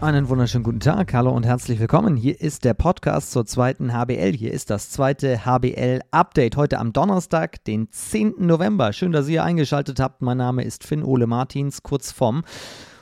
Einen 0.00 0.28
wunderschönen 0.28 0.62
guten 0.62 0.78
Tag, 0.78 1.12
hallo 1.12 1.32
und 1.32 1.44
herzlich 1.44 1.80
willkommen. 1.80 2.14
Hier 2.14 2.40
ist 2.40 2.64
der 2.64 2.72
Podcast 2.72 3.32
zur 3.32 3.46
zweiten 3.46 3.92
HBL. 3.92 4.32
Hier 4.32 4.52
ist 4.52 4.70
das 4.70 4.90
zweite 4.90 5.44
HBL-Update 5.44 6.56
heute 6.56 6.78
am 6.78 6.92
Donnerstag, 6.92 7.64
den 7.64 7.90
10. 7.90 8.34
November. 8.38 8.92
Schön, 8.92 9.10
dass 9.10 9.28
ihr 9.28 9.42
eingeschaltet 9.42 9.98
habt. 9.98 10.22
Mein 10.22 10.36
Name 10.36 10.62
ist 10.62 10.84
Finn 10.84 11.02
Ole 11.02 11.26
Martins, 11.26 11.82
kurz 11.82 12.12
vom. 12.12 12.44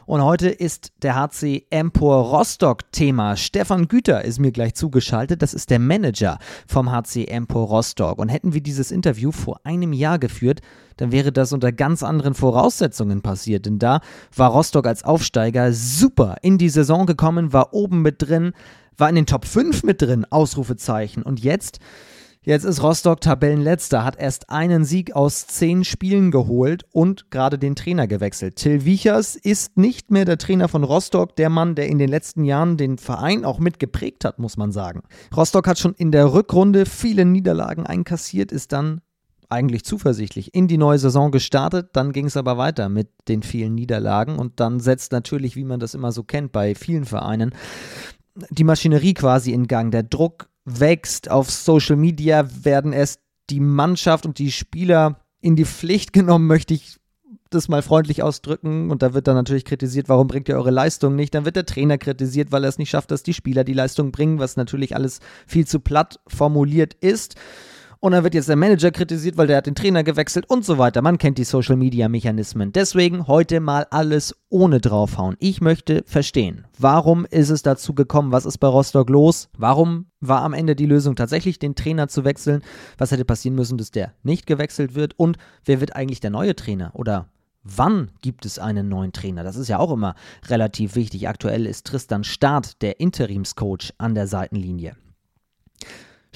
Und 0.06 0.22
heute 0.22 0.48
ist 0.50 0.92
der 1.02 1.16
HC 1.16 1.66
Empor 1.70 2.26
Rostock 2.26 2.92
Thema. 2.92 3.36
Stefan 3.36 3.88
Güter 3.88 4.24
ist 4.24 4.38
mir 4.38 4.52
gleich 4.52 4.76
zugeschaltet. 4.76 5.42
Das 5.42 5.52
ist 5.52 5.68
der 5.68 5.80
Manager 5.80 6.38
vom 6.68 6.92
HC 6.92 7.24
Empor 7.24 7.66
Rostock. 7.66 8.20
Und 8.20 8.28
hätten 8.28 8.54
wir 8.54 8.60
dieses 8.60 8.92
Interview 8.92 9.32
vor 9.32 9.58
einem 9.64 9.92
Jahr 9.92 10.20
geführt, 10.20 10.60
dann 10.98 11.10
wäre 11.10 11.32
das 11.32 11.52
unter 11.52 11.72
ganz 11.72 12.04
anderen 12.04 12.34
Voraussetzungen 12.34 13.20
passiert. 13.20 13.66
Denn 13.66 13.80
da 13.80 14.00
war 14.36 14.52
Rostock 14.52 14.86
als 14.86 15.02
Aufsteiger 15.02 15.72
super 15.72 16.36
in 16.40 16.56
die 16.56 16.68
Saison 16.68 17.06
gekommen, 17.06 17.52
war 17.52 17.74
oben 17.74 18.00
mit 18.02 18.22
drin, 18.22 18.52
war 18.96 19.08
in 19.08 19.16
den 19.16 19.26
Top 19.26 19.44
5 19.44 19.82
mit 19.82 20.02
drin, 20.02 20.24
Ausrufezeichen. 20.30 21.24
Und 21.24 21.40
jetzt 21.40 21.80
Jetzt 22.46 22.62
ist 22.62 22.80
Rostock 22.80 23.20
Tabellenletzter, 23.20 24.04
hat 24.04 24.20
erst 24.20 24.50
einen 24.50 24.84
Sieg 24.84 25.16
aus 25.16 25.48
zehn 25.48 25.82
Spielen 25.82 26.30
geholt 26.30 26.84
und 26.92 27.28
gerade 27.32 27.58
den 27.58 27.74
Trainer 27.74 28.06
gewechselt. 28.06 28.54
Till 28.54 28.84
Wiechers 28.84 29.34
ist 29.34 29.76
nicht 29.76 30.12
mehr 30.12 30.24
der 30.24 30.38
Trainer 30.38 30.68
von 30.68 30.84
Rostock, 30.84 31.34
der 31.34 31.50
Mann, 31.50 31.74
der 31.74 31.88
in 31.88 31.98
den 31.98 32.08
letzten 32.08 32.44
Jahren 32.44 32.76
den 32.76 32.98
Verein 32.98 33.44
auch 33.44 33.58
mit 33.58 33.80
geprägt 33.80 34.24
hat, 34.24 34.38
muss 34.38 34.56
man 34.56 34.70
sagen. 34.70 35.02
Rostock 35.36 35.66
hat 35.66 35.80
schon 35.80 35.94
in 35.94 36.12
der 36.12 36.32
Rückrunde 36.32 36.86
viele 36.86 37.24
Niederlagen 37.24 37.84
einkassiert, 37.84 38.52
ist 38.52 38.70
dann 38.70 39.00
eigentlich 39.48 39.82
zuversichtlich 39.82 40.54
in 40.54 40.68
die 40.68 40.78
neue 40.78 41.00
Saison 41.00 41.32
gestartet. 41.32 41.88
Dann 41.94 42.12
ging 42.12 42.26
es 42.26 42.36
aber 42.36 42.56
weiter 42.56 42.88
mit 42.88 43.08
den 43.26 43.42
vielen 43.42 43.74
Niederlagen 43.74 44.38
und 44.38 44.60
dann 44.60 44.78
setzt 44.78 45.10
natürlich, 45.10 45.56
wie 45.56 45.64
man 45.64 45.80
das 45.80 45.94
immer 45.94 46.12
so 46.12 46.22
kennt 46.22 46.52
bei 46.52 46.76
vielen 46.76 47.06
Vereinen, 47.06 47.56
die 48.50 48.62
Maschinerie 48.62 49.14
quasi 49.14 49.50
in 49.50 49.66
Gang. 49.66 49.90
Der 49.90 50.04
Druck 50.04 50.48
wächst. 50.66 51.30
Auf 51.30 51.50
Social 51.50 51.96
Media 51.96 52.46
werden 52.62 52.92
erst 52.92 53.20
die 53.48 53.60
Mannschaft 53.60 54.26
und 54.26 54.38
die 54.38 54.52
Spieler 54.52 55.20
in 55.40 55.56
die 55.56 55.64
Pflicht 55.64 56.12
genommen, 56.12 56.46
möchte 56.46 56.74
ich 56.74 56.98
das 57.50 57.68
mal 57.68 57.82
freundlich 57.82 58.22
ausdrücken. 58.22 58.90
Und 58.90 59.02
da 59.02 59.14
wird 59.14 59.28
dann 59.28 59.36
natürlich 59.36 59.64
kritisiert, 59.64 60.08
warum 60.08 60.26
bringt 60.26 60.48
ihr 60.48 60.56
eure 60.56 60.70
Leistung 60.70 61.14
nicht? 61.14 61.34
Dann 61.34 61.44
wird 61.44 61.56
der 61.56 61.66
Trainer 61.66 61.96
kritisiert, 61.96 62.52
weil 62.52 62.64
er 62.64 62.68
es 62.68 62.78
nicht 62.78 62.90
schafft, 62.90 63.10
dass 63.10 63.22
die 63.22 63.34
Spieler 63.34 63.64
die 63.64 63.72
Leistung 63.72 64.12
bringen, 64.12 64.38
was 64.38 64.56
natürlich 64.56 64.94
alles 64.94 65.20
viel 65.46 65.66
zu 65.66 65.80
platt 65.80 66.20
formuliert 66.26 66.94
ist. 66.94 67.36
Und 68.00 68.12
dann 68.12 68.24
wird 68.24 68.34
jetzt 68.34 68.48
der 68.48 68.56
Manager 68.56 68.90
kritisiert, 68.90 69.36
weil 69.36 69.46
der 69.46 69.58
hat 69.58 69.66
den 69.66 69.74
Trainer 69.74 70.04
gewechselt 70.04 70.48
und 70.48 70.64
so 70.64 70.78
weiter. 70.78 71.02
Man 71.02 71.18
kennt 71.18 71.38
die 71.38 71.44
Social 71.44 71.76
Media 71.76 72.08
Mechanismen. 72.08 72.72
Deswegen 72.72 73.26
heute 73.26 73.60
mal 73.60 73.86
alles 73.90 74.34
ohne 74.48 74.80
draufhauen. 74.80 75.36
Ich 75.38 75.60
möchte 75.60 76.02
verstehen, 76.06 76.66
warum 76.78 77.24
ist 77.24 77.50
es 77.50 77.62
dazu 77.62 77.94
gekommen? 77.94 78.32
Was 78.32 78.46
ist 78.46 78.58
bei 78.58 78.68
Rostock 78.68 79.10
los? 79.10 79.48
Warum 79.56 80.06
war 80.20 80.42
am 80.42 80.52
Ende 80.52 80.76
die 80.76 80.86
Lösung 80.86 81.16
tatsächlich, 81.16 81.58
den 81.58 81.74
Trainer 81.74 82.08
zu 82.08 82.24
wechseln? 82.24 82.62
Was 82.98 83.10
hätte 83.10 83.24
passieren 83.24 83.54
müssen, 83.54 83.78
dass 83.78 83.90
der 83.90 84.12
nicht 84.22 84.46
gewechselt 84.46 84.94
wird? 84.94 85.14
Und 85.18 85.38
wer 85.64 85.80
wird 85.80 85.96
eigentlich 85.96 86.20
der 86.20 86.30
neue 86.30 86.54
Trainer? 86.54 86.90
Oder 86.94 87.28
Wann 87.68 88.12
gibt 88.22 88.46
es 88.46 88.60
einen 88.60 88.88
neuen 88.88 89.12
Trainer? 89.12 89.42
Das 89.42 89.56
ist 89.56 89.66
ja 89.66 89.80
auch 89.80 89.90
immer 89.90 90.14
relativ 90.46 90.94
wichtig. 90.94 91.28
Aktuell 91.28 91.66
ist 91.66 91.84
Tristan 91.84 92.22
Staat 92.22 92.80
der 92.80 93.00
Interimscoach 93.00 93.92
an 93.98 94.14
der 94.14 94.28
Seitenlinie. 94.28 94.94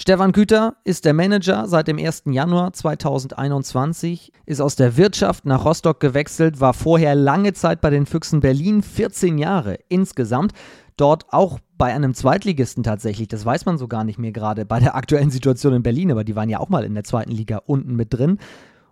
Stefan 0.00 0.32
Küter 0.32 0.76
ist 0.82 1.04
der 1.04 1.12
Manager 1.12 1.68
seit 1.68 1.86
dem 1.86 1.98
1. 1.98 2.22
Januar 2.30 2.72
2021, 2.72 4.32
ist 4.46 4.62
aus 4.62 4.74
der 4.74 4.96
Wirtschaft 4.96 5.44
nach 5.44 5.66
Rostock 5.66 6.00
gewechselt, 6.00 6.58
war 6.58 6.72
vorher 6.72 7.14
lange 7.14 7.52
Zeit 7.52 7.82
bei 7.82 7.90
den 7.90 8.06
Füchsen 8.06 8.40
Berlin, 8.40 8.82
14 8.82 9.36
Jahre 9.36 9.78
insgesamt. 9.90 10.52
Dort 10.96 11.26
auch 11.34 11.58
bei 11.76 11.92
einem 11.92 12.14
Zweitligisten 12.14 12.82
tatsächlich, 12.82 13.28
das 13.28 13.44
weiß 13.44 13.66
man 13.66 13.76
so 13.76 13.88
gar 13.88 14.04
nicht 14.04 14.18
mehr 14.18 14.32
gerade 14.32 14.64
bei 14.64 14.80
der 14.80 14.94
aktuellen 14.94 15.30
Situation 15.30 15.74
in 15.74 15.82
Berlin, 15.82 16.10
aber 16.10 16.24
die 16.24 16.34
waren 16.34 16.48
ja 16.48 16.60
auch 16.60 16.70
mal 16.70 16.84
in 16.84 16.94
der 16.94 17.04
zweiten 17.04 17.32
Liga 17.32 17.60
unten 17.66 17.94
mit 17.94 18.14
drin. 18.14 18.38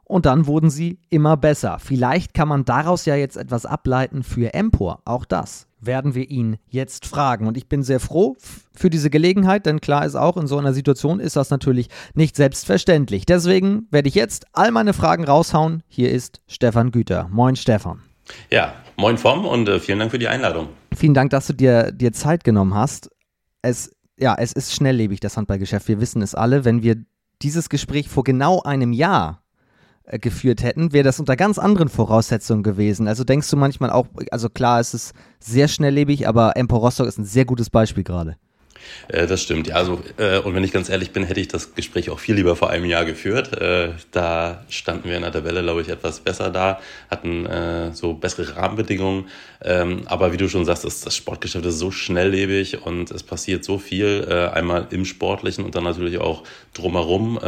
Und 0.05 0.27
dann 0.27 0.47
wurden 0.47 0.69
sie 0.69 0.99
immer 1.09 1.39
besser. 1.39 1.79
Vielleicht 1.79 2.35
kann 2.35 2.49
man 2.49 2.67
daraus 2.67 3.07
ja 3.07 3.15
jetzt 3.15 3.39
etwas 3.39 3.65
ableiten 3.65 4.23
für 4.23 4.53
Empor. 4.53 5.01
Auch 5.07 5.25
das 5.25 5.68
werden 5.81 6.15
wir 6.15 6.29
ihn 6.31 6.59
jetzt 6.69 7.07
fragen. 7.07 7.47
Und 7.47 7.57
ich 7.57 7.69
bin 7.69 7.83
sehr 7.83 8.01
froh 8.01 8.37
für 8.75 8.91
diese 8.91 9.11
Gelegenheit, 9.11 9.67
denn 9.67 9.81
klar 9.81 10.05
ist 10.05 10.15
auch, 10.15 10.37
in 10.37 10.47
so 10.47 10.59
einer 10.59 10.73
Situation 10.73 11.21
ist 11.21 11.37
das 11.37 11.51
natürlich 11.51 11.89
nicht 12.15 12.37
selbstverständlich. 12.37 13.27
Deswegen 13.27 13.87
werde 13.91 14.09
ich 14.09 14.15
jetzt 14.15 14.47
all 14.53 14.71
meine 14.71 14.93
Fragen 14.93 15.25
raushauen. 15.25 15.83
Hier 15.89 16.11
ist 16.11 16.41
Stefan 16.47 16.91
Güter. 16.91 17.29
Moin, 17.31 17.57
Stefan. 17.57 18.03
Ja, 18.51 18.75
moin 18.97 19.19
Vom 19.19 19.45
und 19.47 19.69
äh, 19.69 19.81
vielen 19.81 19.99
Dank 19.99 20.11
für 20.11 20.19
die 20.19 20.29
Einladung. 20.29 20.69
Vielen 20.95 21.15
Dank, 21.15 21.31
dass 21.31 21.47
du 21.47 21.53
dir, 21.55 21.93
dir 21.93 22.13
Zeit 22.13 22.45
genommen 22.45 22.75
hast. 22.75 23.11
Es, 23.63 23.97
ja, 24.19 24.35
es 24.39 24.53
ist 24.53 24.75
schnelllebig, 24.75 25.21
das 25.21 25.37
Handballgeschäft. 25.37 25.89
Wir 25.89 26.01
wissen 26.01 26.23
es 26.23 26.35
alle. 26.35 26.65
Wenn 26.65 26.83
wir 26.83 26.97
dieses 27.43 27.69
Gespräch 27.69 28.09
vor 28.09 28.25
genau 28.25 28.63
einem 28.63 28.93
Jahr 28.93 29.43
geführt 30.13 30.63
hätten, 30.63 30.93
wäre 30.93 31.05
das 31.05 31.21
unter 31.21 31.37
ganz 31.37 31.59
anderen 31.59 31.89
Voraussetzungen 31.89 32.63
gewesen. 32.63 33.09
Also 33.09 33.25
denkst 33.25 33.51
du 33.51 33.57
manchmal 33.57 33.91
auch, 33.91 34.07
also 34.31 34.49
klar, 34.49 34.81
es 34.81 34.95
ist 34.95 35.13
sehr 35.41 35.69
schnelllebig, 35.69 36.27
aber 36.27 36.57
Empor 36.57 36.81
Rostock 36.81 37.07
ist 37.07 37.19
ein 37.19 37.25
sehr 37.25 37.45
gutes 37.45 37.71
Beispiel 37.71 38.05
gerade. 38.05 38.37
Äh, 39.09 39.27
das 39.27 39.43
stimmt, 39.43 39.69
ja. 39.69 39.75
Also, 39.75 40.01
äh, 40.17 40.39
und 40.39 40.55
wenn 40.55 40.65
ich 40.65 40.73
ganz 40.73 40.89
ehrlich 40.89 41.11
bin, 41.11 41.25
hätte 41.25 41.41
ich 41.41 41.49
das 41.49 41.75
Gespräch 41.75 42.11
auch 42.11 42.19
viel 42.19 42.35
lieber 42.35 42.57
vor 42.57 42.71
einem 42.71 42.85
Jahr 42.85 43.05
geführt. 43.05 43.53
Äh, 43.61 43.91
da 44.13 44.65
standen 44.69 45.09
wir 45.09 45.17
in 45.17 45.23
der 45.23 45.33
Tabelle, 45.33 45.63
glaube 45.63 45.83
ich, 45.83 45.89
etwas 45.89 46.21
besser 46.21 46.51
da, 46.51 46.81
hatten 47.11 47.47
äh, 47.47 47.93
so 47.93 48.15
bessere 48.15 48.57
Rahmenbedingungen. 48.57 49.27
Ähm, 49.63 50.03
aber 50.07 50.33
wie 50.33 50.37
du 50.37 50.49
schon 50.49 50.65
sagst, 50.65 50.85
das, 50.85 51.01
das 51.01 51.17
Sportgeschäft 51.17 51.65
ist 51.67 51.79
so 51.79 51.91
schnelllebig 51.91 52.85
und 52.87 53.11
es 53.11 53.23
passiert 53.23 53.65
so 53.65 53.79
viel, 53.79 54.27
äh, 54.29 54.49
einmal 54.49 54.87
im 54.91 55.05
Sportlichen 55.05 55.65
und 55.65 55.75
dann 55.75 55.85
natürlich 55.85 56.19
auch 56.19 56.45
drumherum 56.75 57.39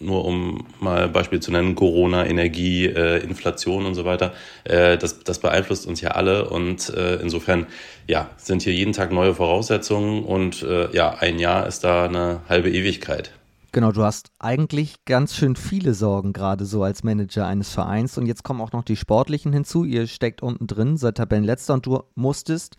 nur 0.00 0.24
um 0.24 0.66
mal 0.80 1.08
Beispiel 1.08 1.40
zu 1.40 1.50
nennen, 1.50 1.74
Corona, 1.74 2.26
Energie, 2.26 2.86
äh, 2.86 3.22
Inflation 3.22 3.86
und 3.86 3.94
so 3.94 4.04
weiter, 4.04 4.32
äh, 4.64 4.96
das, 4.96 5.20
das 5.20 5.38
beeinflusst 5.40 5.86
uns 5.86 6.00
ja 6.00 6.10
alle 6.10 6.48
und 6.48 6.90
äh, 6.90 7.16
insofern 7.16 7.66
ja, 8.06 8.30
sind 8.36 8.62
hier 8.62 8.72
jeden 8.72 8.92
Tag 8.92 9.12
neue 9.12 9.34
Voraussetzungen 9.34 10.24
und 10.24 10.62
äh, 10.62 10.90
ja, 10.94 11.16
ein 11.18 11.38
Jahr 11.38 11.66
ist 11.66 11.84
da 11.84 12.04
eine 12.04 12.40
halbe 12.48 12.70
Ewigkeit. 12.70 13.32
Genau, 13.70 13.92
du 13.92 14.02
hast 14.02 14.30
eigentlich 14.38 15.04
ganz 15.04 15.36
schön 15.36 15.54
viele 15.54 15.92
Sorgen 15.92 16.32
gerade 16.32 16.64
so 16.64 16.82
als 16.82 17.04
Manager 17.04 17.46
eines 17.46 17.70
Vereins 17.70 18.16
und 18.16 18.26
jetzt 18.26 18.42
kommen 18.42 18.62
auch 18.62 18.72
noch 18.72 18.82
die 18.82 18.96
sportlichen 18.96 19.52
hinzu. 19.52 19.84
Ihr 19.84 20.06
steckt 20.06 20.42
unten 20.42 20.66
drin, 20.66 20.96
seid 20.96 21.16
Tabellenletzter 21.16 21.74
und 21.74 21.84
du 21.84 22.02
musstest, 22.14 22.76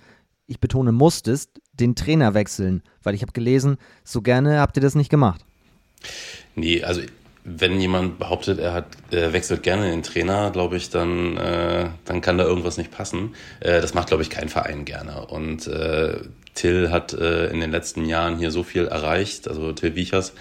ich 0.48 0.60
betone 0.60 0.92
musstest, 0.92 1.62
den 1.74 1.96
Trainer 1.96 2.34
wechseln, 2.34 2.82
weil 3.04 3.14
ich 3.14 3.22
habe 3.22 3.34
gelesen, 3.34 3.78
so 4.04 4.24
gerne 4.24 4.60
habt 4.60 4.78
ihr 4.78 4.82
das 4.82 4.96
nicht 4.96 5.12
gemacht. 5.12 5.46
Nee, 6.56 6.84
also 6.84 7.02
wenn 7.44 7.80
jemand 7.80 8.20
behauptet, 8.20 8.60
er 8.60 8.74
hat 8.74 8.86
er 9.12 9.34
wechselt 9.34 9.64
gerne 9.64 9.90
den 9.90 10.04
Trainer, 10.04 10.52
glaube 10.52 10.78
ich, 10.78 10.90
dann, 10.90 11.38
äh, 11.38 11.88
dann 12.06 12.22
kann 12.22 12.38
da 12.38 12.44
irgendwas 12.44 12.78
nicht 12.78 12.92
passen. 12.92 13.36
Äh, 13.60 13.82
das 13.82 13.94
macht, 13.94 14.08
glaube 14.08 14.24
ich, 14.24 14.30
kein 14.30 14.50
Verein 14.50 14.86
gerne. 14.86 15.26
Und 15.28 15.68
äh, 15.68 16.18
Till 16.54 16.92
hat 16.92 17.14
äh, 17.14 17.48
in 17.48 17.60
den 17.60 17.72
letzten 17.72 18.06
Jahren 18.06 18.38
hier 18.38 18.52
so 18.52 18.64
viel 18.64 18.88
erreicht, 18.88 19.48
also 19.48 19.72
Till 19.72 19.96
Wiechers. 19.96 20.34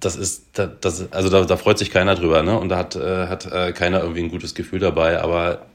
Das 0.00 0.16
ist, 0.16 0.44
das, 0.52 1.12
also 1.12 1.30
da, 1.30 1.44
da 1.44 1.56
freut 1.56 1.78
sich 1.78 1.90
keiner 1.90 2.14
drüber, 2.14 2.42
ne? 2.42 2.58
Und 2.58 2.68
da 2.68 2.76
hat, 2.76 2.96
äh, 2.96 3.26
hat 3.26 3.50
äh, 3.50 3.72
keiner 3.72 4.00
irgendwie 4.00 4.22
ein 4.22 4.30
gutes 4.30 4.54
Gefühl 4.54 4.80
dabei. 4.80 5.20
Aber 5.22 5.66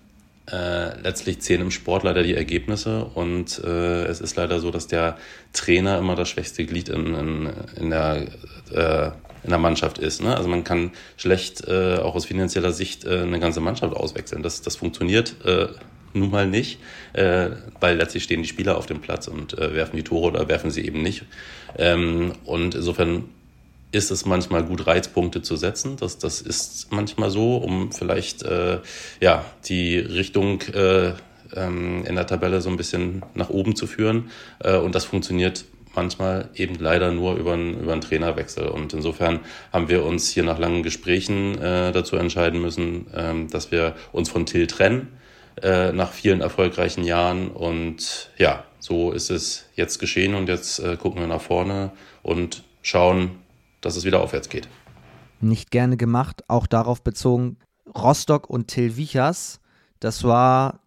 äh, 0.51 0.99
letztlich 1.01 1.41
zählen 1.41 1.61
im 1.61 1.71
Sport 1.71 2.03
leider 2.03 2.23
die 2.23 2.35
Ergebnisse 2.35 3.05
und 3.05 3.61
äh, 3.63 4.05
es 4.05 4.21
ist 4.21 4.35
leider 4.35 4.59
so, 4.59 4.71
dass 4.71 4.87
der 4.87 5.17
Trainer 5.53 5.97
immer 5.97 6.15
das 6.15 6.29
schwächste 6.29 6.65
Glied 6.65 6.89
in, 6.89 7.13
in, 7.15 7.49
in 7.75 7.89
der 7.89 8.27
äh, 8.71 9.11
in 9.43 9.51
der 9.51 9.59
Mannschaft 9.59 9.97
ist. 9.99 10.21
Ne? 10.21 10.35
Also 10.35 10.49
man 10.49 10.63
kann 10.63 10.91
schlecht 11.17 11.65
äh, 11.67 11.97
auch 11.97 12.15
aus 12.15 12.25
finanzieller 12.25 12.71
Sicht 12.71 13.05
äh, 13.05 13.21
eine 13.21 13.39
ganze 13.39 13.61
Mannschaft 13.61 13.95
auswechseln. 13.95 14.43
Das, 14.43 14.61
das 14.61 14.75
funktioniert 14.75 15.35
äh, 15.45 15.67
nun 16.13 16.31
mal 16.31 16.47
nicht, 16.47 16.79
äh, 17.13 17.51
weil 17.79 17.97
letztlich 17.97 18.23
stehen 18.23 18.41
die 18.41 18.49
Spieler 18.49 18.77
auf 18.77 18.85
dem 18.85 18.99
Platz 18.99 19.27
und 19.27 19.57
äh, 19.57 19.73
werfen 19.73 19.95
die 19.95 20.03
Tore 20.03 20.27
oder 20.27 20.49
werfen 20.49 20.71
sie 20.71 20.85
eben 20.85 21.01
nicht. 21.01 21.23
Ähm, 21.77 22.33
und 22.45 22.75
insofern 22.75 23.25
ist 23.91 24.11
es 24.11 24.25
manchmal 24.25 24.63
gut, 24.63 24.85
Reizpunkte 24.85 25.41
zu 25.41 25.55
setzen. 25.55 25.97
Das, 25.97 26.17
das 26.17 26.41
ist 26.41 26.91
manchmal 26.91 27.29
so, 27.29 27.57
um 27.57 27.91
vielleicht 27.91 28.43
äh, 28.43 28.79
ja, 29.19 29.45
die 29.65 29.97
Richtung 29.97 30.61
äh, 30.73 31.13
ähm, 31.55 32.05
in 32.05 32.15
der 32.15 32.27
Tabelle 32.27 32.61
so 32.61 32.69
ein 32.69 32.77
bisschen 32.77 33.23
nach 33.33 33.49
oben 33.49 33.75
zu 33.75 33.87
führen. 33.87 34.29
Äh, 34.59 34.77
und 34.77 34.95
das 34.95 35.05
funktioniert 35.05 35.65
manchmal 35.95 36.49
eben 36.53 36.75
leider 36.75 37.11
nur 37.11 37.35
über 37.35 37.53
einen, 37.53 37.79
über 37.81 37.93
einen 37.93 38.01
Trainerwechsel. 38.01 38.67
Und 38.67 38.93
insofern 38.93 39.39
haben 39.73 39.89
wir 39.89 40.05
uns 40.05 40.29
hier 40.29 40.43
nach 40.43 40.59
langen 40.59 40.83
Gesprächen 40.83 41.59
äh, 41.59 41.91
dazu 41.91 42.15
entscheiden 42.15 42.61
müssen, 42.61 43.07
ähm, 43.15 43.49
dass 43.49 43.71
wir 43.71 43.95
uns 44.11 44.29
von 44.29 44.45
Till 44.45 44.67
trennen 44.67 45.07
äh, 45.61 45.91
nach 45.91 46.11
vielen 46.11 46.41
erfolgreichen 46.41 47.03
Jahren. 47.03 47.49
Und 47.49 48.29
ja, 48.37 48.63
so 48.79 49.11
ist 49.11 49.31
es 49.31 49.65
jetzt 49.75 49.99
geschehen 49.99 50.35
und 50.35 50.47
jetzt 50.47 50.79
äh, 50.79 50.95
gucken 50.95 51.21
wir 51.21 51.27
nach 51.27 51.41
vorne 51.41 51.91
und 52.21 52.63
schauen, 52.81 53.31
dass 53.81 53.95
es 53.95 54.05
wieder 54.05 54.21
aufwärts 54.21 54.49
geht. 54.49 54.67
Nicht 55.41 55.71
gerne 55.71 55.97
gemacht, 55.97 56.43
auch 56.47 56.67
darauf 56.67 57.01
bezogen, 57.01 57.57
Rostock 57.95 58.49
und 58.49 58.67
Till 58.67 58.97
Wichers, 58.97 59.59
das 59.99 60.23
war 60.23 60.81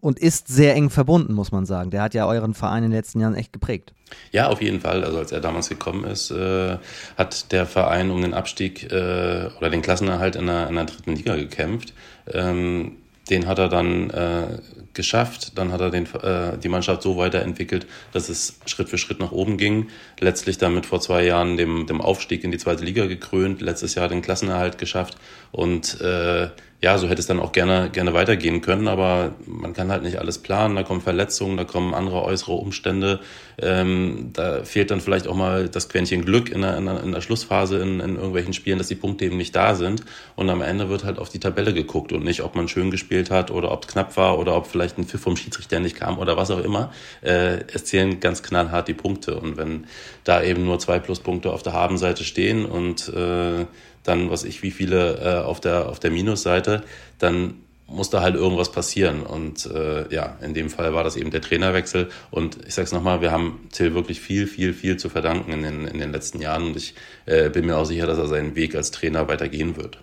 und 0.00 0.18
ist 0.18 0.46
sehr 0.48 0.74
eng 0.76 0.90
verbunden, 0.90 1.34
muss 1.34 1.50
man 1.50 1.66
sagen. 1.66 1.90
Der 1.90 2.02
hat 2.02 2.14
ja 2.14 2.26
euren 2.26 2.54
Verein 2.54 2.84
in 2.84 2.90
den 2.90 2.96
letzten 2.96 3.20
Jahren 3.20 3.34
echt 3.34 3.52
geprägt. 3.52 3.92
Ja, 4.30 4.48
auf 4.48 4.62
jeden 4.62 4.80
Fall. 4.80 5.04
Also 5.04 5.18
als 5.18 5.32
er 5.32 5.40
damals 5.40 5.68
gekommen 5.68 6.04
ist, 6.04 6.30
äh, 6.30 6.78
hat 7.16 7.50
der 7.52 7.66
Verein 7.66 8.10
um 8.10 8.22
den 8.22 8.32
Abstieg 8.32 8.84
äh, 8.92 9.48
oder 9.58 9.70
den 9.70 9.82
Klassenerhalt 9.82 10.36
in 10.36 10.46
der, 10.46 10.68
in 10.68 10.76
der 10.76 10.84
dritten 10.84 11.16
Liga 11.16 11.34
gekämpft. 11.36 11.94
Ähm, 12.32 12.98
den 13.30 13.46
hat 13.46 13.58
er 13.58 13.68
dann 13.68 14.10
äh, 14.10 14.58
geschafft. 14.94 15.56
Dann 15.56 15.72
hat 15.72 15.80
er 15.80 15.90
den, 15.90 16.06
äh, 16.22 16.58
die 16.58 16.68
Mannschaft 16.68 17.02
so 17.02 17.16
weiterentwickelt, 17.16 17.86
dass 18.12 18.28
es 18.28 18.58
Schritt 18.66 18.88
für 18.88 18.98
Schritt 18.98 19.20
nach 19.20 19.32
oben 19.32 19.56
ging. 19.56 19.88
Letztlich 20.20 20.58
damit 20.58 20.86
vor 20.86 21.00
zwei 21.00 21.24
Jahren 21.24 21.56
dem, 21.56 21.86
dem 21.86 22.00
Aufstieg 22.00 22.44
in 22.44 22.50
die 22.50 22.58
zweite 22.58 22.84
Liga 22.84 23.06
gekrönt. 23.06 23.60
Letztes 23.60 23.94
Jahr 23.94 24.08
den 24.08 24.22
Klassenerhalt 24.22 24.78
geschafft. 24.78 25.16
Und 25.52 26.00
äh, 26.00 26.48
ja, 26.80 26.96
so 26.96 27.08
hätte 27.08 27.20
es 27.20 27.26
dann 27.26 27.40
auch 27.40 27.50
gerne, 27.50 27.90
gerne 27.90 28.14
weitergehen 28.14 28.60
können, 28.60 28.86
aber 28.86 29.32
man 29.46 29.72
kann 29.72 29.90
halt 29.90 30.04
nicht 30.04 30.18
alles 30.20 30.38
planen. 30.38 30.76
Da 30.76 30.84
kommen 30.84 31.00
Verletzungen, 31.00 31.56
da 31.56 31.64
kommen 31.64 31.92
andere 31.92 32.22
äußere 32.22 32.52
Umstände. 32.52 33.18
Ähm, 33.60 34.30
da 34.32 34.62
fehlt 34.62 34.92
dann 34.92 35.00
vielleicht 35.00 35.26
auch 35.26 35.34
mal 35.34 35.68
das 35.68 35.88
Quäntchen 35.88 36.24
Glück 36.24 36.50
in 36.50 36.60
der, 36.60 36.76
in 36.76 36.86
der, 36.86 37.02
in 37.02 37.10
der 37.10 37.20
Schlussphase 37.20 37.78
in, 37.78 37.98
in 37.98 38.14
irgendwelchen 38.14 38.52
Spielen, 38.52 38.78
dass 38.78 38.86
die 38.86 38.94
Punkte 38.94 39.24
eben 39.24 39.36
nicht 39.36 39.56
da 39.56 39.74
sind. 39.74 40.04
Und 40.36 40.50
am 40.50 40.62
Ende 40.62 40.88
wird 40.88 41.02
halt 41.02 41.18
auf 41.18 41.30
die 41.30 41.40
Tabelle 41.40 41.74
geguckt 41.74 42.12
und 42.12 42.22
nicht, 42.22 42.42
ob 42.42 42.54
man 42.54 42.68
schön 42.68 42.92
gespielt 42.92 43.32
hat 43.32 43.50
oder 43.50 43.72
ob 43.72 43.84
es 43.84 43.88
knapp 43.90 44.16
war 44.16 44.38
oder 44.38 44.54
ob 44.54 44.68
vielleicht 44.68 44.98
ein 44.98 45.04
Pfiff 45.04 45.20
vom 45.20 45.36
Schiedsrichter 45.36 45.80
nicht 45.80 45.96
kam 45.96 46.16
oder 46.18 46.36
was 46.36 46.52
auch 46.52 46.62
immer. 46.62 46.92
Äh, 47.22 47.64
es 47.74 47.86
zählen 47.86 48.20
ganz 48.20 48.44
knallhart 48.44 48.86
die 48.86 48.94
Punkte. 48.94 49.40
Und 49.40 49.56
wenn 49.56 49.86
da 50.22 50.44
eben 50.44 50.64
nur 50.64 50.78
zwei 50.78 51.00
Pluspunkte 51.00 51.50
auf 51.52 51.64
der 51.64 51.72
Habenseite 51.72 52.22
stehen 52.22 52.66
und 52.66 53.08
äh, 53.08 53.66
dann, 54.08 54.30
was 54.30 54.44
ich, 54.44 54.62
wie 54.62 54.70
viele 54.70 55.18
äh, 55.18 55.44
auf, 55.44 55.60
der, 55.60 55.88
auf 55.88 56.00
der 56.00 56.10
Minusseite, 56.10 56.82
dann 57.18 57.54
muss 57.88 58.10
da 58.10 58.20
halt 58.20 58.34
irgendwas 58.34 58.70
passieren. 58.70 59.22
Und 59.22 59.66
äh, 59.66 60.12
ja, 60.14 60.36
in 60.42 60.54
dem 60.54 60.68
Fall 60.68 60.92
war 60.94 61.04
das 61.04 61.16
eben 61.16 61.30
der 61.30 61.40
Trainerwechsel. 61.40 62.08
Und 62.30 62.58
ich 62.66 62.74
sag's 62.74 62.92
nochmal, 62.92 63.20
wir 63.20 63.32
haben 63.32 63.68
Till 63.72 63.94
wirklich 63.94 64.20
viel, 64.20 64.46
viel, 64.46 64.74
viel 64.74 64.98
zu 64.98 65.08
verdanken 65.08 65.52
in 65.52 65.62
den, 65.62 65.84
in 65.86 65.98
den 65.98 66.12
letzten 66.12 66.40
Jahren. 66.40 66.66
Und 66.66 66.76
ich 66.76 66.94
äh, 67.26 67.48
bin 67.48 67.66
mir 67.66 67.76
auch 67.78 67.86
sicher, 67.86 68.06
dass 68.06 68.18
er 68.18 68.28
seinen 68.28 68.54
Weg 68.54 68.74
als 68.74 68.90
Trainer 68.90 69.28
weitergehen 69.28 69.76
wird. 69.76 69.98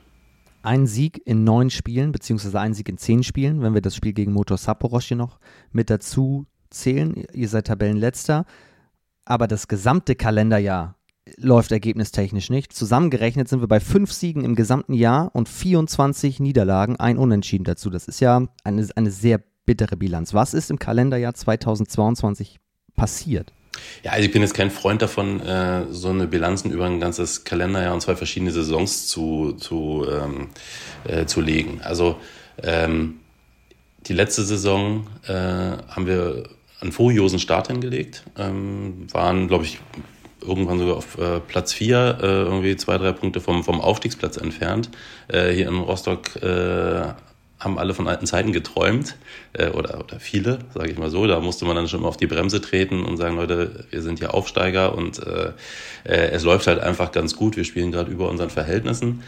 Ein 0.63 0.87
Sieg 0.87 1.21
in 1.25 1.43
neun 1.43 1.69
Spielen, 1.69 2.11
beziehungsweise 2.11 2.59
ein 2.59 2.73
Sieg 2.73 2.89
in 2.89 2.97
zehn 2.97 3.21
Spielen, 3.21 3.61
wenn 3.61 3.75
wir 3.75 3.81
das 3.81 3.95
Spiel 3.95 4.13
gegen 4.13 4.33
Motor 4.33 4.57
Sapporosch 4.57 5.09
hier 5.09 5.17
noch 5.17 5.39
mit 5.71 5.91
dazu 5.91 6.47
zählen. 6.71 7.23
Ihr 7.33 7.49
seid 7.49 7.67
Tabellenletzter. 7.67 8.45
Aber 9.25 9.47
das 9.47 9.67
gesamte 9.67 10.15
Kalenderjahr 10.15 10.95
läuft 11.37 11.71
ergebnistechnisch 11.71 12.49
nicht. 12.49 12.73
Zusammengerechnet 12.73 13.47
sind 13.47 13.61
wir 13.61 13.67
bei 13.67 13.79
fünf 13.79 14.11
Siegen 14.11 14.43
im 14.43 14.55
gesamten 14.55 14.93
Jahr 14.93 15.31
und 15.33 15.49
24 15.49 16.39
Niederlagen, 16.39 16.97
ein 16.97 17.17
Unentschieden 17.17 17.63
dazu. 17.63 17.89
Das 17.89 18.07
ist 18.07 18.19
ja 18.19 18.47
eine, 18.63 18.87
eine 18.95 19.11
sehr 19.11 19.41
bittere 19.65 19.97
Bilanz. 19.97 20.33
Was 20.33 20.53
ist 20.53 20.69
im 20.69 20.79
Kalenderjahr 20.79 21.33
2022 21.33 22.59
passiert? 22.95 23.51
Ja, 24.03 24.11
also 24.11 24.25
ich 24.25 24.31
bin 24.31 24.41
jetzt 24.41 24.53
kein 24.53 24.71
Freund 24.71 25.01
davon, 25.01 25.41
äh, 25.41 25.85
so 25.91 26.09
eine 26.09 26.27
Bilanzen 26.27 26.71
über 26.71 26.85
ein 26.85 26.99
ganzes 26.99 27.43
Kalenderjahr 27.43 27.93
und 27.93 28.01
zwei 28.01 28.15
verschiedene 28.15 28.51
Saisons 28.51 29.07
zu, 29.07 29.53
zu, 29.53 30.05
ähm, 30.09 30.49
äh, 31.03 31.25
zu 31.25 31.41
legen. 31.41 31.81
Also 31.83 32.17
ähm, 32.63 33.15
die 34.05 34.13
letzte 34.13 34.43
Saison 34.43 35.07
äh, 35.27 35.33
haben 35.33 36.05
wir 36.05 36.43
einen 36.79 36.91
furiosen 36.91 37.39
Start 37.39 37.67
hingelegt, 37.67 38.23
ähm, 38.37 39.07
waren, 39.11 39.47
glaube 39.47 39.65
ich, 39.65 39.79
irgendwann 40.47 40.79
sogar 40.79 40.97
auf 40.97 41.17
äh, 41.17 41.39
Platz 41.39 41.73
4, 41.73 42.17
äh, 42.21 42.25
irgendwie 42.25 42.75
zwei, 42.75 42.97
drei 42.97 43.11
Punkte 43.11 43.41
vom, 43.41 43.63
vom 43.63 43.81
Aufstiegsplatz 43.81 44.37
entfernt. 44.37 44.89
Äh, 45.27 45.51
hier 45.51 45.67
in 45.67 45.77
Rostock 45.77 46.35
äh, 46.41 47.13
haben 47.59 47.79
alle 47.79 47.93
von 47.93 48.07
alten 48.07 48.25
Zeiten 48.25 48.51
geträumt, 48.51 49.15
äh, 49.53 49.69
oder, 49.69 49.99
oder 49.99 50.19
viele, 50.19 50.59
sage 50.73 50.91
ich 50.91 50.97
mal 50.97 51.09
so. 51.09 51.25
Da 51.25 51.39
musste 51.39 51.65
man 51.65 51.75
dann 51.75 51.87
schon 51.87 52.01
mal 52.01 52.07
auf 52.07 52.17
die 52.17 52.27
Bremse 52.27 52.61
treten 52.61 53.03
und 53.03 53.17
sagen, 53.17 53.35
Leute, 53.37 53.85
wir 53.89 54.01
sind 54.01 54.19
hier 54.19 54.33
Aufsteiger 54.33 54.95
und 54.95 55.19
äh, 55.25 55.53
es 56.03 56.43
läuft 56.43 56.67
halt 56.67 56.79
einfach 56.79 57.11
ganz 57.11 57.35
gut. 57.35 57.57
Wir 57.57 57.63
spielen 57.63 57.91
gerade 57.91 58.11
über 58.11 58.29
unseren 58.29 58.49
Verhältnissen. 58.49 59.23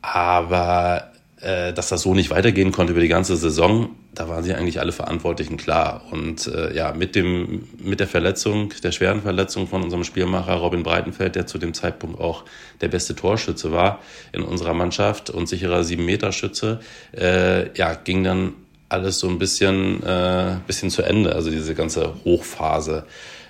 Aber 0.00 1.10
äh, 1.40 1.72
dass 1.72 1.88
das 1.88 2.02
so 2.02 2.14
nicht 2.14 2.30
weitergehen 2.30 2.72
konnte 2.72 2.92
über 2.92 3.00
die 3.00 3.08
ganze 3.08 3.36
Saison, 3.36 3.90
da 4.14 4.28
waren 4.28 4.42
sie 4.42 4.54
eigentlich 4.54 4.80
alle 4.80 4.92
Verantwortlichen 4.92 5.56
klar. 5.56 6.02
Und 6.10 6.46
äh, 6.48 6.74
ja, 6.74 6.92
mit 6.92 7.14
dem 7.14 7.68
mit 7.78 8.00
der 8.00 8.08
Verletzung, 8.08 8.72
der 8.82 8.92
schweren 8.92 9.22
Verletzung 9.22 9.68
von 9.68 9.82
unserem 9.82 10.04
Spielmacher 10.04 10.54
Robin 10.54 10.82
Breitenfeld, 10.82 11.36
der 11.36 11.46
zu 11.46 11.58
dem 11.58 11.74
Zeitpunkt 11.74 12.20
auch 12.20 12.44
der 12.80 12.88
beste 12.88 13.14
Torschütze 13.14 13.70
war 13.70 14.00
in 14.32 14.42
unserer 14.42 14.74
Mannschaft 14.74 15.30
und 15.30 15.48
sicherer 15.48 15.84
sieben 15.84 16.04
Meter 16.04 16.32
Schütze, 16.32 16.80
äh, 17.16 17.72
ja, 17.76 17.94
ging 17.94 18.24
dann 18.24 18.54
alles 18.88 19.20
so 19.20 19.28
ein 19.28 19.38
bisschen 19.38 20.02
äh, 20.02 20.56
bisschen 20.66 20.90
zu 20.90 21.02
Ende. 21.02 21.34
Also 21.34 21.50
diese 21.50 21.74
ganze 21.74 22.14
Hochphase. 22.24 23.04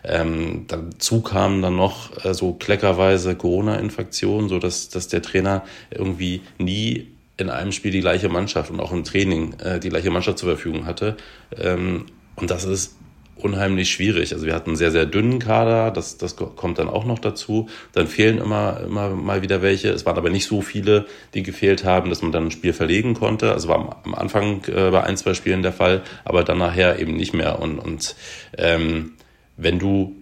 Ähm, 0.05 0.67
dazu 0.69 1.23
kamen 1.23 1.61
dann 1.62 1.76
noch 1.76 2.25
äh, 2.25 2.32
so 2.32 2.52
kleckerweise 2.52 3.35
Corona-Infektionen, 3.35 4.49
so 4.49 4.58
dass, 4.58 4.88
dass 4.88 5.08
der 5.08 5.23
Trainer 5.23 5.64
irgendwie 5.90 6.43
nie 6.58 7.08
in 7.38 7.49
einem 7.50 7.73
Spiel 7.73 7.93
die 7.93 8.00
gleiche 8.00 8.29
Mannschaft 8.29 8.70
und 8.70 8.81
auch 8.81 8.93
im 8.93 9.05
Training 9.05 9.55
äh, 9.61 9.81
die 9.81 9.88
gleiche 9.88 10.11
Mannschaft 10.11 10.38
zur 10.38 10.50
Verfügung 10.50 10.85
hatte. 10.87 11.17
Ähm, 11.56 12.06
und 12.37 12.50
das 12.50 12.64
ist 12.64 12.96
unheimlich 13.37 13.90
schwierig. 13.90 14.32
Also 14.32 14.46
wir 14.46 14.55
hatten 14.55 14.70
einen 14.70 14.76
sehr, 14.76 14.90
sehr 14.90 15.06
dünnen 15.06 15.38
Kader, 15.38 15.90
das, 15.93 16.19
das 16.19 16.37
kommt 16.37 16.79
dann 16.79 16.88
auch 16.88 17.05
noch 17.05 17.20
dazu. 17.20 17.69
Dann 17.93 18.08
fehlen 18.08 18.38
immer, 18.38 18.81
immer 18.85 19.11
mal 19.11 19.43
wieder 19.43 19.62
welche. 19.62 19.90
Es 19.90 20.05
waren 20.05 20.17
aber 20.19 20.31
nicht 20.31 20.46
so 20.46 20.61
viele, 20.61 21.06
die 21.35 21.44
gefehlt 21.44 21.85
haben, 21.85 22.11
dass 22.11 22.23
man 22.23 22.32
dann 22.32 22.46
ein 22.46 22.50
Spiel 22.50 22.73
verlegen 22.73 23.14
konnte. 23.14 23.52
Also 23.52 23.69
war 23.69 24.00
am 24.05 24.14
Anfang 24.14 24.64
äh, 24.67 24.90
bei 24.90 25.05
ein, 25.05 25.17
zwei 25.17 25.35
Spielen 25.35 25.62
der 25.62 25.73
Fall, 25.73 26.02
aber 26.25 26.43
dann 26.43 26.58
nachher 26.58 26.99
eben 26.99 27.17
nicht 27.17 27.32
mehr. 27.32 27.61
Und, 27.61 27.79
und 27.79 28.17
ähm, 28.56 29.12
wenn 29.56 29.79
du 29.79 30.17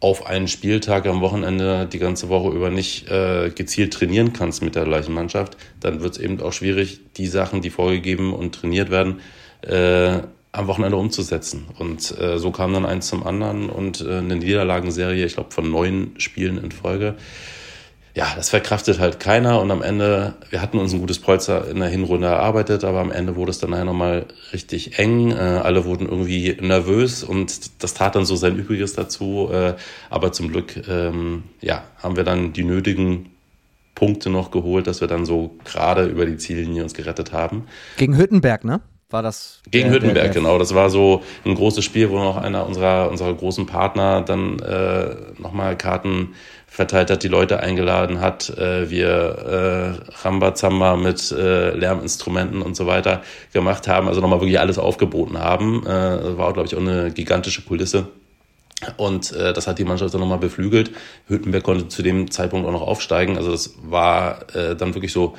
auf 0.00 0.26
einen 0.26 0.48
Spieltag 0.48 1.06
am 1.06 1.20
Wochenende 1.20 1.86
die 1.86 1.98
ganze 1.98 2.30
Woche 2.30 2.54
über 2.54 2.70
nicht 2.70 3.10
äh, 3.10 3.50
gezielt 3.50 3.92
trainieren 3.92 4.32
kannst 4.32 4.62
mit 4.62 4.74
der 4.74 4.84
gleichen 4.84 5.12
Mannschaft, 5.12 5.58
dann 5.80 6.00
wird 6.00 6.14
es 6.14 6.18
eben 6.18 6.40
auch 6.40 6.54
schwierig, 6.54 7.00
die 7.16 7.26
Sachen, 7.26 7.60
die 7.60 7.70
vorgegeben 7.70 8.32
und 8.32 8.54
trainiert 8.54 8.90
werden, 8.90 9.20
äh, 9.62 10.22
am 10.52 10.66
Wochenende 10.66 10.96
umzusetzen. 10.96 11.66
Und 11.78 12.18
äh, 12.18 12.38
so 12.38 12.50
kam 12.50 12.72
dann 12.72 12.86
eins 12.86 13.08
zum 13.08 13.26
anderen 13.26 13.68
und 13.68 14.00
äh, 14.00 14.18
eine 14.18 14.36
Niederlagenserie, 14.36 15.24
ich 15.24 15.34
glaube, 15.34 15.52
von 15.52 15.70
neun 15.70 16.14
Spielen 16.16 16.58
in 16.58 16.72
Folge 16.72 17.16
ja, 18.14 18.26
das 18.34 18.50
verkraftet 18.50 18.98
halt 18.98 19.20
keiner 19.20 19.60
und 19.60 19.70
am 19.70 19.82
Ende, 19.82 20.34
wir 20.50 20.60
hatten 20.60 20.78
uns 20.78 20.92
ein 20.92 21.00
gutes 21.00 21.20
Polster 21.20 21.68
in 21.68 21.78
der 21.78 21.88
Hinrunde 21.88 22.26
erarbeitet, 22.26 22.82
aber 22.82 23.00
am 23.00 23.12
Ende 23.12 23.36
wurde 23.36 23.50
es 23.50 23.58
dann 23.58 23.70
nachher 23.70 23.84
nochmal 23.84 24.26
richtig 24.52 24.98
eng. 24.98 25.30
Äh, 25.30 25.34
alle 25.34 25.84
wurden 25.84 26.08
irgendwie 26.08 26.56
nervös 26.60 27.22
und 27.22 27.82
das 27.82 27.94
tat 27.94 28.16
dann 28.16 28.24
so 28.24 28.34
sein 28.34 28.56
Übriges 28.56 28.94
dazu. 28.94 29.48
Äh, 29.52 29.74
aber 30.08 30.32
zum 30.32 30.48
Glück, 30.48 30.88
ähm, 30.88 31.44
ja, 31.60 31.84
haben 32.02 32.16
wir 32.16 32.24
dann 32.24 32.52
die 32.52 32.64
nötigen 32.64 33.30
Punkte 33.94 34.30
noch 34.30 34.50
geholt, 34.50 34.86
dass 34.86 35.00
wir 35.00 35.08
dann 35.08 35.24
so 35.24 35.56
gerade 35.64 36.06
über 36.06 36.26
die 36.26 36.36
Ziellinie 36.36 36.82
uns 36.82 36.94
gerettet 36.94 37.32
haben. 37.32 37.66
Gegen 37.96 38.16
Hüttenberg, 38.16 38.64
ne? 38.64 38.80
War 39.10 39.22
das? 39.22 39.60
Gegen 39.68 39.88
der, 39.88 39.96
Hüttenberg, 39.96 40.14
der, 40.14 40.32
der 40.32 40.42
genau. 40.42 40.58
Das 40.58 40.74
war 40.74 40.88
so 40.88 41.22
ein 41.44 41.54
großes 41.54 41.84
Spiel, 41.84 42.10
wo 42.10 42.18
noch 42.18 42.36
einer 42.36 42.64
unserer, 42.64 43.10
unserer 43.10 43.34
großen 43.34 43.66
Partner 43.66 44.22
dann 44.22 44.58
äh, 44.60 45.16
nochmal 45.38 45.76
Karten 45.76 46.34
verteilt 46.80 47.10
hat, 47.10 47.22
die 47.22 47.28
Leute 47.28 47.60
eingeladen 47.60 48.22
hat, 48.22 48.48
äh, 48.56 48.88
wir 48.88 49.10
äh, 50.08 50.22
Rambazamba 50.24 50.96
mit 50.96 51.30
äh, 51.30 51.76
Lärminstrumenten 51.76 52.62
und 52.62 52.74
so 52.74 52.86
weiter 52.86 53.20
gemacht 53.52 53.86
haben, 53.86 54.08
also 54.08 54.22
nochmal 54.22 54.40
wirklich 54.40 54.58
alles 54.58 54.78
aufgeboten 54.78 55.38
haben. 55.38 55.86
Äh, 55.86 56.38
war, 56.38 56.54
glaube 56.54 56.68
ich, 56.68 56.74
auch 56.74 56.80
eine 56.80 57.10
gigantische 57.10 57.60
Kulisse. 57.60 58.08
Und 58.96 59.32
äh, 59.32 59.52
das 59.52 59.66
hat 59.66 59.78
die 59.78 59.84
Mannschaft 59.84 60.14
dann 60.14 60.22
nochmal 60.22 60.38
beflügelt. 60.38 60.92
Hüttenberg 61.28 61.62
konnte 61.62 61.88
zu 61.88 62.02
dem 62.02 62.30
Zeitpunkt 62.30 62.66
auch 62.66 62.72
noch 62.72 62.80
aufsteigen. 62.80 63.36
Also 63.36 63.50
das 63.50 63.74
war 63.82 64.46
äh, 64.56 64.74
dann 64.74 64.94
wirklich 64.94 65.12
so 65.12 65.36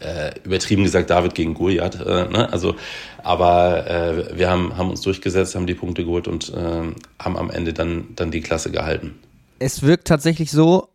äh, 0.00 0.30
übertrieben 0.42 0.84
gesagt 0.84 1.10
David 1.10 1.34
gegen 1.34 1.52
Goliath. 1.52 2.00
Äh, 2.00 2.30
ne? 2.30 2.50
Also, 2.50 2.76
aber 3.22 3.86
äh, 3.86 4.38
wir 4.38 4.48
haben, 4.48 4.78
haben 4.78 4.88
uns 4.88 5.02
durchgesetzt, 5.02 5.54
haben 5.54 5.66
die 5.66 5.74
Punkte 5.74 6.06
geholt 6.06 6.28
und 6.28 6.48
äh, 6.48 6.94
haben 7.22 7.36
am 7.36 7.50
Ende 7.50 7.74
dann, 7.74 8.06
dann 8.16 8.30
die 8.30 8.40
Klasse 8.40 8.70
gehalten 8.70 9.16
es 9.58 9.82
wirkt 9.82 10.08
tatsächlich 10.08 10.50
so, 10.50 10.88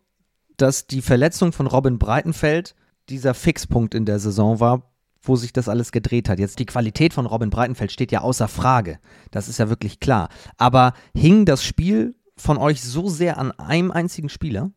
dass 0.56 0.86
die 0.86 1.02
Verletzung 1.02 1.52
von 1.52 1.66
Robin 1.66 1.98
Breitenfeld 1.98 2.74
dieser 3.08 3.34
Fixpunkt 3.34 3.94
in 3.94 4.06
der 4.06 4.18
Saison 4.18 4.60
war, 4.60 4.90
wo 5.22 5.36
sich 5.36 5.52
das 5.52 5.68
alles 5.68 5.92
gedreht 5.92 6.28
hat. 6.28 6.38
Jetzt 6.38 6.58
die 6.58 6.66
Qualität 6.66 7.12
von 7.12 7.26
Robin 7.26 7.50
Breitenfeld 7.50 7.92
steht 7.92 8.12
ja 8.12 8.20
außer 8.20 8.48
Frage. 8.48 8.98
Das 9.30 9.48
ist 9.48 9.58
ja 9.58 9.68
wirklich 9.68 10.00
klar. 10.00 10.28
Aber 10.58 10.94
hing 11.14 11.44
das 11.44 11.64
Spiel 11.64 12.14
von 12.36 12.58
euch 12.58 12.82
so 12.82 13.08
sehr 13.08 13.38
an 13.38 13.52
einem 13.52 13.90
einzigen 13.90 14.28
Spieler? 14.28 14.70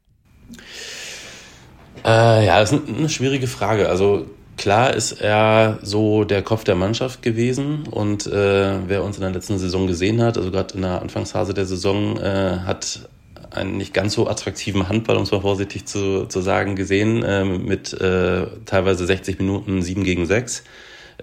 Äh, 2.06 2.46
ja, 2.46 2.60
das 2.60 2.72
ist 2.72 2.88
eine 2.88 3.10
schwierige 3.10 3.48
Frage. 3.48 3.90
Also 3.90 4.28
klar 4.56 4.94
ist 4.94 5.14
er 5.14 5.80
so 5.82 6.24
der 6.24 6.42
Kopf 6.44 6.64
der 6.64 6.76
Mannschaft 6.76 7.22
gewesen 7.22 7.88
und 7.88 8.28
äh, 8.28 8.88
wer 8.88 9.04
uns 9.04 9.18
in 9.18 9.22
der 9.22 9.32
letzten 9.32 9.58
Saison 9.58 9.88
gesehen 9.88 10.22
hat, 10.22 10.38
also 10.38 10.52
gerade 10.52 10.76
in 10.76 10.82
der 10.82 11.02
Anfangsphase 11.02 11.54
der 11.54 11.66
Saison, 11.66 12.18
äh, 12.18 12.60
hat 12.66 13.10
einen 13.58 13.78
nicht 13.78 13.94
ganz 13.94 14.14
so 14.14 14.28
attraktiven 14.28 14.88
Handball, 14.88 15.18
um 15.18 15.24
es 15.24 15.32
mal 15.32 15.42
vorsichtig 15.42 15.86
zu, 15.86 16.26
zu 16.26 16.42
sagen, 16.42 16.76
gesehen, 16.76 17.24
äh, 17.24 17.44
mit 17.44 17.94
äh, 17.94 18.48
teilweise 18.66 19.06
60 19.06 19.40
Minuten 19.40 19.82
7 19.82 20.04
gegen 20.04 20.26
6. 20.26 20.64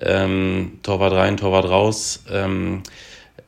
ähm, 0.01 0.79
Torwart 0.83 1.13
rein, 1.13 1.37
Torwart 1.37 1.69
raus. 1.69 2.25
Ähm, 2.31 2.83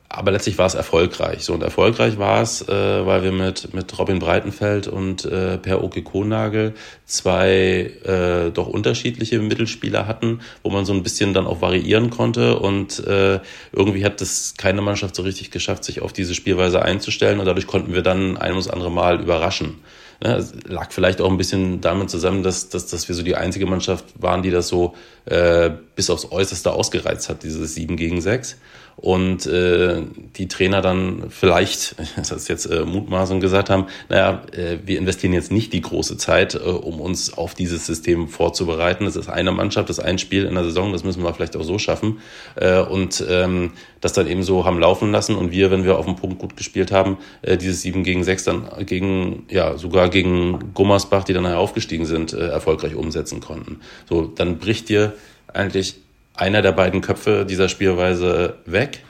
aber 0.09 0.31
letztlich 0.31 0.57
war 0.57 0.65
es 0.65 0.73
erfolgreich. 0.73 1.43
So 1.43 1.53
und 1.53 1.61
erfolgreich 1.61 2.17
war 2.17 2.41
es, 2.41 2.61
äh, 2.61 3.05
weil 3.05 3.23
wir 3.23 3.33
mit 3.33 3.73
mit 3.73 3.97
Robin 3.99 4.19
Breitenfeld 4.19 4.87
und 4.87 5.25
äh, 5.25 5.57
Per 5.57 5.83
Oke 5.83 6.01
Kohnagel 6.01 6.75
zwei 7.05 7.91
äh, 8.05 8.51
doch 8.51 8.67
unterschiedliche 8.67 9.39
Mittelspieler 9.39 10.07
hatten, 10.07 10.39
wo 10.63 10.69
man 10.69 10.85
so 10.85 10.93
ein 10.93 11.03
bisschen 11.03 11.33
dann 11.33 11.45
auch 11.45 11.61
variieren 11.61 12.09
konnte 12.09 12.57
und 12.57 13.05
äh, 13.05 13.39
irgendwie 13.73 14.05
hat 14.05 14.21
das 14.21 14.53
keine 14.57 14.81
Mannschaft 14.81 15.15
so 15.15 15.23
richtig 15.23 15.51
geschafft, 15.51 15.83
sich 15.83 16.01
auf 16.01 16.13
diese 16.13 16.35
Spielweise 16.35 16.81
einzustellen 16.81 17.39
und 17.39 17.45
dadurch 17.45 17.67
konnten 17.67 17.93
wir 17.93 18.01
dann 18.01 18.37
ein 18.37 18.51
ums 18.51 18.69
andere 18.69 18.91
Mal 18.91 19.19
überraschen. 19.19 19.81
Ja, 20.23 20.37
es 20.37 20.53
lag 20.65 20.91
vielleicht 20.91 21.21
auch 21.21 21.29
ein 21.29 21.37
bisschen 21.37 21.79
damit 21.79 22.09
zusammen, 22.09 22.41
dass, 22.41 22.69
dass, 22.69 22.87
dass 22.87 23.07
wir 23.07 23.13
so 23.13 23.21
die 23.21 23.35
einzige 23.35 23.67
Mannschaft 23.67 24.05
waren, 24.19 24.41
die 24.41 24.49
das 24.49 24.67
so 24.67 24.95
äh, 25.25 25.69
bis 25.95 26.09
aufs 26.09 26.31
Äußerste 26.31 26.71
ausgereizt 26.71 27.29
hat, 27.29 27.43
dieses 27.43 27.75
7 27.75 27.97
gegen 27.97 28.19
6 28.19 28.57
und 28.97 29.45
äh, 29.45 30.01
die 30.37 30.47
Trainer 30.47 30.81
dann 30.81 31.25
vielleicht, 31.29 31.95
das 32.17 32.31
ist 32.31 32.49
jetzt 32.49 32.65
äh, 32.65 32.83
Mutmaßung 32.83 33.39
gesagt 33.39 33.69
haben, 33.69 33.85
naja, 34.09 34.41
äh, 34.51 34.79
wir 34.83 34.97
investieren 34.97 35.33
jetzt 35.33 35.51
nicht 35.51 35.71
die 35.71 35.81
große 35.81 36.17
Zeit, 36.17 36.55
äh, 36.55 36.57
um 36.57 36.99
uns 36.99 37.37
auf 37.37 37.53
dieses 37.53 37.85
System 37.85 38.27
vorzubereiten. 38.27 39.05
Das 39.05 39.15
ist 39.15 39.29
eine 39.29 39.51
Mannschaft, 39.51 39.89
das 39.89 39.99
ist 39.99 40.03
ein 40.03 40.17
Spiel 40.17 40.45
in 40.45 40.55
der 40.55 40.63
Saison, 40.63 40.93
das 40.93 41.03
müssen 41.03 41.23
wir 41.23 41.31
vielleicht 41.35 41.55
auch 41.55 41.63
so 41.63 41.77
schaffen. 41.77 42.21
Äh, 42.55 42.81
und 42.81 43.23
ähm, 43.29 43.73
das 44.01 44.13
dann 44.13 44.27
eben 44.27 44.41
so 44.41 44.65
haben 44.65 44.79
laufen 44.79 45.11
lassen 45.11 45.35
und 45.35 45.51
wir, 45.51 45.69
wenn 45.69 45.83
wir 45.83 45.99
auf 45.99 46.05
dem 46.05 46.15
Punkt 46.15 46.39
gut 46.39 46.57
gespielt 46.57 46.91
haben, 46.91 47.17
äh, 47.43 47.55
dieses 47.55 47.83
7 47.83 48.03
gegen 48.03 48.23
6 48.23 48.43
dann 48.45 48.67
gegen, 48.87 49.45
ja, 49.51 49.77
sogar 49.77 50.09
gegen 50.09 50.73
Gummersbach, 50.73 51.23
die 51.23 51.33
dann 51.33 51.43
nachher 51.43 51.59
aufgestiegen 51.59 52.07
sind, 52.07 52.33
äh, 52.33 52.47
erfolgreich 52.47 52.95
umsetzen 52.95 53.41
konnten. 53.41 53.81
So, 54.09 54.23
dann 54.23 54.57
bricht 54.57 54.89
dir 54.89 55.13
eigentlich 55.53 56.06
einer 56.37 56.61
der 56.61 56.71
beiden 56.71 57.01
Köpfe 57.01 57.45
dieser 57.45 57.69
Spielweise 57.69 58.55
weg. 58.65 59.03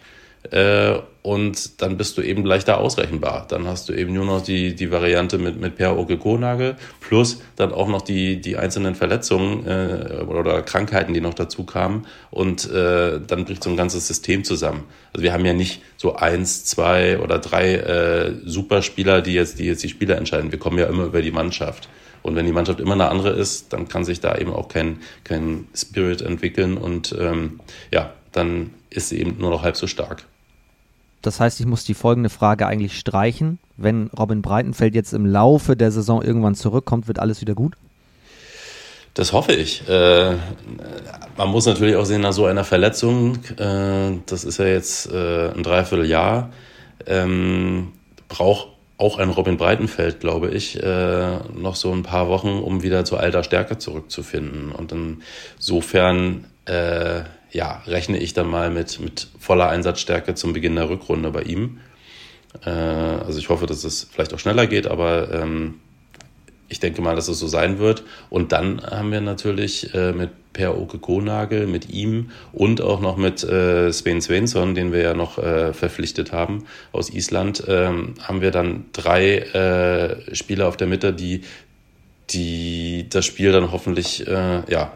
Äh, 0.52 1.00
und 1.24 1.82
dann 1.82 1.98
bist 1.98 2.18
du 2.18 2.22
eben 2.22 2.46
leichter 2.46 2.80
ausrechenbar. 2.80 3.48
Dann 3.50 3.68
hast 3.68 3.90
du 3.90 3.94
eben 3.94 4.14
nur 4.14 4.24
noch 4.24 4.42
die, 4.42 4.76
die 4.76 4.92
Variante 4.92 5.38
mit, 5.38 5.60
mit 5.60 5.76
Per 5.76 5.98
Oke 5.98 6.18
Konagel 6.18 6.78
plus 7.02 7.42
dann 7.58 7.74
auch 7.74 7.90
noch 7.90 8.02
die, 8.02 8.40
die 8.40 8.56
einzelnen 8.56 8.96
Verletzungen 8.96 9.68
äh, 9.68 10.24
oder 10.24 10.62
Krankheiten, 10.62 11.14
die 11.14 11.20
noch 11.20 11.34
dazu 11.34 11.66
kamen. 11.66 12.06
Und 12.32 12.72
äh, 12.72 13.20
dann 13.20 13.44
bricht 13.44 13.64
so 13.64 13.70
ein 13.70 13.76
ganzes 13.76 14.08
System 14.08 14.46
zusammen. 14.46 14.86
Also 15.12 15.24
wir 15.24 15.34
haben 15.34 15.44
ja 15.44 15.54
nicht 15.54 15.82
so 15.98 16.16
eins, 16.16 16.64
zwei 16.64 17.20
oder 17.20 17.40
drei 17.40 17.76
äh, 17.76 18.34
Superspieler, 18.46 19.22
die 19.22 19.34
jetzt, 19.34 19.60
die 19.60 19.66
jetzt 19.66 19.84
die 19.84 19.90
Spieler 19.90 20.18
entscheiden. 20.18 20.52
Wir 20.54 20.60
kommen 20.60 20.78
ja 20.78 20.86
immer 20.86 21.06
über 21.06 21.22
die 21.22 21.32
Mannschaft. 21.32 21.90
Und 22.24 22.36
wenn 22.36 22.46
die 22.46 22.52
Mannschaft 22.52 22.80
immer 22.80 22.94
eine 22.94 23.10
andere 23.10 23.32
ist, 23.32 23.74
dann 23.74 23.88
kann 23.88 24.04
sich 24.04 24.20
da 24.20 24.38
eben 24.38 24.54
auch 24.54 24.70
kein, 24.70 25.00
kein 25.24 25.68
Spirit 25.74 26.22
entwickeln 26.22 26.78
und 26.78 27.16
ähm, 27.18 27.60
ja, 27.92 28.14
dann 28.32 28.72
ist 28.90 29.10
sie 29.10 29.20
eben 29.20 29.38
nur 29.40 29.50
noch 29.50 29.64
halb 29.64 29.78
so 29.78 29.88
stark. 29.88 30.26
Das 31.22 31.40
heißt, 31.40 31.60
ich 31.60 31.66
muss 31.66 31.84
die 31.84 31.94
folgende 31.94 32.30
Frage 32.30 32.68
eigentlich 32.68 32.98
streichen. 32.98 33.60
Wenn 33.76 34.08
Robin 34.18 34.42
Breitenfeld 34.42 34.96
jetzt 34.96 35.14
im 35.14 35.26
Laufe 35.26 35.76
der 35.76 35.92
Saison 35.92 36.22
irgendwann 36.22 36.56
zurückkommt, 36.56 37.08
wird 37.08 37.20
alles 37.20 37.42
wieder 37.42 37.56
gut? 37.56 37.74
Das 39.14 39.34
hoffe 39.34 39.54
ich. 39.54 39.88
Äh, 39.90 40.36
man 41.38 41.50
muss 41.50 41.66
natürlich 41.66 41.96
auch 41.96 42.06
sehen, 42.06 42.22
nach 42.22 42.34
so 42.34 42.46
einer 42.46 42.64
Verletzung, 42.64 43.40
äh, 43.58 44.12
das 44.28 44.44
ist 44.44 44.60
ja 44.60 44.66
jetzt 44.66 45.12
äh, 45.12 45.50
ein 45.50 45.64
Dreivierteljahr, 45.64 46.52
ähm, 47.08 47.94
braucht 48.30 48.68
auch 48.98 49.18
ein 49.18 49.30
Robin 49.30 49.58
Breitenfeld, 49.58 50.20
glaube 50.20 50.50
ich, 50.50 50.82
äh, 50.82 51.38
noch 51.56 51.76
so 51.76 51.92
ein 51.92 52.04
paar 52.04 52.30
Wochen, 52.30 52.60
um 52.60 52.84
wieder 52.84 53.06
zu 53.06 53.18
alter 53.18 53.44
Stärke 53.44 53.78
zurückzufinden. 53.78 54.72
Und 54.72 54.94
insofern, 55.58 56.46
äh, 56.66 57.22
ja, 57.52 57.82
rechne 57.86 58.18
ich 58.18 58.34
dann 58.34 58.48
mal 58.48 58.70
mit, 58.70 59.00
mit 59.00 59.28
voller 59.40 59.70
Einsatzstärke 59.70 60.36
zum 60.36 60.54
Beginn 60.54 60.76
der 60.76 60.90
Rückrunde 60.90 61.32
bei 61.32 61.44
ihm. 61.44 61.80
Äh, 62.66 62.70
also 62.70 63.40
ich 63.40 63.50
hoffe, 63.50 63.66
dass 63.66 63.84
es 63.84 64.08
vielleicht 64.12 64.34
auch 64.34 64.40
schneller 64.40 64.68
geht, 64.68 64.88
aber 64.88 65.32
ähm, 65.32 65.76
ich 66.70 66.80
denke 66.80 67.02
mal, 67.02 67.16
dass 67.16 67.28
es 67.28 67.40
so 67.40 67.48
sein 67.48 67.80
wird. 67.80 68.04
Und 68.30 68.52
dann 68.52 68.82
haben 68.82 69.12
wir 69.12 69.22
natürlich 69.22 69.94
äh, 69.94 70.12
mit 70.12 70.32
Per 70.54 70.78
Oke 70.78 70.98
Konagel, 70.98 71.68
mit 71.68 71.90
ihm 71.90 72.32
und 72.52 72.82
auch 72.82 73.00
noch 73.00 73.16
mit 73.16 73.44
äh, 73.44 73.92
Sven 73.94 74.22
Svensson, 74.22 74.76
den 74.76 74.92
wir 74.92 75.02
ja 75.02 75.14
noch 75.14 75.38
äh, 75.38 75.74
verpflichtet 75.74 76.32
haben 76.32 76.66
aus 76.92 77.10
Island, 77.12 77.64
ähm, 77.68 78.16
haben 78.22 78.42
wir 78.42 78.52
dann 78.52 78.86
drei 78.92 79.38
äh, 79.38 80.36
Spieler 80.36 80.68
auf 80.68 80.76
der 80.76 80.88
Mitte, 80.88 81.14
die, 81.14 81.42
die 82.32 83.08
das 83.10 83.26
Spiel 83.26 83.52
dann 83.52 83.72
hoffentlich 83.72 84.28
äh, 84.28 84.64
ja, 84.70 84.94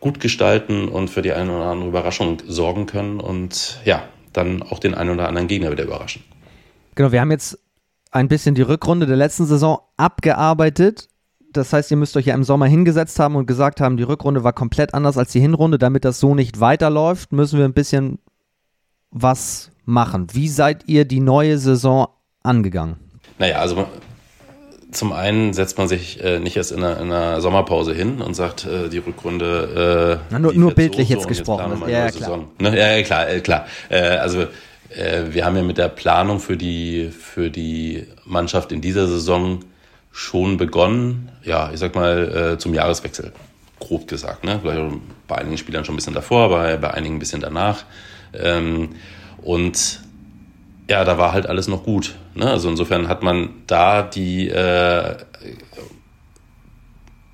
gut 0.00 0.20
gestalten 0.20 0.88
und 0.88 1.08
für 1.08 1.22
die 1.22 1.32
eine 1.32 1.54
oder 1.54 1.66
andere 1.66 1.88
Überraschung 1.88 2.38
sorgen 2.46 2.86
können 2.86 3.20
und 3.20 3.80
ja, 3.84 4.02
dann 4.32 4.62
auch 4.62 4.78
den 4.78 4.94
einen 4.94 5.10
oder 5.10 5.28
anderen 5.28 5.48
Gegner 5.48 5.70
wieder 5.70 5.84
überraschen. 5.84 6.24
Genau, 6.94 7.12
wir 7.12 7.20
haben 7.20 7.30
jetzt 7.30 7.58
ein 8.10 8.28
bisschen 8.28 8.54
die 8.54 8.62
Rückrunde 8.62 9.06
der 9.06 9.16
letzten 9.16 9.46
Saison 9.46 9.80
abgearbeitet. 9.96 11.08
Das 11.52 11.72
heißt, 11.72 11.90
ihr 11.90 11.96
müsst 11.96 12.16
euch 12.16 12.26
ja 12.26 12.34
im 12.34 12.44
Sommer 12.44 12.66
hingesetzt 12.66 13.18
haben 13.18 13.36
und 13.36 13.46
gesagt 13.46 13.80
haben, 13.80 13.96
die 13.96 14.02
Rückrunde 14.02 14.44
war 14.44 14.52
komplett 14.52 14.94
anders 14.94 15.18
als 15.18 15.32
die 15.32 15.40
Hinrunde. 15.40 15.78
Damit 15.78 16.04
das 16.04 16.20
so 16.20 16.34
nicht 16.34 16.60
weiterläuft, 16.60 17.32
müssen 17.32 17.58
wir 17.58 17.64
ein 17.64 17.72
bisschen 17.72 18.18
was 19.10 19.70
machen. 19.84 20.28
Wie 20.32 20.48
seid 20.48 20.88
ihr 20.88 21.04
die 21.04 21.20
neue 21.20 21.58
Saison 21.58 22.08
angegangen? 22.42 22.96
Naja, 23.38 23.56
also 23.58 23.86
zum 24.92 25.12
einen 25.12 25.52
setzt 25.52 25.78
man 25.78 25.88
sich 25.88 26.22
äh, 26.22 26.38
nicht 26.38 26.56
erst 26.56 26.72
in 26.72 26.78
einer, 26.82 27.00
in 27.00 27.12
einer, 27.12 27.40
Sommerpause 27.40 27.94
hin 27.94 28.20
und 28.20 28.34
sagt, 28.34 28.66
äh, 28.66 28.88
die 28.88 28.98
Rückrunde. 28.98 30.20
Äh, 30.20 30.26
Na, 30.30 30.38
nur, 30.38 30.52
nur 30.52 30.72
bildlich 30.72 31.08
so, 31.08 31.14
jetzt 31.14 31.28
gesprochen. 31.28 31.80
Jetzt 31.80 31.90
ja, 31.90 32.04
ja, 32.04 32.10
klar. 32.10 32.44
Ne? 32.58 32.78
ja, 32.78 33.02
klar. 33.02 33.28
Äh, 33.28 33.40
klar. 33.40 33.66
Äh, 33.88 34.00
also 34.00 34.42
äh, 34.90 35.24
wir 35.30 35.44
haben 35.44 35.56
ja 35.56 35.62
mit 35.62 35.78
der 35.78 35.88
Planung 35.88 36.40
für 36.40 36.56
die, 36.56 37.10
für 37.10 37.50
die 37.50 38.06
Mannschaft 38.24 38.72
in 38.72 38.80
dieser 38.80 39.06
Saison 39.06 39.60
schon 40.12 40.56
begonnen, 40.56 41.30
ja, 41.44 41.70
ich 41.72 41.78
sag 41.78 41.94
mal, 41.94 42.54
äh, 42.54 42.58
zum 42.58 42.74
Jahreswechsel, 42.74 43.32
grob 43.78 44.08
gesagt. 44.08 44.44
Ne? 44.44 44.58
Vielleicht 44.60 44.80
bei 45.28 45.36
einigen 45.36 45.58
Spielern 45.58 45.84
schon 45.84 45.94
ein 45.94 45.96
bisschen 45.96 46.14
davor, 46.14 46.50
bei, 46.50 46.76
bei 46.76 46.92
einigen 46.92 47.16
ein 47.16 47.18
bisschen 47.20 47.40
danach. 47.40 47.84
Ähm, 48.34 48.90
und 49.42 50.00
ja, 50.90 51.04
da 51.04 51.18
war 51.18 51.32
halt 51.32 51.46
alles 51.46 51.68
noch 51.68 51.84
gut. 51.84 52.16
Ne? 52.34 52.50
Also 52.50 52.68
insofern 52.68 53.06
hat 53.06 53.22
man 53.22 53.50
da 53.68 54.02
die 54.02 54.48
äh, 54.48 55.14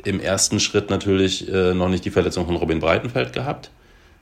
im 0.04 0.20
ersten 0.20 0.60
Schritt 0.60 0.90
natürlich 0.90 1.50
äh, 1.50 1.72
noch 1.72 1.88
nicht 1.88 2.04
die 2.04 2.10
Verletzung 2.10 2.44
von 2.44 2.56
Robin 2.56 2.80
Breitenfeld 2.80 3.32
gehabt. 3.32 3.70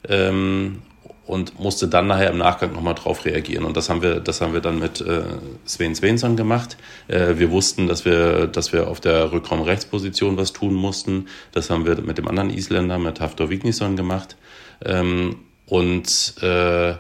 Ähm, 0.09 0.83
und 1.27 1.59
musste 1.59 1.89
dann 1.89 2.07
nachher 2.07 2.31
im 2.31 2.39
Nachgang 2.39 2.75
nochmal 2.75 2.95
drauf 2.95 3.25
reagieren. 3.25 3.65
Und 3.65 3.77
das 3.77 3.89
haben 3.89 4.03
wir, 4.03 4.21
das 4.21 4.41
haben 4.41 4.53
wir 4.53 4.61
dann 4.61 4.79
mit 4.79 5.01
äh, 5.01 5.23
Sven 5.65 5.97
Svensson 5.97 6.37
gemacht. 6.37 6.77
Äh, 7.09 7.39
wir 7.39 7.51
wussten, 7.51 7.89
dass 7.89 8.05
wir, 8.05 8.47
dass 8.47 8.73
wir 8.73 8.87
auf 8.87 9.01
der 9.01 9.33
Rückraumrechtsposition 9.33 10.37
was 10.37 10.53
tun 10.53 10.75
mussten. 10.75 11.27
Das 11.51 11.71
haben 11.71 11.87
wir 11.87 12.01
mit 12.03 12.19
dem 12.19 12.29
anderen 12.29 12.51
Isländer, 12.51 12.99
mit 12.99 13.21
Haftor 13.21 13.51
Vignisson 13.51 13.97
gemacht. 13.97 14.37
Ähm, 14.85 15.37
und 15.67 16.35
äh, 16.43 16.95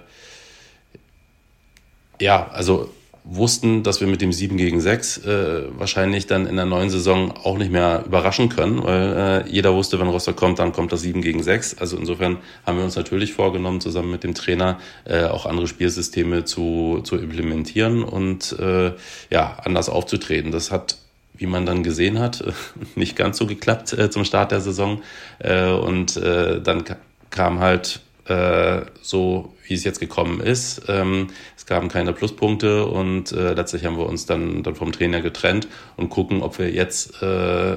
ja, 2.20 2.48
also 2.52 2.90
wussten, 3.24 3.82
dass 3.82 4.00
wir 4.02 4.06
mit 4.06 4.20
dem 4.20 4.32
7 4.32 4.58
gegen 4.58 4.80
6 4.82 5.18
äh, 5.24 5.62
wahrscheinlich 5.78 6.26
dann 6.26 6.46
in 6.46 6.56
der 6.56 6.66
neuen 6.66 6.90
Saison 6.90 7.32
auch 7.32 7.56
nicht 7.56 7.72
mehr 7.72 8.04
überraschen 8.06 8.50
können, 8.50 8.84
weil 8.84 9.44
äh, 9.46 9.50
jeder 9.50 9.74
wusste, 9.74 9.98
wenn 9.98 10.08
Rostock 10.08 10.36
kommt, 10.36 10.58
dann 10.58 10.72
kommt 10.72 10.92
das 10.92 11.00
7 11.00 11.22
gegen 11.22 11.42
6. 11.42 11.78
Also 11.78 11.96
insofern 11.96 12.36
haben 12.66 12.76
wir 12.76 12.84
uns 12.84 12.96
natürlich 12.96 13.32
vorgenommen, 13.32 13.80
zusammen 13.80 14.10
mit 14.10 14.24
dem 14.24 14.34
Trainer 14.34 14.78
äh, 15.06 15.24
auch 15.24 15.46
andere 15.46 15.66
Spielsysteme 15.66 16.44
zu, 16.44 17.00
zu 17.02 17.16
implementieren 17.16 18.04
und 18.04 18.58
äh, 18.58 18.92
ja, 19.30 19.56
anders 19.64 19.88
aufzutreten. 19.88 20.52
Das 20.52 20.70
hat 20.70 20.98
wie 21.36 21.46
man 21.46 21.66
dann 21.66 21.82
gesehen 21.82 22.20
hat, 22.20 22.44
nicht 22.94 23.16
ganz 23.16 23.38
so 23.38 23.46
geklappt 23.46 23.92
äh, 23.92 24.08
zum 24.08 24.24
Start 24.24 24.52
der 24.52 24.60
Saison. 24.60 25.02
Äh, 25.40 25.70
und 25.70 26.16
äh, 26.16 26.60
dann 26.60 26.84
kam 27.30 27.58
halt 27.58 28.00
äh, 28.26 28.82
so 29.02 29.54
wie 29.66 29.74
es 29.74 29.84
jetzt 29.84 30.00
gekommen 30.00 30.40
ist. 30.40 30.82
Ähm, 30.88 31.28
es 31.56 31.66
gaben 31.66 31.88
keine 31.88 32.12
Pluspunkte 32.12 32.86
und 32.86 33.32
äh, 33.32 33.54
letztlich 33.54 33.84
haben 33.84 33.98
wir 33.98 34.06
uns 34.06 34.26
dann, 34.26 34.62
dann 34.62 34.74
vom 34.74 34.92
Trainer 34.92 35.20
getrennt 35.20 35.68
und 35.96 36.10
gucken, 36.10 36.42
ob 36.42 36.58
wir 36.58 36.70
jetzt 36.70 37.22
äh, 37.22 37.76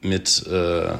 mit 0.00 0.46
äh, 0.46 0.90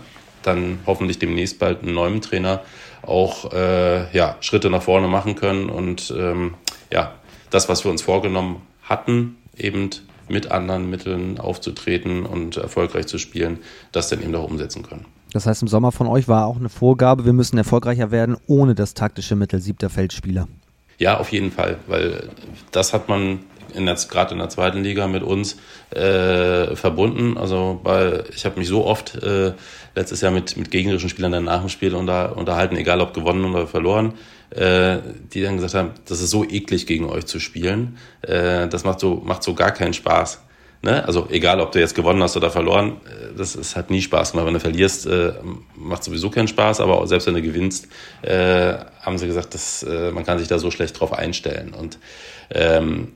dann 0.42 0.80
hoffentlich 0.86 1.18
demnächst 1.18 1.58
bald 1.58 1.82
einen 1.82 1.94
neuen 1.94 2.20
Trainer 2.20 2.62
auch 3.02 3.52
äh, 3.52 4.10
ja, 4.14 4.36
Schritte 4.40 4.70
nach 4.70 4.82
vorne 4.82 5.08
machen 5.08 5.34
können 5.34 5.70
und 5.70 6.12
ähm, 6.16 6.54
ja, 6.92 7.14
das, 7.50 7.68
was 7.68 7.84
wir 7.84 7.90
uns 7.90 8.02
vorgenommen 8.02 8.62
hatten, 8.82 9.36
eben 9.56 9.90
mit 10.28 10.50
anderen 10.50 10.90
Mitteln 10.90 11.38
aufzutreten 11.38 12.26
und 12.26 12.56
erfolgreich 12.56 13.06
zu 13.06 13.18
spielen, 13.18 13.58
das 13.92 14.08
dann 14.08 14.22
eben 14.22 14.34
auch 14.34 14.48
umsetzen 14.48 14.82
können. 14.82 15.06
Das 15.32 15.46
heißt, 15.46 15.62
im 15.62 15.68
Sommer 15.68 15.92
von 15.92 16.06
euch 16.06 16.28
war 16.28 16.46
auch 16.46 16.56
eine 16.56 16.68
Vorgabe, 16.68 17.24
wir 17.24 17.32
müssen 17.32 17.58
erfolgreicher 17.58 18.10
werden 18.10 18.36
ohne 18.46 18.74
das 18.74 18.94
taktische 18.94 19.36
Mittel 19.36 19.60
siebter 19.60 19.90
Feldspieler. 19.90 20.48
Ja, 20.98 21.18
auf 21.18 21.30
jeden 21.30 21.52
Fall, 21.52 21.78
weil 21.86 22.28
das 22.72 22.92
hat 22.92 23.08
man 23.08 23.40
gerade 23.72 24.32
in 24.32 24.38
der 24.38 24.48
zweiten 24.48 24.82
Liga 24.82 25.06
mit 25.06 25.22
uns 25.22 25.56
äh, 25.90 26.74
verbunden. 26.74 27.36
Also 27.36 27.80
weil 27.82 28.24
ich 28.34 28.44
habe 28.44 28.58
mich 28.58 28.68
so 28.68 28.84
oft 28.84 29.14
äh, 29.22 29.52
letztes 29.94 30.20
Jahr 30.20 30.32
mit, 30.32 30.56
mit 30.56 30.70
gegnerischen 30.70 31.08
Spielern 31.08 31.32
dann 31.32 31.44
nach 31.44 31.60
dem 31.60 31.68
Spiel 31.68 31.94
unter, 31.94 32.36
unterhalten, 32.36 32.76
egal 32.76 33.00
ob 33.00 33.14
gewonnen 33.14 33.44
oder 33.44 33.66
verloren, 33.66 34.14
äh, 34.50 34.98
die 35.32 35.42
dann 35.42 35.56
gesagt 35.56 35.74
haben, 35.74 35.90
das 36.06 36.20
ist 36.20 36.30
so 36.30 36.44
eklig 36.44 36.86
gegen 36.86 37.06
euch 37.06 37.26
zu 37.26 37.40
spielen. 37.40 37.98
Äh, 38.22 38.68
das 38.68 38.84
macht 38.84 39.00
so, 39.00 39.22
macht 39.24 39.42
so 39.42 39.54
gar 39.54 39.72
keinen 39.72 39.92
Spaß. 39.92 40.40
Ne? 40.80 41.04
Also 41.04 41.26
egal, 41.30 41.60
ob 41.60 41.72
du 41.72 41.80
jetzt 41.80 41.94
gewonnen 41.94 42.22
hast 42.22 42.36
oder 42.36 42.50
verloren, 42.50 43.00
äh, 43.06 43.36
das, 43.36 43.54
das 43.54 43.74
hat 43.74 43.90
nie 43.90 44.00
Spaß 44.00 44.32
gemacht. 44.32 44.46
Wenn 44.46 44.54
du 44.54 44.60
verlierst, 44.60 45.06
äh, 45.06 45.32
macht 45.74 46.04
sowieso 46.04 46.30
keinen 46.30 46.48
Spaß, 46.48 46.80
aber 46.80 47.06
selbst 47.06 47.26
wenn 47.26 47.34
du 47.34 47.42
gewinnst, 47.42 47.88
äh, 48.22 48.74
haben 49.00 49.18
sie 49.18 49.26
gesagt, 49.26 49.54
dass, 49.54 49.82
äh, 49.82 50.12
man 50.12 50.24
kann 50.24 50.38
sich 50.38 50.48
da 50.48 50.58
so 50.58 50.70
schlecht 50.70 50.98
drauf 51.00 51.12
einstellen. 51.12 51.74
Und 51.74 51.98
ähm, 52.50 53.12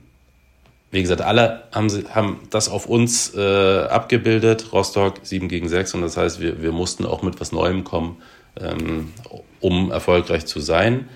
wie 0.91 1.01
gesagt, 1.01 1.21
alle 1.21 1.63
haben, 1.71 1.89
sie, 1.89 2.03
haben 2.09 2.41
das 2.49 2.69
auf 2.69 2.85
uns 2.85 3.33
äh, 3.33 3.83
abgebildet. 3.85 4.73
Rostock 4.73 5.19
7 5.23 5.47
gegen 5.47 5.69
6 5.69 5.95
und 5.95 6.01
das 6.01 6.17
heißt, 6.17 6.41
wir, 6.41 6.61
wir 6.61 6.71
mussten 6.71 7.05
auch 7.05 7.23
mit 7.23 7.39
was 7.39 7.51
Neuem 7.51 7.83
kommen, 7.83 8.21
ähm, 8.59 9.13
um 9.61 9.89
erfolgreich 9.89 10.45
zu 10.45 10.59
sein. 10.59 11.07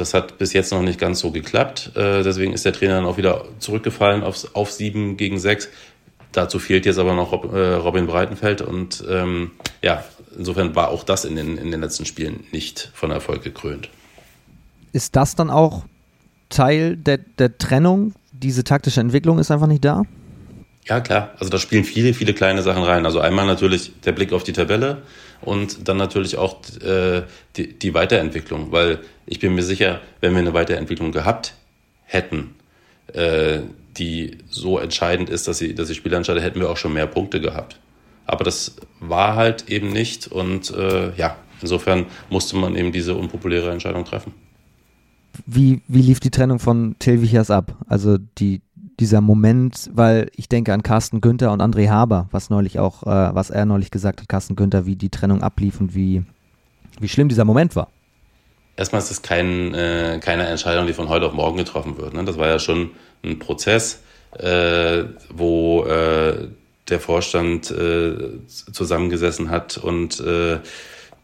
Das 0.00 0.14
hat 0.14 0.38
bis 0.38 0.52
jetzt 0.52 0.72
noch 0.72 0.82
nicht 0.82 0.98
ganz 0.98 1.20
so 1.20 1.30
geklappt. 1.30 1.92
Äh, 1.94 2.22
deswegen 2.22 2.52
ist 2.52 2.64
der 2.64 2.72
Trainer 2.72 2.94
dann 2.94 3.04
auch 3.04 3.18
wieder 3.18 3.44
zurückgefallen 3.58 4.22
aufs, 4.22 4.54
auf 4.54 4.72
7 4.72 5.16
gegen 5.16 5.38
6. 5.38 5.68
Dazu 6.32 6.58
fehlt 6.58 6.86
jetzt 6.86 6.98
aber 6.98 7.14
noch 7.14 7.32
äh, 7.52 7.74
Robin 7.74 8.06
Breitenfeld 8.06 8.62
und 8.62 9.04
ähm, 9.08 9.50
ja, 9.82 10.04
insofern 10.36 10.74
war 10.74 10.88
auch 10.88 11.04
das 11.04 11.24
in 11.24 11.36
den, 11.36 11.58
in 11.58 11.70
den 11.70 11.80
letzten 11.80 12.06
Spielen 12.06 12.44
nicht 12.52 12.90
von 12.94 13.10
Erfolg 13.10 13.42
gekrönt. 13.42 13.90
Ist 14.92 15.16
das 15.16 15.34
dann 15.34 15.50
auch 15.50 15.84
Teil 16.48 16.96
der, 16.96 17.18
der 17.18 17.58
Trennung 17.58 18.14
diese 18.32 18.64
taktische 18.64 19.00
Entwicklung 19.00 19.38
ist 19.38 19.50
einfach 19.50 19.66
nicht 19.66 19.84
da? 19.84 20.04
Ja, 20.84 21.00
klar. 21.00 21.34
Also 21.38 21.50
da 21.50 21.58
spielen 21.58 21.84
viele, 21.84 22.14
viele 22.14 22.32
kleine 22.32 22.62
Sachen 22.62 22.82
rein. 22.82 23.04
Also 23.04 23.20
einmal 23.20 23.46
natürlich 23.46 23.92
der 24.00 24.12
Blick 24.12 24.32
auf 24.32 24.44
die 24.44 24.52
Tabelle 24.52 25.02
und 25.42 25.88
dann 25.88 25.96
natürlich 25.96 26.36
auch 26.36 26.58
äh, 26.82 27.22
die, 27.56 27.78
die 27.78 27.94
Weiterentwicklung. 27.94 28.72
Weil 28.72 29.00
ich 29.26 29.38
bin 29.38 29.54
mir 29.54 29.62
sicher, 29.62 30.00
wenn 30.20 30.32
wir 30.32 30.40
eine 30.40 30.54
Weiterentwicklung 30.54 31.12
gehabt 31.12 31.54
hätten, 32.04 32.54
äh, 33.12 33.60
die 33.96 34.38
so 34.48 34.78
entscheidend 34.78 35.30
ist, 35.30 35.48
dass 35.48 35.58
sie, 35.58 35.74
dass 35.74 35.88
sie 35.88 35.94
Spieler 35.94 36.16
entscheidet, 36.16 36.42
hätten 36.42 36.60
wir 36.60 36.70
auch 36.70 36.76
schon 36.76 36.92
mehr 36.92 37.06
Punkte 37.06 37.40
gehabt. 37.40 37.78
Aber 38.26 38.44
das 38.44 38.76
war 39.00 39.34
halt 39.34 39.68
eben 39.68 39.92
nicht 39.92 40.28
und 40.28 40.70
äh, 40.70 41.12
ja, 41.16 41.36
insofern 41.60 42.06
musste 42.28 42.56
man 42.56 42.76
eben 42.76 42.92
diese 42.92 43.14
unpopuläre 43.14 43.70
Entscheidung 43.70 44.04
treffen 44.04 44.32
wie, 45.46 45.82
wie 45.88 46.02
lief 46.02 46.20
die 46.20 46.30
Trennung 46.30 46.58
von 46.58 46.96
Till 46.98 47.22
Wichers 47.22 47.50
ab? 47.50 47.76
Also 47.86 48.18
die, 48.38 48.62
dieser 49.00 49.20
Moment, 49.20 49.90
weil 49.92 50.30
ich 50.36 50.48
denke 50.48 50.72
an 50.72 50.82
Carsten 50.82 51.20
Günther 51.20 51.52
und 51.52 51.60
André 51.60 51.88
Haber, 51.88 52.28
was 52.30 52.50
neulich 52.50 52.78
auch, 52.78 53.02
äh, 53.02 53.34
was 53.34 53.50
er 53.50 53.64
neulich 53.64 53.90
gesagt 53.90 54.20
hat, 54.20 54.28
Carsten 54.28 54.56
Günther, 54.56 54.86
wie 54.86 54.94
die 54.94 55.08
Trennung 55.08 55.42
ablief 55.42 55.80
und 55.80 55.94
wie, 55.94 56.22
wie 57.00 57.08
schlimm 57.08 57.28
dieser 57.28 57.44
Moment 57.44 57.74
war. 57.74 57.88
Erstmal 58.76 59.00
ist 59.00 59.10
es 59.10 59.22
kein, 59.22 59.74
äh, 59.74 60.20
keine 60.22 60.46
Entscheidung, 60.46 60.86
die 60.86 60.92
von 60.92 61.08
heute 61.08 61.26
auf 61.26 61.32
morgen 61.32 61.56
getroffen 61.56 61.98
wird. 61.98 62.14
Ne? 62.14 62.24
Das 62.24 62.38
war 62.38 62.48
ja 62.48 62.58
schon 62.58 62.90
ein 63.24 63.38
Prozess, 63.38 64.02
äh, 64.38 65.04
wo 65.32 65.84
äh, 65.84 66.48
der 66.88 67.00
Vorstand 67.00 67.70
äh, 67.70 68.46
zusammengesessen 68.46 69.50
hat 69.50 69.78
und 69.78 70.20
äh, 70.20 70.58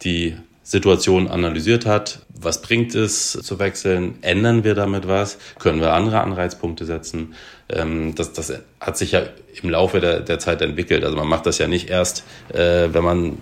die 0.02 0.36
Situation 0.62 1.28
analysiert 1.28 1.86
hat. 1.86 2.20
Was 2.40 2.60
bringt 2.60 2.94
es 2.94 3.32
zu 3.32 3.58
wechseln? 3.58 4.18
Ändern 4.22 4.64
wir 4.64 4.74
damit 4.74 5.06
was? 5.06 5.38
Können 5.58 5.80
wir 5.80 5.92
andere 5.92 6.20
Anreizpunkte 6.20 6.84
setzen? 6.84 7.34
Ähm, 7.68 8.14
das, 8.14 8.32
das 8.32 8.52
hat 8.80 8.96
sich 8.96 9.12
ja 9.12 9.22
im 9.62 9.70
Laufe 9.70 10.00
der, 10.00 10.20
der 10.20 10.38
Zeit 10.38 10.62
entwickelt. 10.62 11.04
Also 11.04 11.16
man 11.16 11.28
macht 11.28 11.46
das 11.46 11.58
ja 11.58 11.66
nicht 11.66 11.90
erst, 11.90 12.24
äh, 12.52 12.88
wenn 12.92 13.04
man 13.04 13.38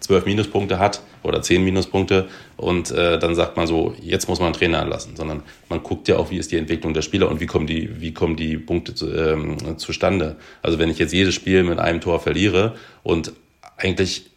zwölf 0.00 0.26
Minuspunkte 0.26 0.78
hat 0.78 1.02
oder 1.22 1.42
zehn 1.42 1.62
Minuspunkte 1.62 2.28
und 2.56 2.90
äh, 2.90 3.18
dann 3.18 3.34
sagt 3.34 3.56
man 3.56 3.66
so, 3.66 3.94
jetzt 4.00 4.28
muss 4.28 4.40
man 4.40 4.46
einen 4.46 4.54
Trainer 4.54 4.80
anlassen, 4.80 5.14
sondern 5.14 5.42
man 5.68 5.82
guckt 5.82 6.08
ja 6.08 6.16
auch, 6.16 6.30
wie 6.30 6.38
ist 6.38 6.50
die 6.50 6.56
Entwicklung 6.56 6.92
der 6.92 7.02
Spieler 7.02 7.30
und 7.30 7.40
wie 7.40 7.46
kommen 7.46 7.66
die, 7.66 8.00
wie 8.00 8.12
kommen 8.12 8.36
die 8.36 8.56
Punkte 8.58 8.94
zu, 8.94 9.14
ähm, 9.14 9.78
zustande. 9.78 10.36
Also 10.60 10.78
wenn 10.78 10.90
ich 10.90 10.98
jetzt 10.98 11.12
jedes 11.12 11.34
Spiel 11.34 11.62
mit 11.62 11.78
einem 11.78 12.00
Tor 12.00 12.18
verliere 12.20 12.74
und 13.04 13.32
eigentlich 13.76 14.30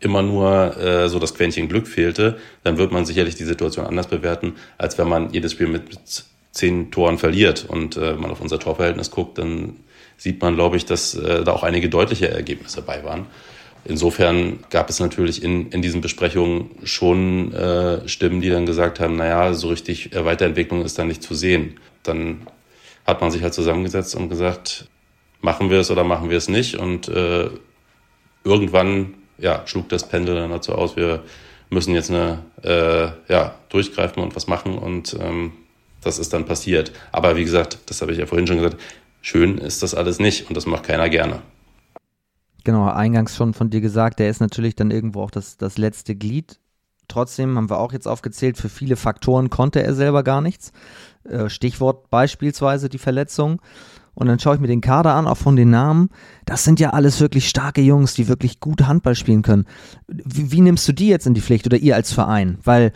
immer 0.00 0.22
nur 0.22 0.76
äh, 0.76 1.08
so 1.08 1.18
das 1.18 1.34
Quäntchen 1.34 1.68
Glück 1.68 1.88
fehlte, 1.88 2.36
dann 2.62 2.76
wird 2.76 2.92
man 2.92 3.06
sicherlich 3.06 3.36
die 3.36 3.44
Situation 3.44 3.86
anders 3.86 4.08
bewerten, 4.08 4.54
als 4.76 4.98
wenn 4.98 5.08
man 5.08 5.32
jedes 5.32 5.52
Spiel 5.52 5.66
mit, 5.66 5.88
mit 5.88 6.24
zehn 6.54 6.90
Toren 6.90 7.18
verliert 7.18 7.66
und 7.68 7.96
äh, 7.96 8.14
man 8.14 8.30
auf 8.30 8.40
unser 8.40 8.58
Torverhältnis 8.58 9.10
guckt, 9.10 9.38
dann 9.38 9.76
sieht 10.16 10.40
man, 10.40 10.54
glaube 10.54 10.76
ich, 10.76 10.86
dass 10.86 11.14
äh, 11.14 11.44
da 11.44 11.52
auch 11.52 11.64
einige 11.64 11.88
deutliche 11.88 12.30
Ergebnisse 12.30 12.76
dabei 12.76 13.04
waren. 13.04 13.26
Insofern 13.84 14.60
gab 14.70 14.88
es 14.88 15.00
natürlich 15.00 15.42
in, 15.42 15.68
in 15.70 15.82
diesen 15.82 16.00
Besprechungen 16.00 16.70
schon 16.84 17.52
äh, 17.52 18.08
Stimmen, 18.08 18.40
die 18.40 18.48
dann 18.48 18.64
gesagt 18.64 18.98
haben, 18.98 19.16
naja, 19.16 19.52
so 19.52 19.68
richtig 19.68 20.14
äh, 20.14 20.24
Weiterentwicklung 20.24 20.84
ist 20.84 20.98
da 20.98 21.04
nicht 21.04 21.22
zu 21.22 21.34
sehen. 21.34 21.78
Dann 22.02 22.46
hat 23.04 23.20
man 23.20 23.30
sich 23.30 23.42
halt 23.42 23.52
zusammengesetzt 23.52 24.14
und 24.14 24.30
gesagt, 24.30 24.88
machen 25.42 25.68
wir 25.68 25.80
es 25.80 25.90
oder 25.90 26.04
machen 26.04 26.30
wir 26.30 26.38
es 26.38 26.48
nicht. 26.48 26.76
Und 26.76 27.08
äh, 27.08 27.50
irgendwann 28.44 29.14
ja, 29.36 29.62
schlug 29.66 29.88
das 29.90 30.08
Pendel 30.08 30.36
dann 30.36 30.50
dazu 30.50 30.72
aus, 30.72 30.96
wir 30.96 31.24
müssen 31.68 31.92
jetzt 31.94 32.10
eine, 32.10 32.38
äh, 32.62 33.32
ja, 33.32 33.56
durchgreifen 33.68 34.22
und 34.22 34.36
was 34.36 34.46
machen 34.46 34.78
und 34.78 35.16
ähm, 35.20 35.52
das 36.04 36.18
ist 36.18 36.32
dann 36.32 36.44
passiert. 36.44 36.92
Aber 37.12 37.36
wie 37.36 37.44
gesagt, 37.44 37.78
das 37.86 38.00
habe 38.02 38.12
ich 38.12 38.18
ja 38.18 38.26
vorhin 38.26 38.46
schon 38.46 38.58
gesagt, 38.58 38.80
schön 39.20 39.58
ist 39.58 39.82
das 39.82 39.94
alles 39.94 40.18
nicht 40.18 40.48
und 40.48 40.56
das 40.56 40.66
macht 40.66 40.84
keiner 40.84 41.08
gerne. 41.08 41.42
Genau, 42.64 42.88
eingangs 42.88 43.36
schon 43.36 43.52
von 43.52 43.68
dir 43.68 43.82
gesagt, 43.82 44.18
der 44.18 44.30
ist 44.30 44.40
natürlich 44.40 44.74
dann 44.74 44.90
irgendwo 44.90 45.22
auch 45.22 45.30
das, 45.30 45.58
das 45.58 45.76
letzte 45.76 46.14
Glied. 46.14 46.58
Trotzdem 47.08 47.56
haben 47.56 47.68
wir 47.68 47.78
auch 47.78 47.92
jetzt 47.92 48.08
aufgezählt, 48.08 48.56
für 48.56 48.70
viele 48.70 48.96
Faktoren 48.96 49.50
konnte 49.50 49.82
er 49.82 49.94
selber 49.94 50.22
gar 50.22 50.40
nichts. 50.40 50.72
Äh, 51.24 51.50
Stichwort 51.50 52.08
beispielsweise 52.08 52.88
die 52.88 52.98
Verletzung. 52.98 53.60
Und 54.14 54.28
dann 54.28 54.38
schaue 54.38 54.54
ich 54.54 54.60
mir 54.60 54.68
den 54.68 54.80
Kader 54.80 55.14
an, 55.14 55.26
auch 55.26 55.36
von 55.36 55.56
den 55.56 55.70
Namen. 55.70 56.08
Das 56.46 56.64
sind 56.64 56.78
ja 56.80 56.90
alles 56.90 57.20
wirklich 57.20 57.48
starke 57.48 57.80
Jungs, 57.80 58.14
die 58.14 58.28
wirklich 58.28 58.60
gut 58.60 58.86
Handball 58.86 59.16
spielen 59.16 59.42
können. 59.42 59.66
Wie, 60.06 60.52
wie 60.52 60.60
nimmst 60.60 60.86
du 60.86 60.92
die 60.92 61.08
jetzt 61.08 61.26
in 61.26 61.34
die 61.34 61.40
Pflicht 61.40 61.66
oder 61.66 61.76
ihr 61.76 61.96
als 61.96 62.12
Verein? 62.12 62.58
Weil 62.62 62.92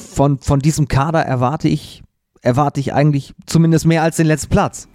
von, 0.00 0.38
von 0.38 0.60
diesem 0.60 0.88
Kader 0.88 1.20
erwarte 1.20 1.68
ich, 1.68 2.02
erwarte 2.42 2.80
ich 2.80 2.92
eigentlich 2.92 3.34
zumindest 3.46 3.86
mehr 3.86 4.02
als 4.02 4.16
den 4.16 4.26
letzten 4.26 4.48
Platz. 4.48 4.88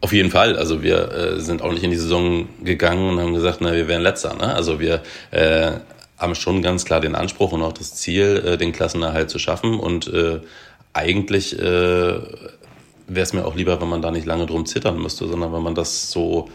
Auf 0.00 0.12
jeden 0.12 0.30
Fall. 0.30 0.56
Also 0.56 0.82
wir 0.82 1.12
äh, 1.12 1.40
sind 1.40 1.62
auch 1.62 1.72
nicht 1.72 1.84
in 1.84 1.90
die 1.90 1.96
Saison 1.96 2.48
gegangen 2.64 3.10
und 3.10 3.20
haben 3.20 3.34
gesagt, 3.34 3.58
na, 3.60 3.72
wir 3.72 3.86
wären 3.86 4.02
letzter. 4.02 4.34
Ne? 4.34 4.54
Also 4.54 4.80
wir 4.80 5.02
äh, 5.30 5.72
haben 6.16 6.34
schon 6.34 6.62
ganz 6.62 6.84
klar 6.84 7.00
den 7.00 7.14
Anspruch 7.14 7.52
und 7.52 7.62
auch 7.62 7.72
das 7.72 7.94
Ziel, 7.94 8.42
äh, 8.44 8.56
den 8.56 8.72
Klassenerhalt 8.72 9.30
zu 9.30 9.38
schaffen. 9.38 9.78
Und 9.78 10.08
äh, 10.08 10.40
eigentlich 10.94 11.58
äh, 11.58 11.62
wäre 11.62 13.22
es 13.22 13.32
mir 13.32 13.44
auch 13.44 13.56
lieber, 13.56 13.80
wenn 13.80 13.88
man 13.88 14.02
da 14.02 14.10
nicht 14.10 14.26
lange 14.26 14.46
drum 14.46 14.64
zittern 14.64 15.00
müsste, 15.00 15.28
sondern 15.28 15.52
wenn 15.52 15.62
man 15.62 15.74
das 15.74 16.10
so, 16.10 16.48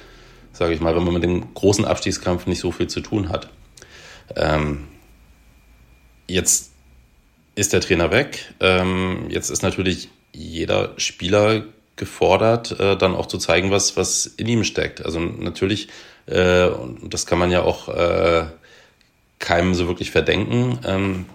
sage 0.52 0.74
ich 0.74 0.82
mal, 0.82 0.96
wenn 0.96 1.04
man 1.04 1.14
mit 1.14 1.24
dem 1.24 1.54
großen 1.54 1.86
Abstiegskampf 1.86 2.48
nicht 2.48 2.60
so 2.60 2.72
viel 2.72 2.88
zu 2.88 3.02
tun 3.02 3.30
hat. 3.30 3.50
Ähm, 4.36 4.88
jetzt 6.28 6.72
ist 7.56 7.74
der 7.74 7.82
Trainer 7.82 8.12
weg. 8.12 8.54
Ähm, 8.60 9.28
jetzt 9.30 9.50
ist 9.50 9.64
natürlich 9.64 10.10
jeder 10.34 10.94
Spieler 10.98 11.64
gefordert, 11.96 12.78
äh, 12.80 12.98
dann 12.98 13.16
auch 13.16 13.26
zu 13.26 13.38
zeigen, 13.38 13.72
was, 13.72 13.96
was 13.96 14.26
in 14.26 14.48
ihm 14.48 14.64
steckt. 14.64 15.04
Also 15.06 15.20
natürlich, 15.20 15.88
äh, 16.28 16.66
und 16.68 17.14
das 17.14 17.26
kann 17.26 17.40
man 17.40 17.52
ja 17.52 17.62
auch 17.62 17.90
äh, 17.90 18.46
keinem 19.40 19.74
so 19.74 19.88
wirklich 19.88 20.12
verdenken, 20.12 20.80
ähm, 20.86 21.26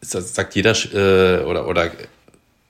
sagt 0.00 0.54
jeder 0.54 0.72
äh, 0.72 1.44
oder, 1.44 1.68
oder 1.68 1.90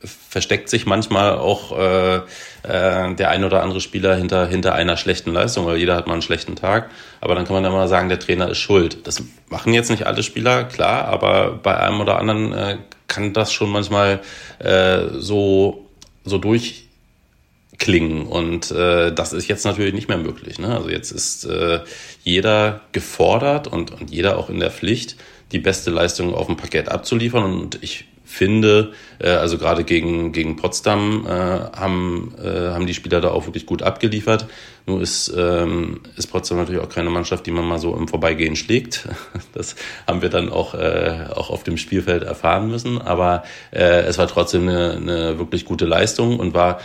versteckt 0.03 0.71
sich 0.71 0.87
manchmal 0.87 1.37
auch 1.37 1.77
äh, 1.79 2.17
äh, 2.17 3.15
der 3.15 3.31
ein 3.31 3.45
oder 3.45 3.63
andere 3.63 3.81
Spieler 3.81 4.17
hinter, 4.17 4.47
hinter 4.47 4.75
einer 4.75 4.97
schlechten 4.97 5.33
Leistung, 5.33 5.67
weil 5.67 5.77
jeder 5.77 5.95
hat 5.97 6.07
mal 6.07 6.15
einen 6.15 6.23
schlechten 6.23 6.57
Tag. 6.57 6.91
Aber 7.21 7.35
dann 7.35 7.45
kann 7.45 7.61
man 7.61 7.71
mal 7.71 7.89
sagen, 7.89 8.09
der 8.09 8.19
Trainer 8.19 8.49
ist 8.49 8.59
schuld. 8.59 9.07
Das 9.07 9.23
machen 9.49 9.75
jetzt 9.75 9.91
nicht 9.91 10.07
alle 10.07 10.23
Spieler, 10.23 10.65
klar, 10.65 11.05
aber 11.05 11.53
bei 11.63 11.77
einem 11.77 12.01
oder 12.01 12.19
anderen 12.19 12.53
äh, 12.53 12.79
kann 13.09 13.35
das 13.35 13.53
schon 13.53 13.71
manchmal 13.71 14.21
äh, 14.59 15.09
so, 15.19 15.87
so 16.25 16.39
durchklingen. 16.39 18.27
Und 18.27 18.71
äh, 18.71 19.13
das 19.13 19.35
ist 19.35 19.49
jetzt 19.49 19.67
natürlich 19.67 19.93
nicht 19.93 20.09
mehr 20.09 20.19
möglich. 20.19 20.59
Ne? 20.59 20.75
Also 20.75 20.89
jetzt 20.89 21.11
ist 21.11 21.45
äh, 21.45 21.81
jeder 22.23 22.81
gefordert 22.93 23.67
und, 23.67 23.91
und 23.91 24.11
jeder 24.11 24.39
auch 24.39 24.49
in 24.49 24.61
der 24.61 24.71
Pflicht, 24.71 25.17
die 25.53 25.59
beste 25.59 25.91
Leistung 25.91 26.35
auf 26.35 26.47
dem 26.47 26.57
Parkett 26.57 26.89
abzuliefern. 26.89 27.43
Und 27.43 27.83
ich 27.83 28.07
finde, 28.31 28.93
äh, 29.19 29.31
also 29.31 29.59
gerade 29.59 29.83
gegen, 29.83 30.33
gegen 30.33 30.57
Potsdam 30.57 31.27
äh, 31.27 31.31
haben, 31.31 32.33
äh, 32.43 32.71
haben 32.71 32.87
die 32.87 32.95
Spieler 32.95 33.21
da 33.21 33.31
auch 33.31 33.47
wirklich 33.47 33.67
gut 33.67 33.83
abgeliefert. 33.83 34.47
Nur 34.87 35.03
ist, 35.03 35.35
ähm, 35.37 36.01
ist 36.17 36.29
Potsdam 36.29 36.59
natürlich 36.59 36.81
auch 36.81 36.89
keine 36.89 37.11
Mannschaft, 37.11 37.45
die 37.47 37.51
man 37.51 37.67
mal 37.67 37.79
so 37.79 37.95
im 37.97 38.09
Vorbeigehen 38.09 38.57
schlägt. 38.57 39.09
Das 39.53 39.75
haben 40.07 40.23
wir 40.23 40.29
dann 40.29 40.49
auch, 40.49 40.75
äh, 40.75 41.27
auch 41.35 41.51
auf 41.51 41.65
dem 41.65 41.77
Spielfeld 41.77 42.23
erfahren 42.23 42.71
müssen. 42.71 43.03
Aber 43.03 43.43
äh, 43.73 44.03
es 44.03 44.17
war 44.17 44.29
trotzdem 44.29 44.69
eine, 44.69 44.93
eine 44.93 45.39
wirklich 45.39 45.65
gute 45.65 45.87
Leistung 45.87 46.39
und 46.39 46.55
war 46.55 46.81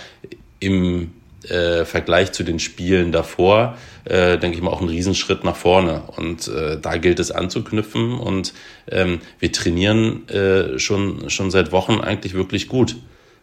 im 0.60 1.12
äh, 1.50 1.86
Vergleich 1.86 2.32
zu 2.32 2.44
den 2.44 2.60
Spielen 2.60 3.12
davor, 3.12 3.78
äh, 4.06 4.38
denke 4.38 4.58
ich 4.58 4.64
mal, 4.64 4.72
auch 4.72 4.82
ein 4.82 4.90
Riesenschritt 4.90 5.44
nach 5.44 5.56
vorne. 5.56 6.04
Und 6.16 6.48
äh, 6.48 6.80
da 6.80 6.98
gilt 6.98 7.20
es 7.20 7.32
anzuknüpfen. 7.32 8.14
Und 8.14 8.54
ähm, 8.90 9.20
wir 9.40 9.52
trainieren 9.52 10.28
äh, 10.30 10.80
schon, 10.80 11.30
schon 11.30 11.52
seit 11.52 11.72
Wochen 11.72 12.02
eigentlich 12.02 12.34
wirklich 12.34 12.68
gut. 12.68 12.96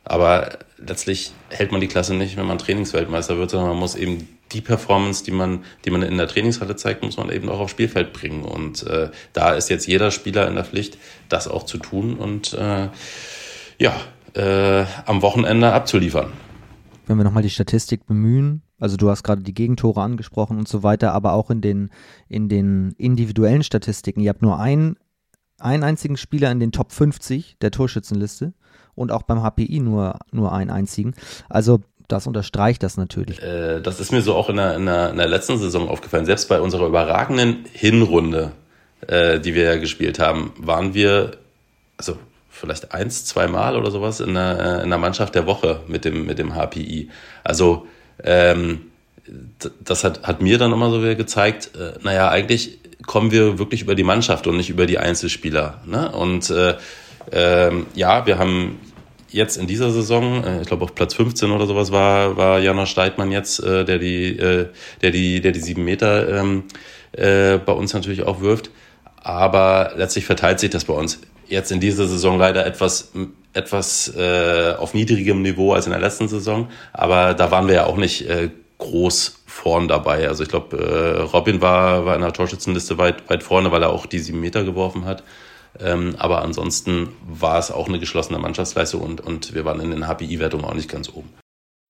Aber 0.05 0.59
letztlich 0.79 1.33
hält 1.51 1.71
man 1.73 1.81
die 1.81 1.87
Klasse 1.87 2.15
nicht, 2.15 2.37
wenn 2.37 2.47
man 2.47 2.59
Trainingsweltmeister 2.59 3.39
wird, 3.39 3.51
sondern 3.51 3.71
man 3.71 3.79
muss 3.79 3.95
eben 3.95 4.29
die 4.53 4.61
Performance, 4.61 5.25
die 5.25 5.31
man, 5.31 5.65
die 5.85 5.91
man 5.91 6.03
in 6.03 6.19
der 6.19 6.29
Trainingshalle 6.29 6.77
zeigt, 6.77 7.03
muss 7.03 7.17
man 7.17 7.31
eben 7.31 7.49
auch 7.49 7.61
aufs 7.61 7.71
Spielfeld 7.71 8.13
bringen. 8.13 8.45
Und 8.45 8.87
äh, 8.87 9.11
da 9.33 9.55
ist 9.55 9.71
jetzt 9.71 9.87
jeder 9.87 10.11
Spieler 10.11 10.49
in 10.49 10.55
der 10.55 10.65
Pflicht, 10.65 10.99
das 11.29 11.49
auch 11.49 11.65
zu 11.65 11.79
tun 11.79 12.17
und 12.17 12.53
äh, 12.55 12.89
ja, 13.79 13.95
äh, 14.35 14.85
am 15.07 15.23
Wochenende 15.23 15.73
abzuliefern 15.73 16.33
wenn 17.07 17.17
wir 17.17 17.25
nochmal 17.25 17.43
die 17.43 17.51
Statistik 17.51 18.07
bemühen, 18.07 18.63
also 18.79 18.97
du 18.97 19.11
hast 19.11 19.23
gerade 19.23 19.43
die 19.43 19.55
Gegentore 19.55 20.01
angesprochen 20.01 20.59
und 20.59 20.69
so 20.69 20.83
weiter, 20.83 21.13
aber 21.13 21.33
auch 21.35 21.51
in 21.51 21.61
den, 21.61 21.91
in 22.29 22.49
den 22.49 22.95
individuellen 22.99 23.63
Statistiken, 23.63 24.21
ihr 24.21 24.31
habt 24.31 24.43
nur 24.43 24.59
einen, 24.59 24.97
einen 25.59 25.85
einzigen 25.85 26.17
Spieler 26.17 26.51
in 26.51 26.61
den 26.61 26.73
Top 26.73 26.93
50 26.93 27.59
der 27.61 27.71
Torschützenliste 27.71 28.53
und 28.95 29.13
auch 29.13 29.23
beim 29.23 29.43
HPI 29.43 29.81
nur, 29.81 30.19
nur 30.33 30.53
einen 30.53 30.71
einzigen. 30.71 31.15
Also 31.49 31.81
das 32.09 32.27
unterstreicht 32.27 32.83
das 32.83 32.97
natürlich. 32.97 33.43
Äh, 33.43 33.81
das 33.81 34.01
ist 34.01 34.13
mir 34.13 34.23
so 34.23 34.35
auch 34.35 34.51
in 34.51 34.57
der, 34.57 34.77
in, 34.77 34.87
der, 34.87 35.11
in 35.11 35.17
der 35.17 35.29
letzten 35.29 35.59
Saison 35.59 35.89
aufgefallen. 35.89 36.27
Selbst 36.27 36.49
bei 36.49 36.61
unserer 36.61 36.87
überragenden 36.87 37.65
Hinrunde, 37.73 38.53
äh, 39.07 39.41
die 39.41 39.55
wir 39.55 39.65
ja 39.65 39.77
gespielt 39.77 40.19
haben, 40.19 40.53
waren 40.59 40.95
wir, 40.95 41.39
also 41.97 42.19
vielleicht 42.53 42.93
eins, 42.93 43.25
zwei 43.25 43.49
Mal 43.49 43.77
oder 43.77 43.91
sowas 43.91 44.21
in 44.21 44.35
der, 44.35 44.81
äh, 44.81 44.83
in 44.85 44.91
der 44.91 44.99
Mannschaft 44.99 45.35
der 45.35 45.47
Woche 45.47 45.81
mit 45.89 46.05
dem, 46.05 46.27
mit 46.27 46.39
dem 46.39 46.55
HPI. 46.55 47.11
Also 47.43 47.87
ähm, 48.23 48.83
das 49.83 50.05
hat, 50.05 50.23
hat 50.23 50.43
mir 50.43 50.59
dann 50.59 50.73
immer 50.73 50.91
so 50.91 51.03
wieder 51.03 51.15
gezeigt, 51.15 51.71
äh, 51.75 51.99
naja, 52.03 52.29
eigentlich 52.29 52.79
kommen 53.07 53.31
wir 53.33 53.59
wirklich 53.59 53.83
über 53.83 53.95
die 53.95 54.05
Mannschaft 54.05 54.47
und 54.47 54.57
nicht 54.57 54.71
über 54.71 54.87
die 54.87 54.99
Einzelspieler. 54.99 55.81
Ne? 55.87 56.13
Und 56.13 56.51
äh, 56.51 56.77
ähm, 57.33 57.87
ja, 57.95 58.27
wir 58.27 58.39
haben 58.39 58.79
jetzt 59.31 59.57
in 59.57 59.67
dieser 59.67 59.91
Saison, 59.91 60.45
äh, 60.45 60.61
ich 60.61 60.69
glaube 60.69 60.85
auf 60.85 60.95
Platz 60.95 61.15
15 61.15 61.51
oder 61.51 61.67
sowas 61.67 61.91
war, 61.91 62.37
war 62.37 62.59
Janosch 62.61 62.91
Steidmann 62.91 63.33
jetzt, 63.33 63.61
äh, 63.61 63.85
der 63.85 63.99
die, 63.99 64.37
äh, 64.37 64.69
der 65.01 65.11
die, 65.11 65.41
der 65.41 65.53
die 65.53 65.61
sieben 65.61 65.85
Meter 65.85 66.29
ähm, 66.29 66.65
äh, 67.13 67.59
bei 67.59 67.73
uns 67.73 67.95
natürlich 67.95 68.23
auch 68.23 68.41
wirft. 68.41 68.71
Aber 69.17 69.93
letztlich 69.97 70.27
verteilt 70.27 70.61
sich 70.61 70.71
das 70.71 70.85
bei 70.85 70.95
uns 70.95 71.21
jetzt 71.53 71.71
in 71.71 71.81
dieser 71.81 72.07
Saison 72.07 72.39
leider 72.39 72.67
etwas, 72.67 73.13
etwas 73.53 74.13
äh, 74.17 74.75
auf 74.79 74.95
niedrigem 74.95 75.43
Niveau 75.43 75.73
als 75.75 75.87
in 75.87 75.93
der 75.93 76.01
letzten 76.01 76.29
Saison. 76.29 76.69
Aber 76.93 77.35
da 77.35 77.51
waren 77.51 77.69
wir 77.69 77.75
ja 77.75 77.87
auch 77.87 77.99
nicht 77.99 78.29
äh, 78.29 78.51
groß 78.79 79.43
vorn 79.47 79.87
dabei. 79.87 80.27
Also 80.29 80.43
ich 80.43 80.49
glaube, 80.49 80.77
äh, 80.79 81.21
Robin 81.21 81.61
war, 81.61 82.07
war 82.07 82.17
in 82.17 82.23
der 82.23 82.33
Torschützenliste 82.33 82.99
weit, 82.99 83.29
weit 83.29 83.43
vorne, 83.43 83.71
weil 83.71 83.83
er 83.83 83.91
auch 83.91 84.07
die 84.07 84.19
sieben 84.19 84.41
Meter 84.41 84.65
geworfen 84.65 85.05
hat. 85.05 85.23
Ähm, 85.79 86.17
aber 86.19 86.43
ansonsten 86.43 87.11
war 87.27 87.59
es 87.59 87.71
auch 87.71 87.89
eine 87.89 87.99
geschlossene 87.99 88.39
Mannschaftsleistung 88.39 89.01
und, 89.01 89.21
und 89.21 89.55
wir 89.55 89.65
waren 89.65 89.81
in 89.81 89.91
den 89.91 90.07
HPI-Wertungen 90.07 90.65
auch 90.65 90.75
nicht 90.75 90.91
ganz 90.91 91.09
oben. 91.11 91.31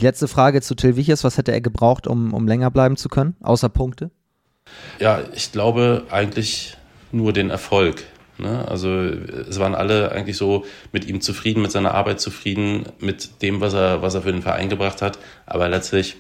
Die 0.00 0.06
letzte 0.06 0.28
Frage 0.28 0.60
zu 0.60 0.74
Till 0.74 0.96
Wichers. 0.96 1.22
Was 1.22 1.38
hätte 1.38 1.52
er 1.52 1.60
gebraucht, 1.60 2.06
um, 2.08 2.34
um 2.34 2.48
länger 2.48 2.70
bleiben 2.70 2.96
zu 2.96 3.08
können, 3.08 3.36
außer 3.40 3.68
Punkte? 3.68 4.10
Ja, 4.98 5.20
ich 5.34 5.52
glaube 5.52 6.04
eigentlich 6.10 6.76
nur 7.12 7.32
den 7.32 7.50
Erfolg. 7.50 8.04
Ne? 8.38 8.66
Also 8.68 8.88
es 8.90 9.58
waren 9.58 9.74
alle 9.74 10.12
eigentlich 10.12 10.36
so 10.36 10.64
mit 10.92 11.06
ihm 11.06 11.20
zufrieden, 11.20 11.62
mit 11.62 11.72
seiner 11.72 11.94
Arbeit 11.94 12.20
zufrieden, 12.20 12.86
mit 12.98 13.42
dem, 13.42 13.60
was 13.60 13.74
er, 13.74 14.02
was 14.02 14.14
er 14.14 14.22
für 14.22 14.32
den 14.32 14.42
Verein 14.42 14.68
gebracht 14.68 15.02
hat. 15.02 15.18
Aber 15.46 15.68
letztlich 15.68 16.16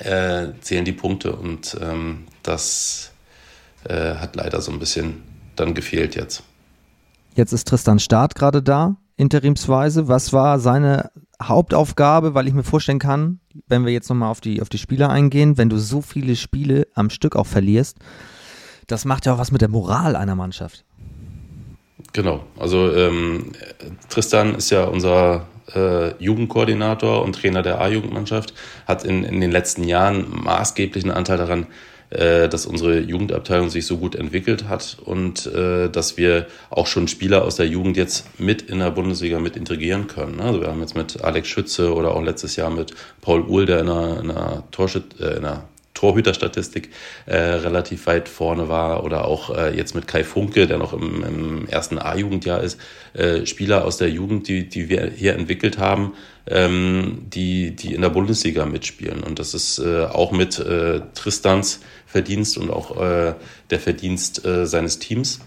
äh, 0.00 0.48
zählen 0.60 0.84
die 0.84 0.92
Punkte 0.92 1.32
und 1.32 1.76
ähm, 1.80 2.26
das 2.42 3.12
äh, 3.84 4.14
hat 4.16 4.36
leider 4.36 4.60
so 4.60 4.72
ein 4.72 4.78
bisschen 4.78 5.22
dann 5.56 5.74
gefehlt 5.74 6.14
jetzt. 6.14 6.42
Jetzt 7.34 7.52
ist 7.52 7.68
Tristan 7.68 7.98
Start 7.98 8.34
gerade 8.34 8.62
da, 8.62 8.96
interimsweise. 9.16 10.08
Was 10.08 10.32
war 10.32 10.58
seine 10.58 11.10
Hauptaufgabe? 11.42 12.34
Weil 12.34 12.48
ich 12.48 12.54
mir 12.54 12.64
vorstellen 12.64 12.98
kann, 12.98 13.40
wenn 13.66 13.84
wir 13.84 13.92
jetzt 13.92 14.08
nochmal 14.08 14.30
auf 14.30 14.40
die, 14.40 14.60
auf 14.60 14.68
die 14.68 14.78
Spieler 14.78 15.10
eingehen, 15.10 15.56
wenn 15.56 15.68
du 15.68 15.78
so 15.78 16.02
viele 16.02 16.36
Spiele 16.36 16.86
am 16.94 17.10
Stück 17.10 17.36
auch 17.36 17.46
verlierst, 17.46 17.98
das 18.86 19.04
macht 19.04 19.26
ja 19.26 19.34
auch 19.34 19.38
was 19.38 19.52
mit 19.52 19.60
der 19.60 19.68
Moral 19.68 20.16
einer 20.16 20.34
Mannschaft. 20.34 20.84
Genau, 22.12 22.44
also 22.58 22.92
ähm, 22.94 23.52
Tristan 24.08 24.54
ist 24.54 24.70
ja 24.70 24.84
unser 24.84 25.46
äh, 25.74 26.14
Jugendkoordinator 26.22 27.22
und 27.22 27.34
Trainer 27.34 27.62
der 27.62 27.80
A-Jugendmannschaft, 27.80 28.54
hat 28.86 29.04
in, 29.04 29.24
in 29.24 29.40
den 29.40 29.50
letzten 29.50 29.84
Jahren 29.84 30.26
maßgeblichen 30.30 31.10
Anteil 31.10 31.38
daran, 31.38 31.66
äh, 32.10 32.48
dass 32.48 32.66
unsere 32.66 33.00
Jugendabteilung 33.00 33.68
sich 33.68 33.86
so 33.86 33.98
gut 33.98 34.14
entwickelt 34.14 34.68
hat 34.68 34.96
und 35.04 35.46
äh, 35.46 35.90
dass 35.90 36.16
wir 36.16 36.46
auch 36.70 36.86
schon 36.86 37.06
Spieler 37.06 37.44
aus 37.44 37.56
der 37.56 37.66
Jugend 37.66 37.96
jetzt 37.96 38.40
mit 38.40 38.62
in 38.62 38.78
der 38.78 38.90
Bundesliga 38.90 39.38
mit 39.40 39.56
integrieren 39.56 40.06
können. 40.06 40.40
Also 40.40 40.60
wir 40.60 40.68
haben 40.68 40.80
jetzt 40.80 40.96
mit 40.96 41.22
Alex 41.22 41.48
Schütze 41.48 41.92
oder 41.94 42.14
auch 42.14 42.22
letztes 42.22 42.56
Jahr 42.56 42.70
mit 42.70 42.94
Paul 43.20 43.42
Uhl, 43.42 43.66
der 43.66 43.80
in 43.80 43.88
einer, 43.90 44.20
in 44.20 44.30
einer, 44.30 44.64
Torschüt 44.70 45.20
äh, 45.20 45.36
in 45.36 45.44
einer 45.44 45.64
Torhüterstatistik 45.98 46.90
äh, 47.26 47.36
relativ 47.36 48.06
weit 48.06 48.28
vorne 48.28 48.68
war 48.68 49.02
oder 49.02 49.24
auch 49.24 49.50
äh, 49.50 49.76
jetzt 49.76 49.96
mit 49.96 50.06
Kai 50.06 50.22
Funke, 50.22 50.68
der 50.68 50.78
noch 50.78 50.92
im, 50.92 51.24
im 51.24 51.66
ersten 51.66 51.98
A-Jugendjahr 51.98 52.62
ist, 52.62 52.78
äh, 53.14 53.44
Spieler 53.46 53.84
aus 53.84 53.96
der 53.96 54.08
Jugend, 54.08 54.46
die, 54.46 54.68
die 54.68 54.88
wir 54.88 55.10
hier 55.10 55.34
entwickelt 55.34 55.78
haben, 55.78 56.12
ähm, 56.46 57.26
die, 57.26 57.74
die 57.74 57.94
in 57.94 58.02
der 58.02 58.10
Bundesliga 58.10 58.64
mitspielen. 58.64 59.24
Und 59.24 59.40
das 59.40 59.54
ist 59.54 59.80
äh, 59.80 60.04
auch 60.04 60.30
mit 60.30 60.60
äh, 60.60 61.00
Tristans 61.14 61.80
Verdienst 62.06 62.58
und 62.58 62.70
auch 62.70 62.96
äh, 63.02 63.34
der 63.70 63.80
Verdienst 63.80 64.46
äh, 64.46 64.66
seines 64.66 65.00
Teams. 65.00 65.40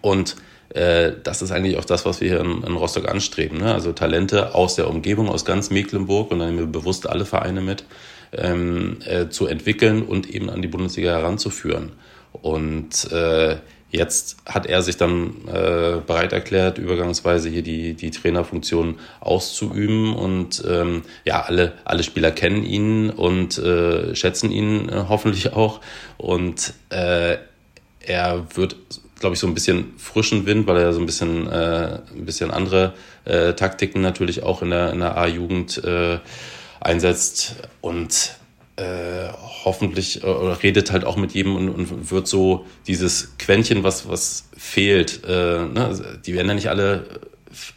Und 0.00 0.34
äh, 0.70 1.12
das 1.22 1.40
ist 1.40 1.52
eigentlich 1.52 1.78
auch 1.78 1.84
das, 1.84 2.04
was 2.04 2.20
wir 2.20 2.28
hier 2.28 2.40
in, 2.40 2.76
Rostock 2.76 3.08
anstreben. 3.08 3.58
Ne? 3.58 3.72
Also 3.72 3.92
Talente 3.92 4.56
aus 4.56 4.74
der 4.74 4.88
Umgebung, 4.88 5.28
aus 5.28 5.44
ganz 5.44 5.70
Mecklenburg 5.70 6.32
und 6.32 6.40
dann 6.40 6.48
nehmen 6.48 6.58
wir 6.58 6.80
bewusst 6.80 7.08
alle 7.08 7.24
Vereine 7.26 7.60
mit, 7.60 7.84
ähm, 8.32 8.98
äh, 9.06 9.28
zu 9.28 9.46
entwickeln 9.46 10.02
und 10.02 10.28
eben 10.28 10.50
an 10.50 10.62
die 10.62 10.68
Bundesliga 10.68 11.12
heranzuführen. 11.12 11.92
Und 12.32 13.10
äh, 13.12 13.56
jetzt 13.90 14.38
hat 14.46 14.66
er 14.66 14.82
sich 14.82 14.96
dann 14.96 15.46
äh, 15.46 16.00
bereit 16.06 16.32
erklärt, 16.32 16.78
übergangsweise 16.78 17.50
hier 17.50 17.62
die, 17.62 17.94
die 17.94 18.10
Trainerfunktion 18.10 18.98
auszuüben. 19.20 20.14
Und 20.14 20.64
ähm, 20.66 21.02
ja, 21.24 21.42
alle, 21.42 21.74
alle 21.84 22.02
Spieler 22.02 22.30
kennen 22.30 22.64
ihn 22.64 23.10
und 23.10 23.58
äh, 23.58 24.14
schätzen 24.16 24.50
ihn 24.50 24.88
äh, 24.88 25.04
hoffentlich 25.08 25.52
auch. 25.52 25.80
Und 26.16 26.72
äh, 26.88 27.36
er 28.00 28.46
wird 28.54 28.76
glaube 29.22 29.34
ich, 29.34 29.40
so 29.40 29.46
ein 29.46 29.54
bisschen 29.54 29.92
frischen 29.98 30.46
Wind, 30.46 30.66
weil 30.66 30.78
er 30.78 30.92
so 30.92 30.98
ein 30.98 31.06
bisschen, 31.06 31.46
äh, 31.46 32.00
ein 32.12 32.26
bisschen 32.26 32.50
andere 32.50 32.92
äh, 33.24 33.52
Taktiken 33.52 34.02
natürlich 34.02 34.42
auch 34.42 34.62
in 34.62 34.70
der, 34.70 34.92
in 34.92 34.98
der 34.98 35.16
A-Jugend 35.16 35.82
äh, 35.84 36.18
einsetzt 36.82 37.56
und 37.80 38.36
äh, 38.76 39.28
hoffentlich 39.64 40.22
äh, 40.22 40.26
redet 40.26 40.92
halt 40.92 41.04
auch 41.04 41.16
mit 41.16 41.32
jedem 41.32 41.56
und, 41.56 41.68
und 41.68 42.10
wird 42.10 42.26
so 42.26 42.66
dieses 42.86 43.36
Quäntchen, 43.38 43.84
was, 43.84 44.08
was 44.08 44.48
fehlt. 44.56 45.24
Äh, 45.24 45.66
ne? 45.66 46.18
Die 46.24 46.34
werden 46.34 46.48
ja 46.48 46.54
nicht 46.54 46.70
alle 46.70 47.04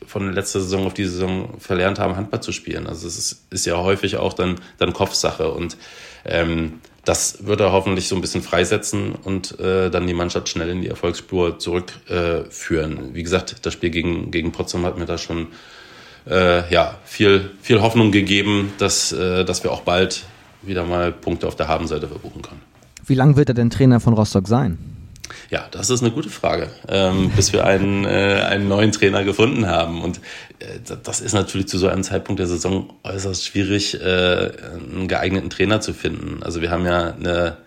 von 0.07 0.31
letzter 0.31 0.61
Saison 0.61 0.87
auf 0.87 0.93
diese 0.93 1.11
Saison 1.11 1.59
verlernt 1.59 1.99
haben, 1.99 2.15
Handball 2.15 2.41
zu 2.41 2.53
spielen. 2.53 2.87
Also 2.87 3.07
es 3.07 3.17
ist, 3.17 3.45
ist 3.49 3.65
ja 3.65 3.77
häufig 3.77 4.15
auch 4.15 4.33
dann, 4.33 4.55
dann 4.77 4.93
Kopfsache 4.93 5.51
und 5.51 5.77
ähm, 6.23 6.79
das 7.03 7.45
wird 7.45 7.59
er 7.59 7.71
hoffentlich 7.71 8.07
so 8.07 8.15
ein 8.15 8.21
bisschen 8.21 8.41
freisetzen 8.41 9.13
und 9.13 9.59
äh, 9.59 9.91
dann 9.91 10.07
die 10.07 10.13
Mannschaft 10.13 10.49
schnell 10.49 10.69
in 10.69 10.81
die 10.81 10.87
Erfolgsspur 10.87 11.59
zurückführen. 11.59 13.11
Äh, 13.11 13.13
Wie 13.13 13.23
gesagt, 13.23 13.57
das 13.63 13.73
Spiel 13.73 13.91
gegen, 13.91 14.31
gegen 14.31 14.51
Potsdam 14.51 14.85
hat 14.85 14.97
mir 14.97 15.05
da 15.05 15.17
schon 15.17 15.47
äh, 16.29 16.71
ja, 16.71 16.95
viel, 17.05 17.51
viel 17.61 17.81
Hoffnung 17.81 18.11
gegeben, 18.11 18.73
dass, 18.77 19.11
äh, 19.11 19.45
dass 19.45 19.63
wir 19.63 19.71
auch 19.71 19.81
bald 19.81 20.25
wieder 20.61 20.83
mal 20.83 21.11
Punkte 21.11 21.47
auf 21.47 21.55
der 21.55 21.67
Habenseite 21.67 22.07
verbuchen 22.07 22.41
können. 22.41 22.61
Wie 23.05 23.13
lange 23.13 23.35
wird 23.35 23.49
er 23.49 23.55
denn 23.55 23.69
Trainer 23.69 23.99
von 23.99 24.13
Rostock 24.13 24.47
sein? 24.47 24.77
Ja, 25.49 25.67
das 25.71 25.89
ist 25.89 26.01
eine 26.01 26.11
gute 26.11 26.29
Frage, 26.29 26.69
ähm, 26.87 27.31
bis 27.35 27.53
wir 27.53 27.65
einen, 27.65 28.05
äh, 28.05 28.41
einen 28.47 28.67
neuen 28.67 28.91
Trainer 28.91 29.23
gefunden 29.23 29.67
haben. 29.67 30.01
Und 30.01 30.19
äh, 30.59 30.79
das 31.03 31.21
ist 31.21 31.33
natürlich 31.33 31.67
zu 31.67 31.77
so 31.77 31.87
einem 31.87 32.03
Zeitpunkt 32.03 32.39
der 32.39 32.47
Saison 32.47 32.93
äußerst 33.03 33.45
schwierig, 33.45 33.99
äh, 34.01 34.51
einen 34.91 35.07
geeigneten 35.07 35.49
Trainer 35.49 35.81
zu 35.81 35.93
finden. 35.93 36.41
Also 36.43 36.61
wir 36.61 36.71
haben 36.71 36.85
ja 36.85 37.13
eine 37.13 37.57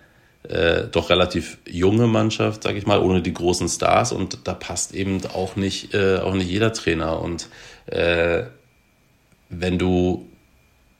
äh, 0.48 0.84
doch 0.90 1.10
relativ 1.10 1.58
junge 1.68 2.06
Mannschaft, 2.06 2.62
sage 2.62 2.78
ich 2.78 2.86
mal, 2.86 3.00
ohne 3.00 3.22
die 3.22 3.34
großen 3.34 3.68
Stars 3.68 4.12
und 4.12 4.38
da 4.44 4.54
passt 4.54 4.94
eben 4.94 5.20
auch 5.34 5.56
nicht, 5.56 5.94
äh, 5.94 6.18
auch 6.18 6.34
nicht 6.34 6.48
jeder 6.48 6.72
Trainer 6.72 7.20
und 7.20 7.48
äh, 7.90 8.44
wenn 9.50 9.78
du 9.78 10.28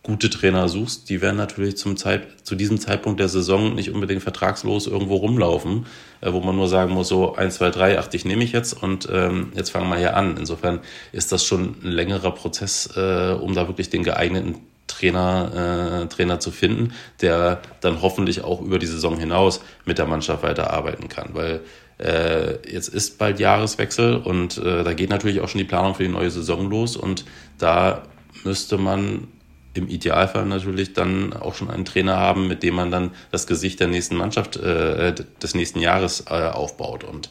gute 0.03 0.31
Trainer 0.31 0.69
suchst, 0.69 1.11
die 1.11 1.21
werden 1.21 1.37
natürlich 1.37 1.77
zum 1.77 1.99
Zeit, 1.99 2.23
zu 2.43 2.55
diesem 2.55 2.81
Zeitpunkt 2.81 3.21
der 3.21 3.29
Saison 3.29 3.75
nicht 3.75 3.91
unbedingt 3.91 4.23
vertragslos 4.23 4.87
irgendwo 4.87 5.17
rumlaufen, 5.17 5.87
äh, 6.23 6.33
wo 6.33 6.41
man 6.41 6.57
nur 6.57 6.69
sagen 6.69 6.95
muss, 6.95 7.09
so 7.09 7.35
1, 7.35 7.57
2, 7.57 7.71
3, 7.71 7.99
ach, 7.99 8.07
dich 8.07 8.25
nehme 8.25 8.43
ich 8.43 8.53
jetzt 8.53 8.73
und 8.73 9.09
ähm, 9.13 9.53
jetzt 9.55 9.71
fangen 9.71 9.91
wir 9.91 9.99
hier 9.99 10.17
an. 10.17 10.37
Insofern 10.39 10.81
ist 11.13 11.31
das 11.31 11.45
schon 11.45 11.77
ein 11.83 11.91
längerer 11.91 12.31
Prozess, 12.31 12.89
äh, 12.97 13.37
um 13.39 13.55
da 13.55 13.69
wirklich 13.69 13.91
den 13.91 14.03
geeigneten 14.03 14.57
Trainer, 14.87 16.05
äh, 16.05 16.09
Trainer 16.09 16.41
zu 16.41 16.51
finden, 16.51 16.95
der 17.21 17.61
dann 17.83 18.01
hoffentlich 18.01 18.43
auch 18.43 18.63
über 18.63 18.79
die 18.79 18.87
Saison 18.87 19.19
hinaus 19.19 19.61
mit 19.85 19.99
der 19.99 20.07
Mannschaft 20.07 20.43
weiterarbeiten 20.43 21.09
kann. 21.09 21.31
Weil 21.35 21.61
äh, 21.99 22.59
jetzt 22.71 22.89
ist 22.89 23.19
bald 23.19 23.41
Jahreswechsel 23.41 24.17
und 24.17 24.59
äh, 24.59 24.85
da 24.85 24.93
geht 24.95 25.11
natürlich 25.11 25.41
auch 25.41 25.49
schon 25.49 25.59
die 25.59 25.65
Planung 25.65 25.95
für 25.95 26.05
die 26.05 26.09
neue 26.09 26.31
Saison 26.31 26.71
los 26.71 26.97
und 26.97 27.25
da 27.59 28.03
müsste 28.45 28.79
man 28.79 29.29
im 29.75 29.89
Idealfall 29.89 30.47
natürlich 30.47 30.93
dann 30.93 31.33
auch 31.33 31.55
schon 31.55 31.71
einen 31.71 31.85
Trainer 31.85 32.17
haben, 32.17 32.49
mit 32.49 32.63
dem 32.63 32.75
man 32.75 32.91
dann 32.91 33.11
das 33.31 33.47
Gesicht 33.47 33.81
der 33.81 33.89
nächsten 33.89 34.17
Mannschaft 34.17 34.57
äh, 34.57 35.15
des 35.43 35.55
nächsten 35.55 35.81
Jahres 35.81 36.25
äh, 36.29 36.35
aufbaut. 36.35 37.05
Und 37.05 37.31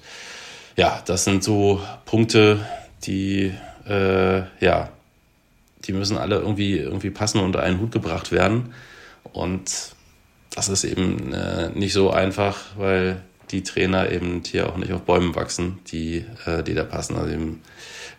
ja, 0.76 1.02
das 1.06 1.24
sind 1.24 1.44
so 1.44 1.82
Punkte, 2.06 2.66
die 3.04 3.54
äh, 3.88 4.40
ja, 4.64 4.90
die 5.86 5.94
müssen 5.94 6.18
alle 6.18 6.38
irgendwie 6.38 6.78
irgendwie 6.78 7.10
passen 7.10 7.40
und 7.40 7.46
unter 7.46 7.64
einen 7.64 7.80
Hut 7.80 7.92
gebracht 7.92 8.32
werden. 8.32 8.74
Und 9.24 9.96
das 10.54 10.70
ist 10.70 10.84
eben 10.84 11.34
äh, 11.34 11.70
nicht 11.70 11.94
so 11.94 12.12
einfach, 12.12 12.58
weil 12.78 13.22
die 13.52 13.64
Trainer 13.64 14.12
eben 14.12 14.42
hier 14.46 14.70
auch 14.70 14.78
nicht 14.78 14.92
auf 14.92 15.04
Bäumen 15.04 15.36
wachsen, 15.36 15.80
die, 15.92 16.26
äh, 16.46 16.64
die 16.64 16.74
da 16.74 16.84
passen. 16.84 17.16
Also 17.16 17.34
eben, 17.34 17.62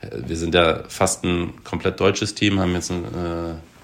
äh, 0.00 0.08
wir 0.26 0.36
sind 0.36 0.54
ja 0.54 0.84
fast 0.88 1.24
ein 1.24 1.64
komplett 1.64 2.00
deutsches 2.00 2.34
Team, 2.34 2.60
haben 2.60 2.74
jetzt 2.74 2.90
ein, 2.90 3.04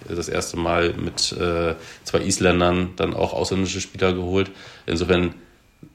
das 0.09 0.29
erste 0.29 0.59
Mal 0.59 0.93
mit 0.95 1.33
äh, 1.33 1.75
zwei 2.05 2.21
Isländern 2.21 2.91
dann 2.97 3.15
auch 3.15 3.33
ausländische 3.33 3.81
Spieler 3.81 4.13
geholt. 4.13 4.51
Insofern 4.87 5.35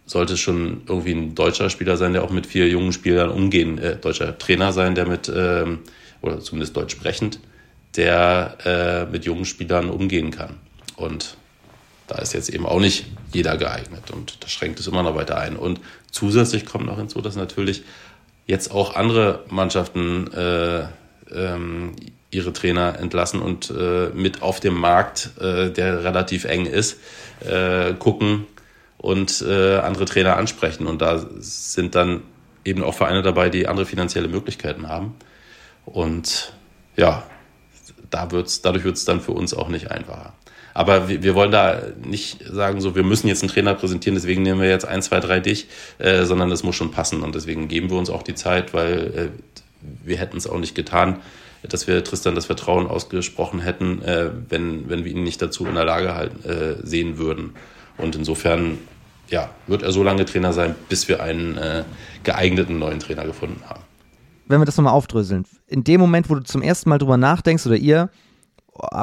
sollte 0.06 0.34
es 0.34 0.40
schon 0.40 0.82
irgendwie 0.88 1.12
ein 1.12 1.36
deutscher 1.36 1.70
Spieler 1.70 1.98
sein, 1.98 2.14
der 2.14 2.24
auch 2.24 2.32
mit 2.32 2.48
vier 2.48 2.68
jungen 2.68 2.94
Spielern 2.94 3.30
umgehen, 3.30 3.78
äh, 3.78 3.96
deutscher 3.98 4.38
Trainer 4.38 4.74
sein, 4.74 4.96
der 4.96 5.08
mit, 5.08 5.32
ähm, 5.34 5.80
oder 6.22 6.40
zumindest 6.40 6.76
deutsch 6.76 6.94
sprechend, 6.94 7.40
der 7.96 8.58
äh, 8.66 9.12
mit 9.12 9.26
jungen 9.26 9.46
Spielern 9.46 9.90
umgehen 9.90 10.32
kann. 10.32 10.56
Und 10.96 11.38
da 12.10 12.18
ist 12.18 12.34
jetzt 12.34 12.50
eben 12.50 12.66
auch 12.66 12.80
nicht 12.80 13.06
jeder 13.34 13.56
geeignet 13.58 14.12
und 14.12 14.44
das 14.44 14.52
schränkt 14.52 14.80
es 14.80 14.88
immer 14.88 15.04
noch 15.04 15.16
weiter 15.16 15.38
ein. 15.38 15.56
Und 15.56 15.80
zusätzlich 16.12 16.66
kommt 16.66 16.88
noch 16.88 16.98
hinzu, 16.98 17.22
dass 17.22 17.36
natürlich 17.36 17.84
jetzt 18.48 18.72
auch 18.72 18.96
andere 18.96 19.46
Mannschaften 19.50 20.32
äh, 20.34 20.88
ähm, 21.32 21.96
ihre 22.32 22.52
Trainer 22.52 22.98
entlassen 23.00 23.42
und 23.42 23.72
äh, 23.72 24.10
mit 24.10 24.42
auf 24.42 24.60
dem 24.60 24.74
Markt, 24.74 25.32
äh, 25.40 25.70
der 25.70 26.04
relativ 26.04 26.46
eng 26.46 26.66
ist, 26.66 27.00
äh, 27.42 27.94
gucken 27.94 28.46
und 28.98 29.42
äh, 29.42 29.78
andere 29.78 30.06
Trainer 30.06 30.38
ansprechen. 30.38 30.88
Und 30.88 31.02
da 31.02 31.26
sind 31.40 31.96
dann 31.96 32.24
eben 32.66 32.84
auch 32.84 32.94
Vereine 32.94 33.22
dabei, 33.22 33.50
die 33.50 33.68
andere 33.68 33.86
finanzielle 33.86 34.28
Möglichkeiten 34.28 34.88
haben. 34.88 35.16
Und 35.86 36.54
ja, 36.96 37.24
da 38.10 38.32
wird's, 38.32 38.62
dadurch 38.62 38.84
wird 38.84 38.98
es 38.98 39.06
dann 39.06 39.22
für 39.22 39.32
uns 39.32 39.54
auch 39.54 39.70
nicht 39.70 39.92
einfacher. 39.92 40.34
Aber 40.74 41.10
wir, 41.10 41.24
wir, 41.24 41.36
wollen 41.36 41.52
da 41.52 41.82
nicht 42.04 42.44
sagen, 42.46 42.82
so 42.82 42.96
wir 42.96 43.04
müssen 43.04 43.28
jetzt 43.28 43.42
einen 43.42 43.52
Trainer 43.52 43.76
präsentieren, 43.76 44.16
deswegen 44.16 44.44
nehmen 44.44 44.62
wir 44.62 44.70
jetzt 44.70 44.86
ein, 44.86 45.02
zwei, 45.02 45.20
drei 45.20 45.40
dich, 45.40 45.68
äh, 45.98 46.26
sondern 46.26 46.50
das 46.50 46.64
muss 46.64 46.76
schon 46.76 46.92
passen. 46.92 47.22
Und 47.22 47.36
deswegen 47.36 47.68
geben 47.68 47.90
wir 47.90 47.98
uns 47.98 48.10
auch 48.10 48.24
die 48.24 48.36
Zeit, 48.36 48.74
weil 48.74 48.98
äh, 49.16 49.28
wir 50.04 50.18
hätten 50.18 50.38
es 50.38 50.48
auch 50.48 50.60
nicht 50.60 50.76
getan, 50.76 51.18
dass 51.64 51.88
wir 51.88 52.04
Tristan 52.04 52.36
das 52.36 52.46
Vertrauen 52.46 52.88
ausgesprochen 52.88 53.60
hätten, 53.60 54.02
äh, 54.02 54.30
wenn, 54.48 54.90
wenn 54.90 55.04
wir 55.04 55.12
ihn 55.12 55.24
nicht 55.24 55.42
dazu 55.42 55.66
in 55.66 55.76
der 55.76 55.86
Lage 55.86 56.16
halt, 56.16 56.46
äh, 56.46 56.76
sehen 56.84 57.18
würden. 57.18 57.52
Und 57.98 58.16
insofern 58.16 58.78
ja, 59.30 59.50
wird 59.68 59.84
er 59.84 59.92
so 59.92 60.04
lange 60.04 60.26
Trainer 60.26 60.54
sein, 60.54 60.76
bis 60.88 61.08
wir 61.08 61.22
einen 61.22 61.58
äh, 61.58 61.84
geeigneten 62.24 62.80
neuen 62.80 63.00
Trainer 63.00 63.26
gefunden 63.26 63.62
haben. 63.68 63.82
Wenn 64.48 64.60
wir 64.62 64.66
das 64.66 64.78
nochmal 64.78 64.94
aufdröseln, 64.94 65.46
in 65.68 65.84
dem 65.84 66.00
Moment, 66.00 66.30
wo 66.30 66.36
du 66.36 66.44
zum 66.44 66.62
ersten 66.62 66.90
Mal 66.90 66.98
drüber 66.98 67.18
nachdenkst 67.18 67.68
oder 67.68 67.76
ihr, 67.76 68.10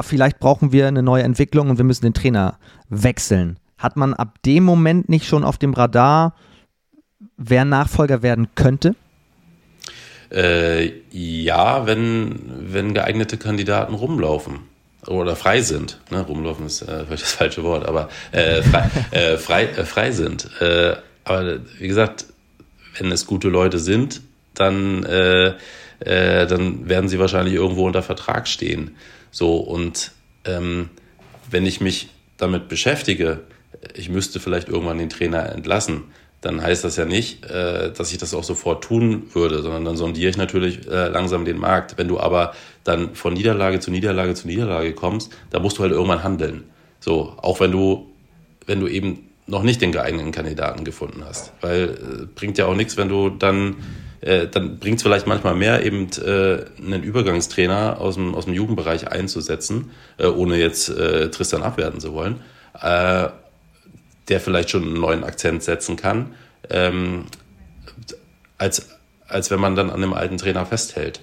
vielleicht 0.01 0.39
brauchen 0.39 0.71
wir 0.71 0.87
eine 0.87 1.03
neue 1.03 1.23
Entwicklung 1.23 1.69
und 1.69 1.77
wir 1.77 1.85
müssen 1.85 2.05
den 2.05 2.13
Trainer 2.13 2.57
wechseln, 2.89 3.59
hat 3.77 3.95
man 3.95 4.13
ab 4.13 4.41
dem 4.43 4.63
Moment 4.63 5.09
nicht 5.09 5.27
schon 5.27 5.43
auf 5.43 5.57
dem 5.57 5.73
Radar, 5.73 6.33
wer 7.37 7.65
Nachfolger 7.65 8.21
werden 8.21 8.47
könnte? 8.55 8.95
Äh, 10.31 10.91
ja, 11.11 11.85
wenn, 11.85 12.39
wenn 12.73 12.93
geeignete 12.93 13.37
Kandidaten 13.37 13.93
rumlaufen 13.93 14.59
oder 15.05 15.35
frei 15.35 15.61
sind. 15.61 15.99
Ne, 16.09 16.21
rumlaufen 16.21 16.65
ist 16.65 16.81
äh, 16.81 17.05
das 17.09 17.31
falsche 17.31 17.63
Wort, 17.63 17.87
aber 17.87 18.09
äh, 18.31 18.61
frei, 18.61 18.89
äh, 19.11 19.37
frei, 19.37 19.63
äh, 19.65 19.85
frei 19.85 20.11
sind. 20.11 20.49
Äh, 20.59 20.95
aber 21.23 21.59
wie 21.79 21.87
gesagt, 21.87 22.25
wenn 22.97 23.11
es 23.11 23.25
gute 23.25 23.49
Leute 23.49 23.79
sind, 23.79 24.21
dann, 24.53 25.03
äh, 25.03 25.53
dann 25.99 26.89
werden 26.89 27.09
sie 27.09 27.19
wahrscheinlich 27.19 27.53
irgendwo 27.55 27.85
unter 27.85 28.03
Vertrag 28.03 28.47
stehen. 28.47 28.95
So, 29.31 29.57
und 29.57 30.11
ähm, 30.45 30.89
wenn 31.49 31.65
ich 31.65 31.81
mich 31.81 32.09
damit 32.37 32.67
beschäftige, 32.67 33.41
ich 33.95 34.09
müsste 34.09 34.39
vielleicht 34.39 34.69
irgendwann 34.69 34.97
den 34.97 35.09
Trainer 35.09 35.51
entlassen, 35.51 36.03
dann 36.41 36.61
heißt 36.61 36.83
das 36.83 36.97
ja 36.97 37.05
nicht, 37.05 37.45
äh, 37.45 37.91
dass 37.91 38.11
ich 38.11 38.19
das 38.19 38.33
auch 38.33 38.43
sofort 38.43 38.83
tun 38.83 39.23
würde, 39.33 39.61
sondern 39.61 39.85
dann 39.85 39.97
sondiere 39.97 40.29
ich 40.29 40.37
natürlich 40.37 40.87
äh, 40.87 41.07
langsam 41.07 41.45
den 41.45 41.57
Markt. 41.57 41.97
Wenn 41.97 42.07
du 42.07 42.19
aber 42.19 42.53
dann 42.83 43.15
von 43.15 43.33
Niederlage 43.33 43.79
zu 43.79 43.91
Niederlage 43.91 44.35
zu 44.35 44.47
Niederlage 44.47 44.93
kommst, 44.93 45.31
da 45.49 45.59
musst 45.59 45.77
du 45.77 45.83
halt 45.83 45.91
irgendwann 45.91 46.23
handeln. 46.23 46.63
So, 46.99 47.33
auch 47.37 47.59
wenn 47.59 47.71
du, 47.71 48.07
wenn 48.65 48.79
du 48.79 48.87
eben 48.87 49.29
noch 49.47 49.63
nicht 49.63 49.81
den 49.81 49.91
geeigneten 49.91 50.31
Kandidaten 50.31 50.83
gefunden 50.83 51.23
hast. 51.25 51.53
Weil 51.61 51.89
äh, 51.89 52.25
bringt 52.35 52.57
ja 52.57 52.65
auch 52.65 52.75
nichts, 52.75 52.97
wenn 52.97 53.09
du 53.09 53.29
dann, 53.29 53.77
äh, 54.21 54.47
dann 54.47 54.79
bringt 54.79 54.97
es 54.97 55.03
vielleicht 55.03 55.27
manchmal 55.27 55.55
mehr, 55.55 55.85
eben 55.85 56.07
äh, 56.23 56.65
einen 56.81 57.03
Übergangstrainer 57.03 57.99
aus 57.99 58.15
dem, 58.15 58.35
aus 58.35 58.45
dem 58.45 58.53
Jugendbereich 58.53 59.11
einzusetzen, 59.11 59.91
äh, 60.17 60.25
ohne 60.27 60.57
jetzt 60.57 60.89
äh, 60.89 61.29
Tristan 61.29 61.63
abwerten 61.63 61.99
zu 61.99 62.13
wollen. 62.13 62.41
Äh, 62.81 63.29
der 64.29 64.41
vielleicht 64.41 64.69
schon 64.69 64.83
einen 64.83 64.99
neuen 64.99 65.23
Akzent 65.23 65.63
setzen 65.63 65.95
kann, 65.95 66.33
ähm, 66.69 67.27
als, 68.57 68.89
als 69.27 69.49
wenn 69.51 69.59
man 69.59 69.75
dann 69.75 69.89
an 69.89 70.01
dem 70.01 70.13
alten 70.13 70.37
Trainer 70.37 70.65
festhält 70.65 71.21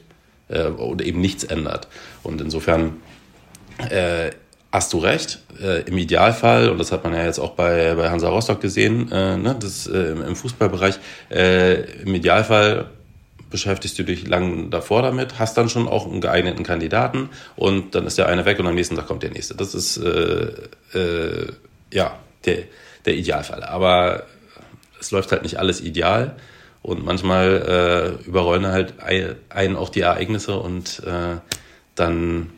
und 0.49 1.03
eben 1.03 1.21
nichts 1.21 1.45
ändert. 1.45 1.89
Und 2.23 2.41
insofern 2.41 3.03
hast 4.75 4.93
du 4.93 4.99
recht, 4.99 5.39
äh, 5.63 5.83
im 5.83 5.97
Idealfall, 5.97 6.69
und 6.69 6.79
das 6.79 6.91
hat 6.91 7.05
man 7.05 7.15
ja 7.15 7.25
jetzt 7.25 7.39
auch 7.39 7.53
bei, 7.53 7.95
bei 7.95 8.11
Hansa 8.11 8.29
Rostock 8.29 8.61
gesehen, 8.61 9.11
äh, 9.13 9.37
ne, 9.37 9.57
das, 9.57 9.87
äh, 9.87 10.11
im 10.11 10.35
Fußballbereich, 10.35 10.99
äh, 11.31 12.03
im 12.03 12.13
Idealfall 12.13 12.87
beschäftigst 13.51 13.97
du 14.01 14.03
dich 14.03 14.27
lang 14.27 14.71
davor 14.71 15.03
damit, 15.03 15.39
hast 15.39 15.57
dann 15.57 15.69
schon 15.69 15.87
auch 15.87 16.11
einen 16.11 16.21
geeigneten 16.21 16.65
Kandidaten 16.65 17.29
und 17.55 17.95
dann 17.95 18.05
ist 18.05 18.19
der 18.19 18.27
eine 18.27 18.47
weg 18.47 18.59
und 18.59 18.67
am 18.67 18.75
nächsten 18.75 18.97
Tag 18.97 19.07
kommt 19.07 19.23
der 19.23 19.31
nächste. 19.31 19.55
Das 19.55 19.77
ist 19.77 19.97
äh, 19.97 20.51
äh, 20.93 21.53
ja 21.93 22.19
der, 22.45 22.65
der 23.07 23.15
Idealfall. 23.15 23.63
Aber 23.63 24.25
es 24.99 25.13
läuft 25.13 25.31
halt 25.31 25.45
nicht 25.45 25.61
alles 25.61 25.83
ideal 25.83 26.35
und 26.83 27.05
manchmal 27.05 28.19
überrollen 28.27 28.67
halt 28.67 28.95
einen 29.51 29.77
auch 29.77 29.89
die 29.89 30.01
Ereignisse 30.01 30.59
und 30.59 31.03
dann 31.95 32.51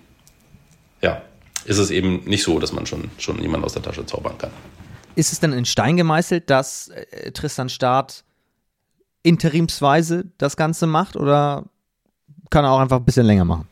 ist 1.67 1.79
es 1.79 1.91
eben 1.91 2.23
nicht 2.25 2.43
so, 2.43 2.59
dass 2.59 2.73
man 2.73 2.87
schon, 2.87 3.11
schon 3.19 3.41
jemanden 3.41 3.65
aus 3.65 3.75
der 3.75 3.83
Tasche 3.83 4.07
zaubern 4.07 4.39
kann. 4.39 4.51
Ist 5.15 5.33
es 5.33 5.41
denn 5.41 5.53
in 5.53 5.65
Stein 5.65 5.97
gemeißelt, 5.97 6.51
dass 6.51 6.89
äh, 6.89 7.33
Tristan 7.33 7.69
Staat 7.69 8.25
interimsweise 9.23 10.25
das 10.39 10.57
Ganze 10.57 10.87
macht 10.87 11.17
oder 11.17 11.65
kann 12.51 12.65
er 12.65 12.71
auch 12.71 12.81
einfach 12.81 12.99
ein 12.99 13.05
bisschen 13.05 13.27
länger 13.27 13.45
machen? 13.45 13.67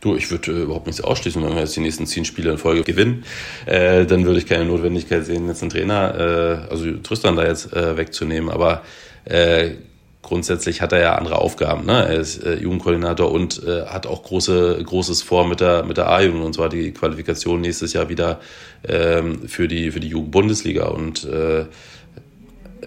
Du, 0.00 0.14
ich 0.16 0.30
würde 0.30 0.52
äh, 0.52 0.62
überhaupt 0.64 0.86
nichts 0.86 1.00
ausschließen, 1.00 1.42
wenn 1.42 1.54
wir 1.54 1.60
jetzt 1.60 1.76
die 1.76 1.80
nächsten 1.80 2.06
zehn 2.06 2.26
Spiele 2.26 2.50
in 2.50 2.58
Folge 2.58 2.82
gewinnen, 2.82 3.24
äh, 3.64 4.04
dann 4.04 4.26
würde 4.26 4.38
ich 4.38 4.46
keine 4.46 4.66
Notwendigkeit 4.66 5.24
sehen, 5.24 5.48
jetzt 5.48 5.62
einen 5.62 5.70
Trainer, 5.70 6.66
äh, 6.68 6.70
also 6.70 6.92
Tristan 6.98 7.36
da 7.36 7.46
jetzt 7.46 7.72
äh, 7.72 7.96
wegzunehmen. 7.96 8.50
Aber 8.50 8.82
äh, 9.24 9.76
grundsätzlich 10.24 10.80
hat 10.80 10.92
er 10.92 11.00
ja 11.00 11.14
andere 11.14 11.38
Aufgaben. 11.38 11.86
Ne? 11.86 12.06
Er 12.08 12.14
ist 12.14 12.42
äh, 12.42 12.56
Jugendkoordinator 12.56 13.30
und 13.30 13.62
äh, 13.62 13.86
hat 13.86 14.06
auch 14.06 14.22
große, 14.22 14.82
Großes 14.82 15.22
vor 15.22 15.46
mit 15.46 15.60
der, 15.60 15.84
mit 15.84 15.96
der 15.96 16.10
A-Jugend 16.10 16.42
und 16.44 16.54
zwar 16.54 16.68
die 16.68 16.92
Qualifikation 16.92 17.60
nächstes 17.60 17.92
Jahr 17.92 18.08
wieder 18.08 18.40
ähm, 18.88 19.46
für 19.48 19.68
die, 19.68 19.92
für 19.92 20.00
die 20.00 20.08
Jugendbundesliga. 20.08 20.86
Und 20.86 21.24
äh, 21.24 21.66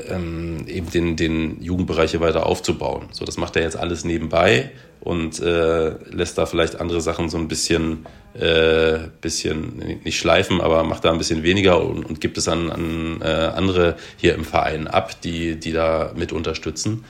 ähm, 0.10 0.66
eben 0.68 0.90
den, 0.90 1.16
den 1.16 1.62
Jugendbereich 1.62 2.12
hier 2.12 2.20
weiter 2.20 2.46
aufzubauen. 2.46 3.08
So, 3.12 3.26
das 3.26 3.38
macht 3.38 3.56
er 3.56 3.64
jetzt 3.64 3.78
alles 3.78 4.04
nebenbei 4.04 4.72
und 5.00 5.40
äh, 5.40 5.90
lässt 6.12 6.38
da 6.38 6.46
vielleicht 6.46 6.80
andere 6.80 7.02
Sachen 7.02 7.30
so 7.30 7.38
ein 7.38 7.48
bisschen, 7.48 8.06
äh, 8.34 9.00
bisschen 9.22 10.00
nicht 10.04 10.20
schleifen, 10.20 10.62
aber 10.62 10.84
macht 10.84 11.06
da 11.06 11.12
ein 11.12 11.18
bisschen 11.18 11.44
weniger 11.44 11.84
und, 11.84 12.06
und 12.06 12.22
gibt 12.22 12.38
es 12.38 12.48
an, 12.48 12.70
an 12.70 13.22
äh, 13.22 13.26
andere 13.26 13.96
hier 14.18 14.36
im 14.36 14.44
Verein 14.44 14.88
ab, 14.88 15.22
die, 15.22 15.60
die 15.60 15.72
da 15.72 16.12
mit 16.16 16.32
unterstützen. 16.32 17.06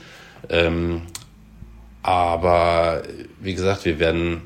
Ähm, 0.48 1.02
aber 2.02 3.02
wie 3.40 3.54
gesagt, 3.54 3.84
wir 3.84 3.98
werden, 3.98 4.42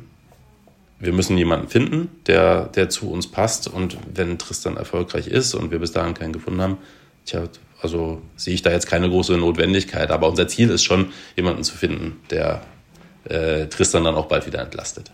wir 0.98 1.12
müssen 1.12 1.38
jemanden 1.38 1.68
finden, 1.68 2.10
der, 2.26 2.66
der 2.66 2.88
zu 2.88 3.10
uns 3.10 3.26
passt. 3.26 3.68
Und 3.68 3.96
wenn 4.12 4.38
Tristan 4.38 4.76
erfolgreich 4.76 5.26
ist 5.28 5.54
und 5.54 5.70
wir 5.70 5.78
bis 5.78 5.92
dahin 5.92 6.14
keinen 6.14 6.32
gefunden 6.32 6.60
haben, 6.60 6.78
tja, 7.24 7.44
also 7.80 8.22
sehe 8.36 8.54
ich 8.54 8.62
da 8.62 8.70
jetzt 8.70 8.86
keine 8.86 9.08
große 9.08 9.36
Notwendigkeit. 9.36 10.10
Aber 10.10 10.28
unser 10.28 10.48
Ziel 10.48 10.70
ist 10.70 10.84
schon, 10.84 11.12
jemanden 11.36 11.64
zu 11.64 11.76
finden, 11.76 12.20
der 12.30 12.62
äh, 13.24 13.66
Tristan 13.66 14.04
dann 14.04 14.14
auch 14.14 14.26
bald 14.26 14.46
wieder 14.46 14.60
entlastet. 14.60 15.10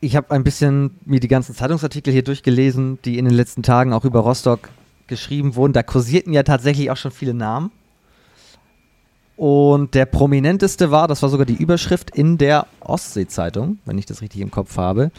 Ich 0.00 0.14
habe 0.14 0.30
ein 0.30 0.44
bisschen 0.44 0.98
mir 1.04 1.20
die 1.20 1.28
ganzen 1.28 1.54
Zeitungsartikel 1.54 2.12
hier 2.12 2.22
durchgelesen, 2.22 2.98
die 3.04 3.18
in 3.18 3.24
den 3.24 3.34
letzten 3.34 3.62
Tagen 3.62 3.92
auch 3.92 4.04
über 4.04 4.20
Rostock 4.20 4.68
geschrieben 5.06 5.54
wurden. 5.54 5.72
Da 5.72 5.82
kursierten 5.82 6.32
ja 6.32 6.42
tatsächlich 6.42 6.90
auch 6.90 6.96
schon 6.96 7.12
viele 7.12 7.34
Namen. 7.34 7.70
Und 9.36 9.94
der 9.94 10.06
prominenteste 10.06 10.90
war, 10.90 11.08
das 11.08 11.22
war 11.22 11.28
sogar 11.28 11.44
die 11.44 11.54
Überschrift 11.54 12.10
in 12.16 12.38
der 12.38 12.66
Ostsee-Zeitung, 12.80 13.78
wenn 13.84 13.98
ich 13.98 14.06
das 14.06 14.22
richtig 14.22 14.40
im 14.40 14.50
Kopf 14.50 14.78
habe. 14.78 15.10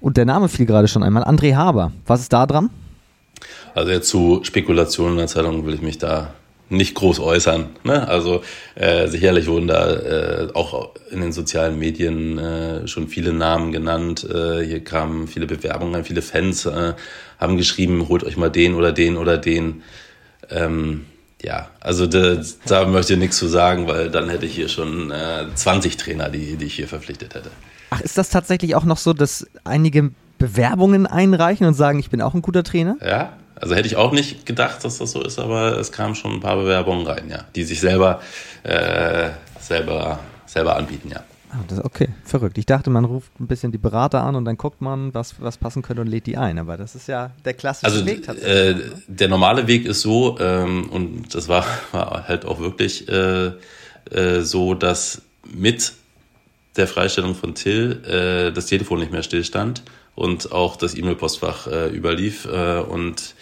Und 0.00 0.16
der 0.16 0.24
Name 0.24 0.48
fiel 0.48 0.66
gerade 0.66 0.86
schon 0.86 1.02
einmal, 1.02 1.24
André 1.24 1.56
Haber. 1.56 1.90
Was 2.06 2.20
ist 2.20 2.32
da 2.32 2.46
dran? 2.46 2.70
Also 3.74 3.90
jetzt 3.90 4.08
zu 4.08 4.40
Spekulationen 4.44 5.14
in 5.14 5.18
der 5.18 5.26
Zeitung 5.26 5.66
will 5.66 5.74
ich 5.74 5.82
mich 5.82 5.98
da 5.98 6.34
nicht 6.68 6.94
groß 6.94 7.20
äußern. 7.20 7.66
Ne? 7.82 8.06
Also 8.08 8.42
äh, 8.74 9.08
sicherlich 9.08 9.46
wurden 9.48 9.66
da 9.66 9.92
äh, 9.92 10.48
auch 10.54 10.90
in 11.10 11.20
den 11.20 11.32
sozialen 11.32 11.78
Medien 11.78 12.38
äh, 12.38 12.86
schon 12.86 13.08
viele 13.08 13.32
Namen 13.32 13.72
genannt. 13.72 14.24
Äh, 14.24 14.64
hier 14.64 14.82
kamen 14.82 15.26
viele 15.28 15.46
Bewerbungen, 15.46 16.04
viele 16.04 16.22
Fans 16.22 16.64
äh, 16.66 16.94
haben 17.38 17.56
geschrieben, 17.56 18.08
holt 18.08 18.24
euch 18.24 18.36
mal 18.36 18.50
den 18.50 18.74
oder 18.74 18.92
den 18.92 19.16
oder 19.16 19.36
den. 19.36 19.82
Ähm, 20.50 21.06
ja, 21.44 21.68
also 21.80 22.06
da, 22.06 22.36
da 22.66 22.86
möchte 22.86 23.14
ich 23.14 23.18
nichts 23.18 23.36
zu 23.36 23.46
sagen, 23.46 23.86
weil 23.86 24.10
dann 24.10 24.28
hätte 24.28 24.46
ich 24.46 24.54
hier 24.54 24.68
schon 24.68 25.10
äh, 25.10 25.46
20 25.54 25.96
Trainer, 25.96 26.30
die, 26.30 26.56
die 26.56 26.66
ich 26.66 26.74
hier 26.74 26.88
verpflichtet 26.88 27.34
hätte. 27.34 27.50
Ach, 27.90 28.00
ist 28.00 28.16
das 28.16 28.30
tatsächlich 28.30 28.74
auch 28.74 28.84
noch 28.84 28.96
so, 28.96 29.12
dass 29.12 29.46
einige 29.62 30.10
Bewerbungen 30.38 31.06
einreichen 31.06 31.66
und 31.66 31.74
sagen, 31.74 31.98
ich 31.98 32.10
bin 32.10 32.22
auch 32.22 32.34
ein 32.34 32.42
guter 32.42 32.64
Trainer? 32.64 32.96
Ja, 33.04 33.34
also 33.56 33.74
hätte 33.74 33.86
ich 33.86 33.96
auch 33.96 34.12
nicht 34.12 34.46
gedacht, 34.46 34.84
dass 34.84 34.98
das 34.98 35.12
so 35.12 35.22
ist, 35.22 35.38
aber 35.38 35.78
es 35.78 35.92
kamen 35.92 36.14
schon 36.14 36.32
ein 36.32 36.40
paar 36.40 36.56
Bewerbungen 36.56 37.06
rein, 37.06 37.28
ja, 37.30 37.44
die 37.54 37.64
sich 37.64 37.80
selber, 37.80 38.20
äh, 38.62 39.30
selber, 39.60 40.18
selber 40.46 40.76
anbieten, 40.76 41.10
ja. 41.10 41.22
Ah, 41.54 41.62
das, 41.68 41.84
okay, 41.84 42.08
verrückt. 42.24 42.58
Ich 42.58 42.66
dachte, 42.66 42.90
man 42.90 43.04
ruft 43.04 43.30
ein 43.38 43.46
bisschen 43.46 43.70
die 43.70 43.78
Berater 43.78 44.24
an 44.24 44.34
und 44.34 44.44
dann 44.44 44.56
guckt 44.56 44.80
man, 44.80 45.14
was, 45.14 45.40
was 45.40 45.56
passen 45.56 45.82
könnte 45.82 46.02
und 46.02 46.08
lädt 46.08 46.26
die 46.26 46.36
ein. 46.36 46.58
Aber 46.58 46.76
das 46.76 46.96
ist 46.96 47.06
ja 47.06 47.30
der 47.44 47.54
klassische 47.54 47.92
also, 47.92 48.06
Weg 48.06 48.24
tatsächlich. 48.24 48.86
Äh, 48.86 48.90
der 49.06 49.28
normale 49.28 49.68
Weg 49.68 49.86
ist 49.86 50.00
so, 50.00 50.36
ähm, 50.40 50.90
und 50.90 51.32
das 51.32 51.48
war, 51.48 51.64
war 51.92 52.26
halt 52.26 52.44
auch 52.44 52.58
wirklich 52.58 53.08
äh, 53.08 53.52
äh, 54.10 54.40
so, 54.40 54.74
dass 54.74 55.22
mit 55.44 55.92
der 56.76 56.88
Freistellung 56.88 57.36
von 57.36 57.54
Till 57.54 58.02
äh, 58.04 58.52
das 58.52 58.66
Telefon 58.66 58.98
nicht 58.98 59.12
mehr 59.12 59.22
stillstand 59.22 59.84
und 60.16 60.50
auch 60.50 60.74
das 60.74 60.96
E-Mail-Postfach 60.96 61.68
äh, 61.68 61.88
überlief 61.88 62.46
äh, 62.46 62.80
und 62.80 63.34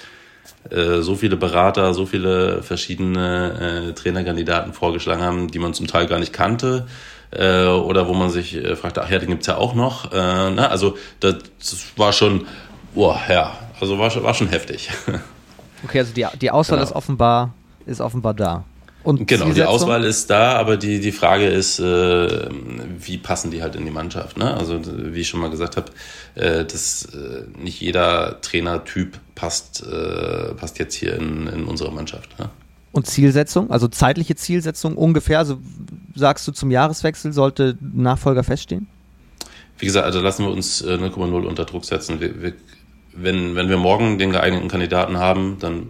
so 0.70 1.16
viele 1.16 1.37
Berater, 1.37 1.92
so 1.92 2.07
viele 2.07 2.62
verschiedene 2.62 3.92
Trainerkandidaten 3.96 4.72
vorgeschlagen 4.72 5.20
haben, 5.20 5.51
die 5.51 5.59
man 5.59 5.75
zum 5.75 5.88
Teil 5.88 6.07
gar 6.07 6.20
nicht 6.20 6.33
kannte 6.33 6.87
äh, 7.32 7.66
oder 7.66 8.08
wo 8.08 8.14
man 8.14 8.30
sich 8.30 8.54
äh, 8.54 8.76
fragte, 8.76 9.02
ach 9.02 9.10
ja, 9.10 9.18
den 9.18 9.28
gibt's 9.28 9.46
ja 9.46 9.56
auch 9.56 9.74
noch. 9.74 10.12
Äh, 10.12 10.50
na, 10.50 10.68
also 10.68 10.96
das, 11.20 11.36
war 11.96 12.12
schon, 12.12 12.46
boah, 12.94 13.20
ja, 13.28 13.52
also 13.80 13.98
war, 13.98 14.22
war 14.22 14.34
schon 14.34 14.48
heftig. 14.48 14.90
Okay, 15.84 15.98
also 15.98 16.14
die, 16.14 16.24
die 16.40 16.48
Auswahl 16.52 16.78
genau. 16.78 16.88
ist 16.88 16.94
offenbar 16.94 17.52
ist 17.86 18.00
offenbar 18.00 18.34
da. 18.34 18.64
Und 19.02 19.26
genau, 19.26 19.50
die 19.50 19.64
Auswahl 19.64 20.04
ist 20.04 20.30
da, 20.30 20.52
aber 20.52 20.76
die, 20.76 21.00
die 21.00 21.10
Frage 21.10 21.48
ist, 21.48 21.80
äh, 21.80 22.48
wie 22.98 23.18
passen 23.18 23.50
die 23.50 23.60
halt 23.60 23.74
in 23.74 23.84
die 23.84 23.90
Mannschaft? 23.90 24.36
Ne? 24.36 24.54
Also 24.56 24.80
wie 24.84 25.20
ich 25.20 25.28
schon 25.28 25.40
mal 25.40 25.50
gesagt 25.50 25.76
habe, 25.76 25.90
äh, 26.36 26.64
dass 26.64 27.06
äh, 27.06 27.42
nicht 27.58 27.80
jeder 27.80 28.40
Trainertyp 28.42 29.18
passt, 29.34 29.84
äh, 29.84 30.54
passt 30.54 30.78
jetzt 30.78 30.94
hier 30.94 31.16
in, 31.16 31.48
in 31.48 31.64
unsere 31.64 31.90
Mannschaft. 31.90 32.38
Ne? 32.38 32.48
Und 32.92 33.07
Zielsetzung, 33.07 33.70
also 33.70 33.88
zeitliche 33.88 34.37
Zielsetzung 34.37 34.96
ungefähr, 34.96 35.38
also 35.38 35.59
sagst 36.14 36.46
du 36.46 36.52
zum 36.52 36.70
Jahreswechsel 36.70 37.33
sollte 37.33 37.78
Nachfolger 37.81 38.44
feststehen? 38.44 38.87
Wie 39.78 39.87
gesagt, 39.87 40.05
also 40.05 40.20
lassen 40.20 40.44
wir 40.44 40.52
uns 40.52 40.85
0,0 40.85 41.42
äh, 41.42 41.46
unter 41.46 41.64
Druck 41.64 41.85
setzen. 41.85 42.20
Wir, 42.20 42.42
wir, 42.42 42.52
wenn, 43.14 43.57
wenn 43.57 43.68
wir 43.68 43.78
morgen 43.78 44.18
den 44.18 44.31
geeigneten 44.31 44.68
Kandidaten 44.68 45.18
haben, 45.18 45.57
dann 45.59 45.88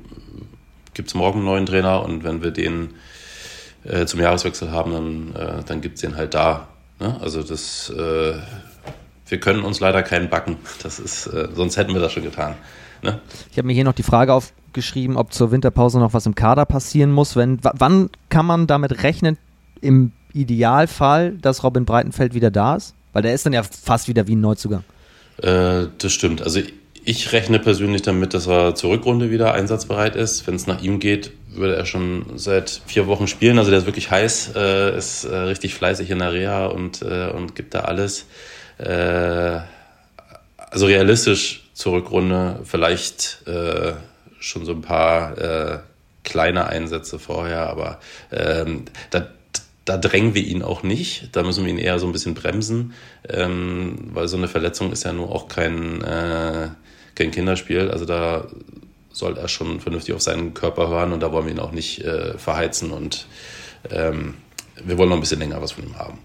gibt 0.95 1.09
es 1.09 1.15
morgen 1.15 1.41
einen 1.41 1.47
neuen 1.47 1.67
Trainer 1.67 2.03
und 2.05 2.25
wenn 2.25 2.43
wir 2.43 2.53
den 2.53 2.91
äh, 3.85 4.07
zum 4.07 4.21
Jahreswechsel 4.21 4.71
haben, 4.71 4.93
dann, 4.93 5.35
äh, 5.35 5.65
dann 5.65 5.81
gibt 5.81 5.97
es 5.97 6.01
den 6.03 6.17
halt 6.17 6.35
da. 6.35 6.69
Ne? 7.01 7.19
Also 7.21 7.43
das, 7.43 7.91
äh, 7.91 8.35
wir 9.27 9.41
können 9.41 9.65
uns 9.65 9.81
leider 9.81 10.03
keinen 10.03 10.31
backen. 10.31 10.57
Das 10.83 10.99
ist, 10.99 11.27
äh, 11.27 11.49
sonst 11.53 11.77
hätten 11.77 11.95
wir 11.95 12.01
das 12.01 12.13
schon 12.13 12.23
getan. 12.23 12.55
Ne? 13.03 13.21
Ich 13.51 13.59
habe 13.59 13.67
mir 13.67 13.73
hier 13.73 13.85
noch 13.85 13.95
die 13.95 14.03
Frage 14.03 14.33
aufgeschrieben, 14.73 15.17
ob 15.17 15.35
zur 15.35 15.51
Winterpause 15.51 15.99
noch 15.99 16.15
was 16.15 16.25
im 16.25 16.35
Kader 16.35 16.65
passieren 16.65 17.13
muss. 17.13 17.37
Wenn, 17.37 17.59
wann 17.63 18.09
kann 18.31 18.47
man 18.47 18.67
damit 18.67 19.03
rechnen, 19.03 19.37
im 19.83 20.13
Idealfall, 20.33 21.33
dass 21.33 21.63
Robin 21.63 21.85
Breitenfeld 21.85 22.33
wieder 22.33 22.51
da 22.51 22.77
ist? 22.77 22.95
Weil 23.13 23.23
der 23.23 23.35
ist 23.35 23.45
dann 23.45 23.53
ja 23.53 23.63
fast 23.63 24.09
wieder 24.09 24.27
wie 24.27 24.35
ein 24.35 24.41
Neuzugang. 24.41 24.85
Äh, 25.43 25.89
das 25.99 26.13
stimmt. 26.13 26.41
Also 26.41 26.61
ich 27.05 27.33
rechne 27.33 27.59
persönlich 27.59 28.01
damit, 28.01 28.33
dass 28.33 28.47
er 28.47 28.75
zur 28.75 28.93
Rückrunde 28.93 29.31
wieder 29.31 29.53
einsatzbereit 29.53 30.17
ist. 30.17 30.47
Wenn 30.47 30.55
es 30.55 30.67
nach 30.67 30.83
ihm 30.83 31.01
geht, 31.01 31.33
würde 31.49 31.77
er 31.77 31.85
schon 31.85 32.25
seit 32.37 32.81
vier 32.87 33.07
Wochen 33.07 33.27
spielen. 33.27 33.59
Also 33.59 33.71
der 33.71 33.81
ist 33.81 33.87
wirklich 33.87 34.11
heiß, 34.11 34.53
äh, 34.57 34.97
ist 34.97 35.25
äh, 35.25 35.37
richtig 35.37 35.75
fleißig 35.75 36.11
in 36.11 36.21
der 36.21 36.33
Reha 36.33 36.67
und, 36.67 37.03
äh, 37.03 37.29
und 37.29 37.55
gibt 37.55 37.75
da 37.75 37.81
alles. 37.81 38.25
Äh, 38.79 39.59
also 40.57 40.87
realistisch 40.87 41.69
zur 41.75 41.93
Rückrunde, 41.93 42.61
vielleicht 42.65 43.43
äh, 43.47 43.93
schon 44.43 44.65
so 44.65 44.73
ein 44.73 44.83
paar 44.83 45.39
äh, 45.39 45.79
kleine 46.25 46.67
Einsätze 46.67 47.19
vorher, 47.19 47.69
aber 47.69 47.99
ähm, 48.31 48.85
da, 49.11 49.29
da 49.85 49.97
drängen 49.97 50.35
wir 50.35 50.45
ihn 50.45 50.63
auch 50.63 50.83
nicht. 50.83 51.31
Da 51.33 51.43
müssen 51.43 51.65
wir 51.65 51.73
ihn 51.73 51.79
eher 51.79 51.99
so 51.99 52.07
ein 52.07 52.13
bisschen 52.13 52.35
bremsen, 52.35 52.95
ähm, 53.29 54.11
weil 54.13 54.29
so 54.29 54.37
eine 54.37 54.49
Verletzung 54.49 54.93
ist 54.93 55.05
ja 55.05 55.13
nur 55.13 55.33
auch 55.33 55.49
kein 55.49 56.03
kein 57.15 57.31
Kinderspiel. 57.31 57.91
Also 57.91 58.05
da 58.05 58.47
soll 59.13 59.37
er 59.37 59.49
schon 59.49 59.81
vernünftig 59.81 60.15
auf 60.15 60.23
seinen 60.23 60.55
Körper 60.55 60.89
hören 60.89 61.13
und 61.13 61.21
da 61.21 61.33
wollen 61.33 61.47
wir 61.47 61.53
ihn 61.53 61.61
auch 61.61 61.73
nicht 61.73 62.03
äh, 62.05 62.39
verheizen 62.39 62.91
und 62.91 63.27
ähm, 63.91 64.35
wir 64.83 64.97
wollen 64.97 65.11
noch 65.11 65.17
ein 65.17 65.21
bisschen 65.21 65.41
länger 65.41 65.61
was 65.61 65.73
von 65.73 65.85
ihm 65.85 65.99
haben. 65.99 66.19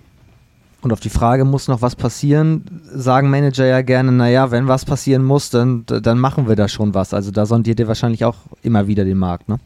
Und 0.81 0.93
auf 0.93 0.99
die 0.99 1.09
Frage, 1.09 1.43
muss 1.43 1.67
noch 1.67 1.81
was 1.81 1.95
passieren, 1.95 2.81
sagen 2.93 3.29
Manager 3.29 3.65
ja 3.65 3.81
gerne, 3.81 4.11
naja, 4.11 4.51
wenn 4.51 4.67
was 4.67 4.85
passieren 4.85 5.23
muss, 5.23 5.49
dann, 5.49 5.85
dann 5.87 6.19
machen 6.19 6.47
wir 6.47 6.55
da 6.55 6.67
schon 6.67 6.93
was. 6.93 7.13
Also 7.13 7.31
da 7.31 7.45
sondiert 7.45 7.79
ihr 7.79 7.87
wahrscheinlich 7.87 8.25
auch 8.25 8.35
immer 8.61 8.87
wieder 8.87 9.03
den 9.03 9.17
Markt, 9.17 9.49
ne? 9.49 9.59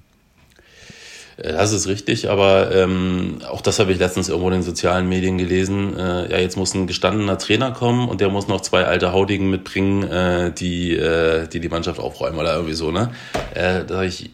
Äh, 1.37 1.53
das 1.53 1.73
ist 1.73 1.87
richtig, 1.87 2.29
aber 2.29 2.73
ähm, 2.73 3.39
auch 3.49 3.61
das 3.61 3.79
habe 3.79 3.91
ich 3.91 3.99
letztens 3.99 4.29
irgendwo 4.29 4.47
in 4.47 4.55
den 4.55 4.63
sozialen 4.63 5.09
Medien 5.09 5.37
gelesen. 5.37 5.97
Äh, 5.97 6.31
ja, 6.31 6.37
jetzt 6.39 6.57
muss 6.57 6.73
ein 6.73 6.87
gestandener 6.87 7.37
Trainer 7.37 7.71
kommen 7.71 8.07
und 8.07 8.21
der 8.21 8.29
muss 8.29 8.47
noch 8.47 8.61
zwei 8.61 8.85
alte 8.85 9.11
Hautigen 9.11 9.49
mitbringen, 9.49 10.03
äh, 10.03 10.51
die, 10.51 10.95
äh, 10.95 11.47
die 11.47 11.59
die 11.59 11.69
Mannschaft 11.69 11.99
aufräumen 11.99 12.37
oder 12.37 12.55
irgendwie 12.55 12.73
so. 12.73 12.91
Ne? 12.91 13.11
Äh, 13.53 13.85
da 13.85 13.95
sage 13.95 14.07
ich, 14.07 14.29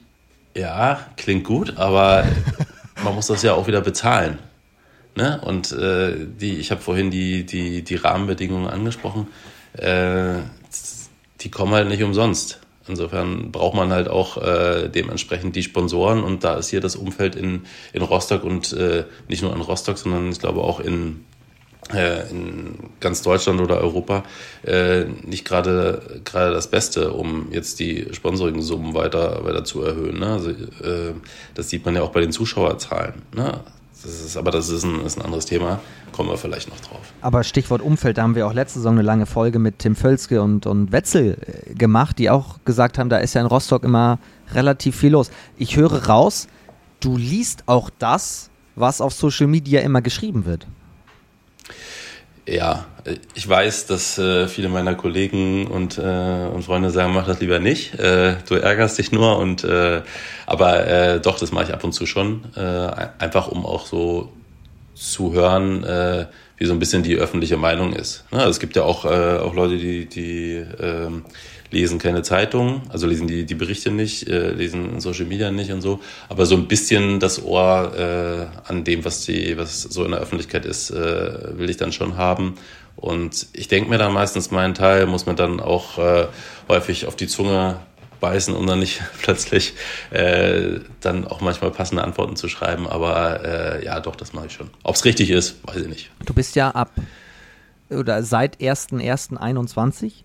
ja, 0.56 1.00
klingt 1.18 1.44
gut, 1.44 1.78
aber 1.78 2.26
man 3.04 3.16
muss 3.16 3.28
das 3.28 3.44
ja 3.44 3.54
auch 3.54 3.68
wieder 3.68 3.82
bezahlen. 3.82 4.40
Ne? 5.18 5.42
Und 5.44 5.72
äh, 5.72 6.16
die, 6.40 6.58
ich 6.58 6.70
habe 6.70 6.80
vorhin 6.80 7.10
die, 7.10 7.44
die, 7.44 7.82
die 7.82 7.96
Rahmenbedingungen 7.96 8.68
angesprochen. 8.68 9.28
Äh, 9.74 10.42
die 11.42 11.50
kommen 11.50 11.74
halt 11.74 11.90
nicht 11.90 12.04
umsonst. 12.04 12.60
Insofern 12.88 13.52
braucht 13.52 13.76
man 13.76 13.92
halt 13.92 14.10
auch 14.10 14.38
äh, 14.38 14.90
dementsprechend 14.90 15.56
die 15.56 15.64
Sponsoren 15.64 16.24
und 16.24 16.44
da 16.44 16.54
ist 16.56 16.70
hier 16.70 16.82
das 16.82 16.96
Umfeld 16.96 17.36
in, 17.36 17.64
in 17.94 18.04
Rostock 18.04 18.44
und 18.44 18.72
äh, 18.74 19.06
nicht 19.28 19.42
nur 19.42 19.56
in 19.56 19.62
Rostock, 19.62 19.98
sondern 19.98 20.32
ich 20.32 20.40
glaube 20.40 20.62
auch 20.62 20.80
in, 20.80 21.26
äh, 21.92 22.30
in 22.30 22.76
ganz 23.00 23.24
Deutschland 23.24 23.60
oder 23.60 23.82
Europa 23.82 24.24
äh, 24.64 25.06
nicht 25.24 25.46
gerade 25.46 26.22
das 26.24 26.68
Beste, 26.70 27.12
um 27.12 27.52
jetzt 27.52 27.80
die 27.80 28.08
Sponsoring-Summen 28.12 28.94
weiter, 28.94 29.44
weiter 29.44 29.64
zu 29.64 29.82
erhöhen. 29.82 30.20
Ne? 30.20 30.28
Also, 30.28 30.52
äh, 30.52 31.14
das 31.56 31.72
sieht 31.72 31.86
man 31.86 31.96
ja 31.96 32.04
auch 32.04 32.12
bei 32.12 32.22
den 32.22 32.32
Zuschauerzahlen. 32.32 33.24
Ne? 33.36 33.64
Das 34.04 34.22
ist, 34.22 34.38
aber 34.38 34.52
das 34.52 34.70
ist 34.70 34.84
ein, 34.84 35.06
ist 35.06 35.18
ein 35.18 35.26
anderes 35.26 35.46
Thema. 35.46 35.80
Kommen 36.12 36.30
wir 36.30 36.38
vielleicht 36.38 36.70
noch 36.70 36.80
drauf. 36.80 37.02
Aber 37.22 37.44
Stichwort 37.44 37.82
Umfeld, 37.82 38.18
da 38.18 38.24
haben 38.24 38.36
wir 38.36 38.48
auch 38.48 38.54
letzte 38.54 38.80
Saison 38.80 38.94
eine 38.94 39.02
lange 39.02 39.26
Folge 39.26 39.60
mit 39.60 39.80
Tim 39.80 39.96
Völzke 39.96 40.42
und, 40.42 40.66
und 40.66 40.92
Wetzel 40.92 41.38
äh, 41.42 41.74
gemacht, 41.74 42.20
die 42.20 42.30
auch 42.30 42.60
gesagt 42.64 42.98
haben, 42.98 43.10
da 43.10 43.18
ist 43.18 43.34
ja 43.34 43.42
in 43.42 43.48
Rostock 43.48 43.84
immer 43.84 44.20
relativ 44.54 44.98
viel 44.98 45.12
los. 45.12 45.32
Ich 45.58 45.76
höre 45.76 46.08
raus, 46.08 46.48
du 47.00 47.18
liest 47.18 47.64
auch 47.66 47.90
das, 47.98 48.50
was 48.76 49.02
auf 49.02 49.14
Social 49.14 49.48
Media 49.48 49.82
immer 49.82 50.02
geschrieben 50.02 50.46
wird. 50.46 50.68
Ja, 52.48 52.86
ich 53.34 53.48
weiß, 53.48 53.86
dass 53.88 54.18
äh, 54.18 54.48
viele 54.48 54.70
meiner 54.70 54.96
Kollegen 54.96 55.68
und, 55.68 55.98
äh, 55.98 56.02
und 56.02 56.64
Freunde 56.64 56.90
sagen, 56.90 57.14
mach 57.14 57.28
das 57.28 57.40
lieber 57.40 57.60
nicht. 57.60 57.96
Äh, 57.96 58.38
du 58.48 58.56
ärgerst 58.56 58.98
dich 58.98 59.12
nur 59.12 59.38
und 59.38 59.64
äh, 59.64 60.02
aber 60.46 60.88
äh, 60.88 61.20
doch, 61.20 61.40
das 61.40 61.52
mache 61.52 61.66
ich 61.66 61.74
ab 61.74 61.84
und 61.84 61.94
zu 61.94 62.06
schon. 62.06 62.44
Äh, 62.56 62.62
einfach 63.20 63.48
um 63.48 63.66
auch 63.66 63.86
so 63.86 64.32
zu 64.96 65.34
hören, 65.34 65.84
äh, 65.84 66.26
wie 66.58 66.66
so 66.66 66.74
ein 66.74 66.80
bisschen 66.80 67.04
die 67.04 67.16
öffentliche 67.16 67.58
Meinung 67.58 67.94
ist. 67.94 68.26
Ne? 68.32 68.40
Also 68.40 68.52
es 68.52 68.60
gibt 68.60 68.76
ja 68.76 68.84
auch, 68.84 69.06
äh, 69.06 69.38
auch 69.38 69.54
Leute, 69.54 69.78
die, 69.78 70.08
die 70.08 70.56
äh, 70.56 71.10
lesen 71.72 72.00
keine 72.00 72.24
Zeitung, 72.24 72.82
also 72.90 73.08
lesen 73.08 73.28
die, 73.28 73.46
die 73.46 73.56
Berichte 73.56 73.92
nicht, 73.92 74.28
äh, 74.28 74.52
lesen 74.52 75.00
Social 75.00 75.26
Media 75.26 75.52
nicht 75.52 75.72
und 75.72 75.82
so, 75.82 76.00
aber 76.30 76.46
so 76.46 76.56
ein 76.56 76.68
bisschen 76.68 77.20
das 77.20 77.44
Ohr 77.44 77.94
äh, 77.96 78.70
an 78.70 78.84
dem, 78.84 79.06
was 79.06 79.26
die, 79.26 79.58
was 79.58 79.84
so 79.84 80.04
in 80.04 80.12
der 80.12 80.22
Öffentlichkeit 80.22 80.66
ist, 80.66 80.90
äh, 80.90 81.58
will 81.58 81.70
ich 81.70 81.78
dann 81.78 81.92
schon 81.92 82.18
haben. 82.18 82.56
Und 82.98 83.48
ich 83.54 83.68
denke 83.68 83.90
mir 83.90 83.98
dann 83.98 84.12
meistens, 84.12 84.52
meinen 84.52 84.74
Teil 84.74 85.06
muss 85.06 85.26
man 85.26 85.36
dann 85.36 85.60
auch 85.60 85.98
äh, 85.98 86.28
häufig 86.68 87.06
auf 87.06 87.16
die 87.16 87.28
Zunge 87.28 87.80
beißen, 88.20 88.56
um 88.56 88.66
dann 88.66 88.80
nicht 88.80 89.02
plötzlich 89.22 89.74
äh, 90.10 90.80
dann 91.00 91.26
auch 91.28 91.40
manchmal 91.40 91.72
passende 91.72 92.04
Antworten 92.04 92.36
zu 92.36 92.50
schreiben. 92.50 92.88
Aber 92.88 93.46
äh, 93.46 93.86
ja, 93.86 94.00
doch, 94.00 94.16
das 94.16 94.34
mache 94.34 94.48
ich 94.48 94.54
schon. 94.54 94.70
Ob 94.84 94.96
es 94.96 95.06
richtig 95.06 95.30
ist, 95.30 95.56
weiß 95.68 95.78
ich 95.78 95.88
nicht. 95.88 96.12
Du 96.26 96.34
bist 96.34 96.56
ja 96.56 96.72
ab 96.72 96.92
oder 97.90 98.24
seit 98.24 98.58
1.1.21 98.58 100.24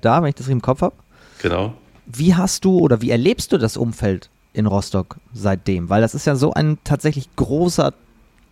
da, 0.00 0.22
wenn 0.22 0.28
ich 0.28 0.34
das 0.36 0.48
im 0.48 0.62
Kopf 0.62 0.82
habe. 0.82 0.94
Genau. 1.42 1.74
Wie 2.06 2.34
hast 2.34 2.64
du 2.64 2.78
oder 2.78 3.02
wie 3.02 3.10
erlebst 3.10 3.52
du 3.52 3.58
das 3.58 3.76
Umfeld 3.76 4.30
in 4.52 4.66
Rostock 4.66 5.16
seitdem? 5.34 5.88
Weil 5.88 6.00
das 6.00 6.14
ist 6.14 6.26
ja 6.26 6.36
so 6.36 6.52
ein 6.52 6.78
tatsächlich 6.84 7.34
großer 7.34 7.92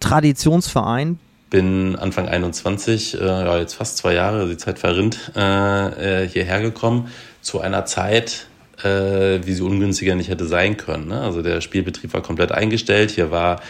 Traditionsverein. 0.01 1.21
Bin 1.55 1.95
Anfang 1.95 2.29
21, 2.29 3.15
äh, 3.15 3.25
ja, 3.25 3.59
jetzt 3.59 3.75
fast 3.75 3.97
zwei 3.97 4.13
Jahre, 4.13 4.49
die 4.49 4.57
Zeit 4.57 4.81
verrinnt, 4.81 5.31
äh, 5.37 6.23
äh, 6.25 6.29
hierher 6.29 6.61
gekommen, 6.61 7.13
zu 7.43 7.61
einer 7.61 7.85
Zeit, 7.85 8.47
äh, 8.83 9.39
wie 9.45 9.53
sie 9.53 9.63
ungünstiger 9.63 10.17
nicht 10.17 10.31
hätte 10.31 10.47
sein 10.47 10.77
können. 10.77 11.07
Ne? 11.07 11.21
Also 11.21 11.43
der 11.43 11.61
Spielbetrieb 11.61 12.13
war 12.13 12.23
komplett 12.23 12.51
eingestellt. 12.51 13.13
Hier 13.13 13.31
war 13.31 13.61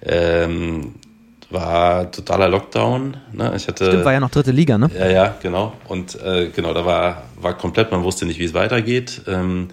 ähm, 0.00 0.94
war 1.50 2.10
totaler 2.10 2.48
Lockdown. 2.48 3.18
Ne? 3.32 3.52
Ich 3.54 3.68
hatte, 3.68 3.88
Stimmt, 3.88 4.06
war 4.06 4.14
ja 4.14 4.20
noch 4.20 4.30
dritte 4.30 4.50
Liga, 4.50 4.78
ne? 4.78 4.90
Ja, 4.98 5.10
ja, 5.10 5.34
genau. 5.42 5.74
Und 5.86 6.18
äh, 6.22 6.48
genau, 6.48 6.72
da 6.72 6.86
war, 6.86 7.24
war 7.36 7.58
komplett, 7.58 7.90
man 7.90 8.04
wusste 8.04 8.24
nicht, 8.24 8.38
wie 8.38 8.44
es 8.44 8.54
weitergeht. 8.54 9.20
Ähm, 9.28 9.68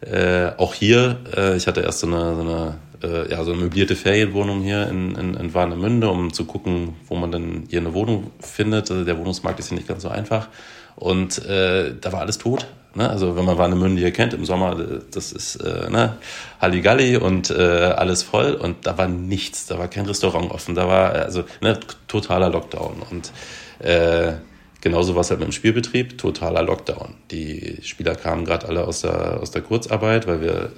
äh, 0.00 0.52
auch 0.56 0.72
hier, 0.72 1.16
äh, 1.36 1.56
ich 1.56 1.66
hatte 1.66 1.80
erst 1.80 1.98
so 1.98 2.06
eine, 2.06 2.36
so 2.36 2.40
eine, 2.42 2.74
äh, 3.02 3.30
ja, 3.30 3.44
so 3.44 3.52
eine 3.52 3.62
möblierte 3.62 3.96
Ferienwohnung 3.96 4.62
hier 4.62 4.88
in, 4.88 5.14
in, 5.14 5.34
in 5.34 5.54
Warnemünde, 5.54 6.08
um 6.08 6.32
zu 6.32 6.44
gucken, 6.44 6.94
wo 7.06 7.16
man 7.16 7.32
denn 7.32 7.64
hier 7.68 7.80
eine 7.80 7.94
Wohnung 7.94 8.30
findet. 8.40 8.90
Also 8.90 9.04
der 9.04 9.18
Wohnungsmarkt 9.18 9.58
ist 9.60 9.68
hier 9.68 9.76
nicht 9.76 9.88
ganz 9.88 10.02
so 10.02 10.08
einfach. 10.08 10.48
Und 10.96 11.44
äh, 11.46 11.94
da 12.00 12.12
war 12.12 12.20
alles 12.20 12.38
tot. 12.38 12.66
Ne? 12.94 13.08
Also 13.08 13.36
wenn 13.36 13.44
man 13.44 13.58
Warnemünde 13.58 14.00
hier 14.00 14.10
kennt 14.10 14.34
im 14.34 14.44
Sommer, 14.44 14.76
das 15.12 15.32
ist 15.32 15.56
äh, 15.56 15.88
ne? 15.90 16.16
Halligalli 16.60 17.16
und 17.16 17.50
äh, 17.50 17.54
alles 17.54 18.22
voll 18.22 18.54
und 18.54 18.86
da 18.86 18.98
war 18.98 19.06
nichts, 19.08 19.66
da 19.66 19.78
war 19.78 19.88
kein 19.88 20.06
Restaurant 20.06 20.50
offen, 20.50 20.74
da 20.74 20.88
war 20.88 21.12
also 21.12 21.44
ne, 21.60 21.78
totaler 22.08 22.48
Lockdown 22.50 23.02
und 23.10 23.30
äh, 23.78 24.32
genauso 24.80 25.14
war 25.14 25.20
es 25.20 25.30
halt 25.30 25.40
mit 25.40 25.48
dem 25.48 25.52
Spielbetrieb, 25.52 26.18
totaler 26.18 26.62
Lockdown. 26.62 27.14
Die 27.30 27.78
Spieler 27.82 28.16
kamen 28.16 28.44
gerade 28.44 28.66
alle 28.66 28.84
aus 28.84 29.02
der, 29.02 29.40
aus 29.40 29.50
der 29.50 29.62
Kurzarbeit, 29.62 30.26
weil 30.26 30.40
wir 30.40 30.72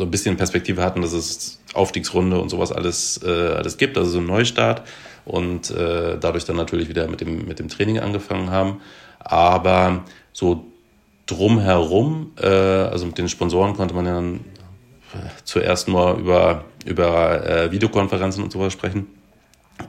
so 0.00 0.06
ein 0.06 0.10
bisschen 0.10 0.38
Perspektive 0.38 0.82
hatten, 0.82 1.02
dass 1.02 1.12
es 1.12 1.60
Aufstiegsrunde 1.74 2.40
und 2.40 2.48
sowas 2.48 2.72
alles, 2.72 3.20
äh, 3.22 3.28
alles 3.28 3.76
gibt, 3.76 3.98
also 3.98 4.10
so 4.10 4.18
ein 4.18 4.26
Neustart 4.26 4.82
und 5.26 5.70
äh, 5.70 6.16
dadurch 6.18 6.46
dann 6.46 6.56
natürlich 6.56 6.88
wieder 6.88 7.06
mit 7.06 7.20
dem, 7.20 7.46
mit 7.46 7.58
dem 7.58 7.68
Training 7.68 7.98
angefangen 7.98 8.50
haben. 8.50 8.80
Aber 9.18 10.04
so 10.32 10.64
drumherum, 11.26 12.32
äh, 12.40 12.46
also 12.46 13.04
mit 13.04 13.18
den 13.18 13.28
Sponsoren 13.28 13.74
konnte 13.76 13.94
man 13.94 14.06
ja 14.06 14.14
dann 14.14 14.36
äh, 15.12 15.28
zuerst 15.44 15.86
nur 15.86 16.14
über, 16.14 16.64
über 16.86 17.46
äh, 17.46 17.70
Videokonferenzen 17.70 18.42
und 18.42 18.52
sowas 18.52 18.72
sprechen. 18.72 19.06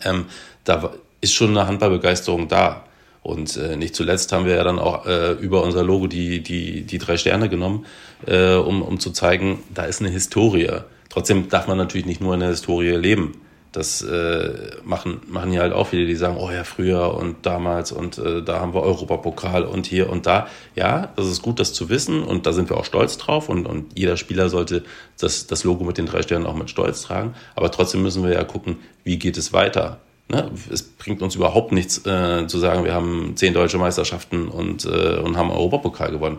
Ähm, 0.03 0.25
da 0.65 0.91
ist 1.21 1.33
schon 1.33 1.51
eine 1.51 1.67
Handballbegeisterung 1.67 2.49
da. 2.49 2.83
Und 3.23 3.55
äh, 3.57 3.75
nicht 3.75 3.95
zuletzt 3.95 4.31
haben 4.31 4.45
wir 4.45 4.55
ja 4.55 4.63
dann 4.63 4.79
auch 4.79 5.05
äh, 5.05 5.33
über 5.33 5.63
unser 5.63 5.83
Logo 5.83 6.07
die, 6.07 6.41
die, 6.41 6.81
die 6.81 6.97
drei 6.97 7.17
Sterne 7.17 7.49
genommen, 7.49 7.85
äh, 8.25 8.55
um, 8.55 8.81
um 8.81 8.99
zu 8.99 9.11
zeigen, 9.11 9.59
da 9.73 9.83
ist 9.83 10.01
eine 10.01 10.09
Historie. 10.09 10.69
Trotzdem 11.09 11.49
darf 11.49 11.67
man 11.67 11.77
natürlich 11.77 12.07
nicht 12.07 12.21
nur 12.21 12.33
in 12.33 12.39
der 12.39 12.49
Historie 12.49 12.91
leben. 12.91 13.41
Das 13.71 14.01
äh, 14.01 14.53
machen, 14.83 15.21
machen 15.27 15.53
ja 15.53 15.61
halt 15.61 15.71
auch 15.71 15.87
viele, 15.87 16.05
die 16.05 16.15
sagen, 16.15 16.35
oh 16.37 16.51
ja, 16.51 16.65
früher 16.65 17.13
und 17.13 17.45
damals 17.45 17.93
und 17.93 18.17
äh, 18.17 18.41
da 18.41 18.59
haben 18.59 18.73
wir 18.73 18.81
Europapokal 18.81 19.63
und 19.63 19.85
hier 19.85 20.09
und 20.09 20.25
da. 20.25 20.47
Ja, 20.75 21.13
das 21.15 21.27
ist 21.27 21.41
gut, 21.41 21.59
das 21.59 21.71
zu 21.71 21.87
wissen 21.87 22.21
und 22.23 22.45
da 22.45 22.51
sind 22.51 22.69
wir 22.69 22.75
auch 22.75 22.83
stolz 22.83 23.17
drauf 23.17 23.47
und, 23.47 23.67
und 23.67 23.97
jeder 23.97 24.17
Spieler 24.17 24.49
sollte 24.49 24.83
das, 25.19 25.47
das 25.47 25.63
Logo 25.63 25.85
mit 25.85 25.97
den 25.97 26.05
drei 26.05 26.21
Sternen 26.21 26.45
auch 26.47 26.55
mit 26.55 26.69
Stolz 26.69 27.03
tragen. 27.03 27.33
Aber 27.55 27.71
trotzdem 27.71 28.01
müssen 28.01 28.23
wir 28.23 28.33
ja 28.33 28.43
gucken, 28.43 28.77
wie 29.05 29.17
geht 29.17 29.37
es 29.37 29.53
weiter. 29.53 30.01
Ne? 30.31 30.49
Es 30.71 30.81
bringt 30.83 31.21
uns 31.21 31.35
überhaupt 31.35 31.73
nichts 31.73 32.05
äh, 32.05 32.47
zu 32.47 32.57
sagen, 32.57 32.85
wir 32.85 32.93
haben 32.93 33.33
zehn 33.35 33.53
deutsche 33.53 33.77
Meisterschaften 33.77 34.47
und, 34.47 34.85
äh, 34.85 35.17
und 35.17 35.35
haben 35.35 35.51
Europapokal 35.51 36.09
gewonnen. 36.09 36.37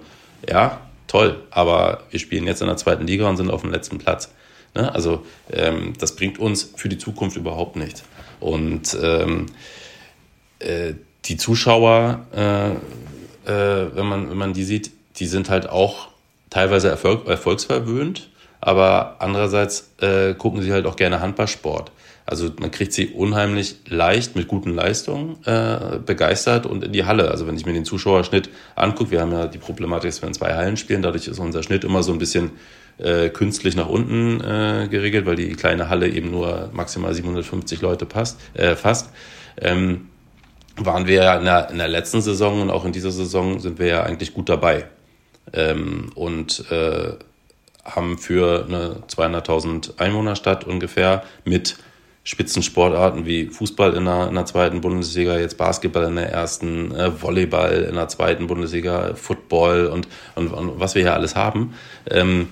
Ja, 0.48 0.80
toll, 1.08 1.42
aber 1.50 2.04
wir 2.10 2.18
spielen 2.18 2.46
jetzt 2.46 2.62
in 2.62 2.68
der 2.68 2.78
zweiten 2.78 3.06
Liga 3.06 3.28
und 3.28 3.36
sind 3.36 3.50
auf 3.50 3.60
dem 3.60 3.70
letzten 3.70 3.98
Platz. 3.98 4.32
Ne? 4.74 4.92
Also 4.94 5.26
ähm, 5.52 5.92
das 5.98 6.16
bringt 6.16 6.38
uns 6.38 6.72
für 6.74 6.88
die 6.88 6.96
Zukunft 6.96 7.36
überhaupt 7.36 7.76
nichts. 7.76 8.02
Und 8.40 8.96
ähm, 9.02 9.46
äh, 10.58 10.94
die 11.26 11.36
Zuschauer, 11.36 12.20
äh, 12.34 12.70
äh, 12.70 13.90
wenn, 13.94 14.06
man, 14.06 14.30
wenn 14.30 14.38
man 14.38 14.54
die 14.54 14.64
sieht, 14.64 14.90
die 15.16 15.26
sind 15.26 15.50
halt 15.50 15.68
auch 15.68 16.08
teilweise 16.48 16.88
erfolg 16.88 17.28
erfolgsverwöhnt, 17.28 18.30
aber 18.62 19.16
andererseits 19.18 19.92
äh, 20.00 20.32
gucken 20.32 20.62
sie 20.62 20.72
halt 20.72 20.86
auch 20.86 20.96
gerne 20.96 21.20
Handballsport. 21.20 21.92
Also 22.24 22.50
man 22.60 22.70
kriegt 22.70 22.92
sie 22.92 23.08
unheimlich 23.08 23.76
leicht 23.88 24.36
mit 24.36 24.48
guten 24.48 24.74
Leistungen 24.74 25.38
äh, 25.44 25.98
begeistert 26.04 26.66
und 26.66 26.84
in 26.84 26.92
die 26.92 27.04
Halle. 27.04 27.30
Also 27.30 27.46
wenn 27.46 27.56
ich 27.56 27.66
mir 27.66 27.72
den 27.72 27.84
Zuschauerschnitt 27.84 28.48
angucke, 28.76 29.10
wir 29.10 29.20
haben 29.20 29.32
ja 29.32 29.46
die 29.46 29.58
Problematik, 29.58 30.10
dass 30.10 30.22
wir 30.22 30.28
in 30.28 30.34
zwei 30.34 30.54
Hallen 30.54 30.76
spielen, 30.76 31.02
dadurch 31.02 31.26
ist 31.26 31.38
unser 31.38 31.62
Schnitt 31.62 31.84
immer 31.84 32.02
so 32.02 32.12
ein 32.12 32.18
bisschen 32.18 32.52
äh, 32.98 33.28
künstlich 33.30 33.74
nach 33.74 33.88
unten 33.88 34.40
äh, 34.40 34.88
geregelt, 34.88 35.26
weil 35.26 35.36
die 35.36 35.52
kleine 35.54 35.88
Halle 35.88 36.08
eben 36.08 36.30
nur 36.30 36.70
maximal 36.72 37.12
750 37.12 37.80
Leute 37.80 38.06
passt, 38.06 38.38
äh, 38.54 38.76
fasst. 38.76 39.10
Ähm, 39.60 40.08
waren 40.76 41.06
wir 41.06 41.16
ja 41.16 41.36
in 41.36 41.44
der, 41.44 41.70
in 41.70 41.78
der 41.78 41.88
letzten 41.88 42.22
Saison 42.22 42.62
und 42.62 42.70
auch 42.70 42.84
in 42.84 42.92
dieser 42.92 43.10
Saison 43.10 43.60
sind 43.60 43.78
wir 43.78 43.86
ja 43.86 44.02
eigentlich 44.04 44.32
gut 44.32 44.48
dabei. 44.48 44.86
Ähm, 45.52 46.10
und 46.14 46.70
äh, 46.70 47.12
haben 47.84 48.16
für 48.16 48.64
eine 48.66 49.02
200.000 49.08 49.98
Einwohnerstadt 49.98 50.64
ungefähr 50.64 51.24
mit 51.44 51.76
Spitzensportarten 52.24 53.26
wie 53.26 53.46
Fußball 53.46 53.94
in 53.94 54.04
der, 54.04 54.28
in 54.28 54.34
der 54.34 54.46
zweiten 54.46 54.80
Bundesliga, 54.80 55.38
jetzt 55.38 55.56
Basketball 55.56 56.04
in 56.04 56.16
der 56.16 56.30
ersten, 56.30 56.94
äh, 56.94 57.10
Volleyball 57.20 57.82
in 57.82 57.96
der 57.96 58.08
zweiten 58.08 58.46
Bundesliga, 58.46 59.14
Football 59.14 59.86
und, 59.86 60.06
und, 60.36 60.52
und 60.52 60.78
was 60.78 60.94
wir 60.94 61.02
hier 61.02 61.14
alles 61.14 61.34
haben. 61.34 61.74
Ähm, 62.08 62.48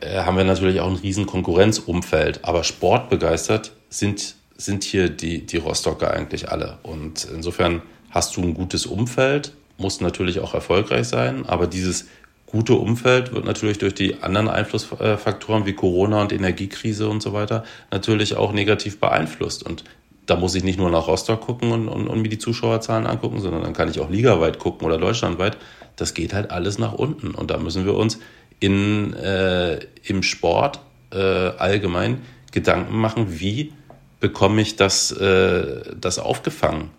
äh, 0.00 0.18
haben 0.18 0.36
wir 0.36 0.44
natürlich 0.44 0.80
auch 0.80 0.88
ein 0.88 0.96
riesen 0.96 1.26
Konkurrenzumfeld. 1.26 2.44
Aber 2.44 2.62
sportbegeistert 2.62 3.72
sind, 3.88 4.36
sind 4.56 4.84
hier 4.84 5.08
die, 5.08 5.44
die 5.46 5.56
Rostocker 5.56 6.12
eigentlich 6.12 6.50
alle. 6.50 6.78
Und 6.82 7.26
insofern 7.34 7.82
hast 8.10 8.36
du 8.36 8.42
ein 8.42 8.54
gutes 8.54 8.86
Umfeld, 8.86 9.54
musst 9.76 10.02
natürlich 10.02 10.38
auch 10.38 10.54
erfolgreich 10.54 11.08
sein, 11.08 11.46
aber 11.46 11.66
dieses 11.66 12.06
gute 12.54 12.74
Umfeld 12.74 13.34
wird 13.34 13.44
natürlich 13.44 13.78
durch 13.78 13.94
die 13.94 14.22
anderen 14.22 14.46
Einflussfaktoren 14.46 15.66
wie 15.66 15.72
Corona 15.72 16.22
und 16.22 16.32
Energiekrise 16.32 17.08
und 17.08 17.20
so 17.20 17.32
weiter 17.32 17.64
natürlich 17.90 18.36
auch 18.36 18.52
negativ 18.52 19.00
beeinflusst. 19.00 19.64
Und 19.64 19.82
da 20.26 20.36
muss 20.36 20.54
ich 20.54 20.62
nicht 20.62 20.78
nur 20.78 20.88
nach 20.88 21.08
Rostock 21.08 21.40
gucken 21.40 21.72
und, 21.72 21.88
und, 21.88 22.06
und 22.06 22.22
mir 22.22 22.28
die 22.28 22.38
Zuschauerzahlen 22.38 23.08
angucken, 23.08 23.40
sondern 23.40 23.62
dann 23.64 23.72
kann 23.72 23.90
ich 23.90 23.98
auch 23.98 24.08
ligaweit 24.08 24.60
gucken 24.60 24.86
oder 24.86 24.98
deutschlandweit. 24.98 25.56
Das 25.96 26.14
geht 26.14 26.32
halt 26.32 26.52
alles 26.52 26.78
nach 26.78 26.92
unten. 26.92 27.32
Und 27.32 27.50
da 27.50 27.58
müssen 27.58 27.84
wir 27.86 27.94
uns 27.94 28.20
in, 28.60 29.14
äh, 29.14 29.80
im 30.04 30.22
Sport 30.22 30.78
äh, 31.12 31.18
allgemein 31.18 32.20
Gedanken 32.52 32.96
machen, 32.96 33.40
wie 33.40 33.72
bekomme 34.20 34.62
ich 34.62 34.76
das, 34.76 35.10
äh, 35.10 35.82
das 36.00 36.20
aufgefangen. 36.20 36.90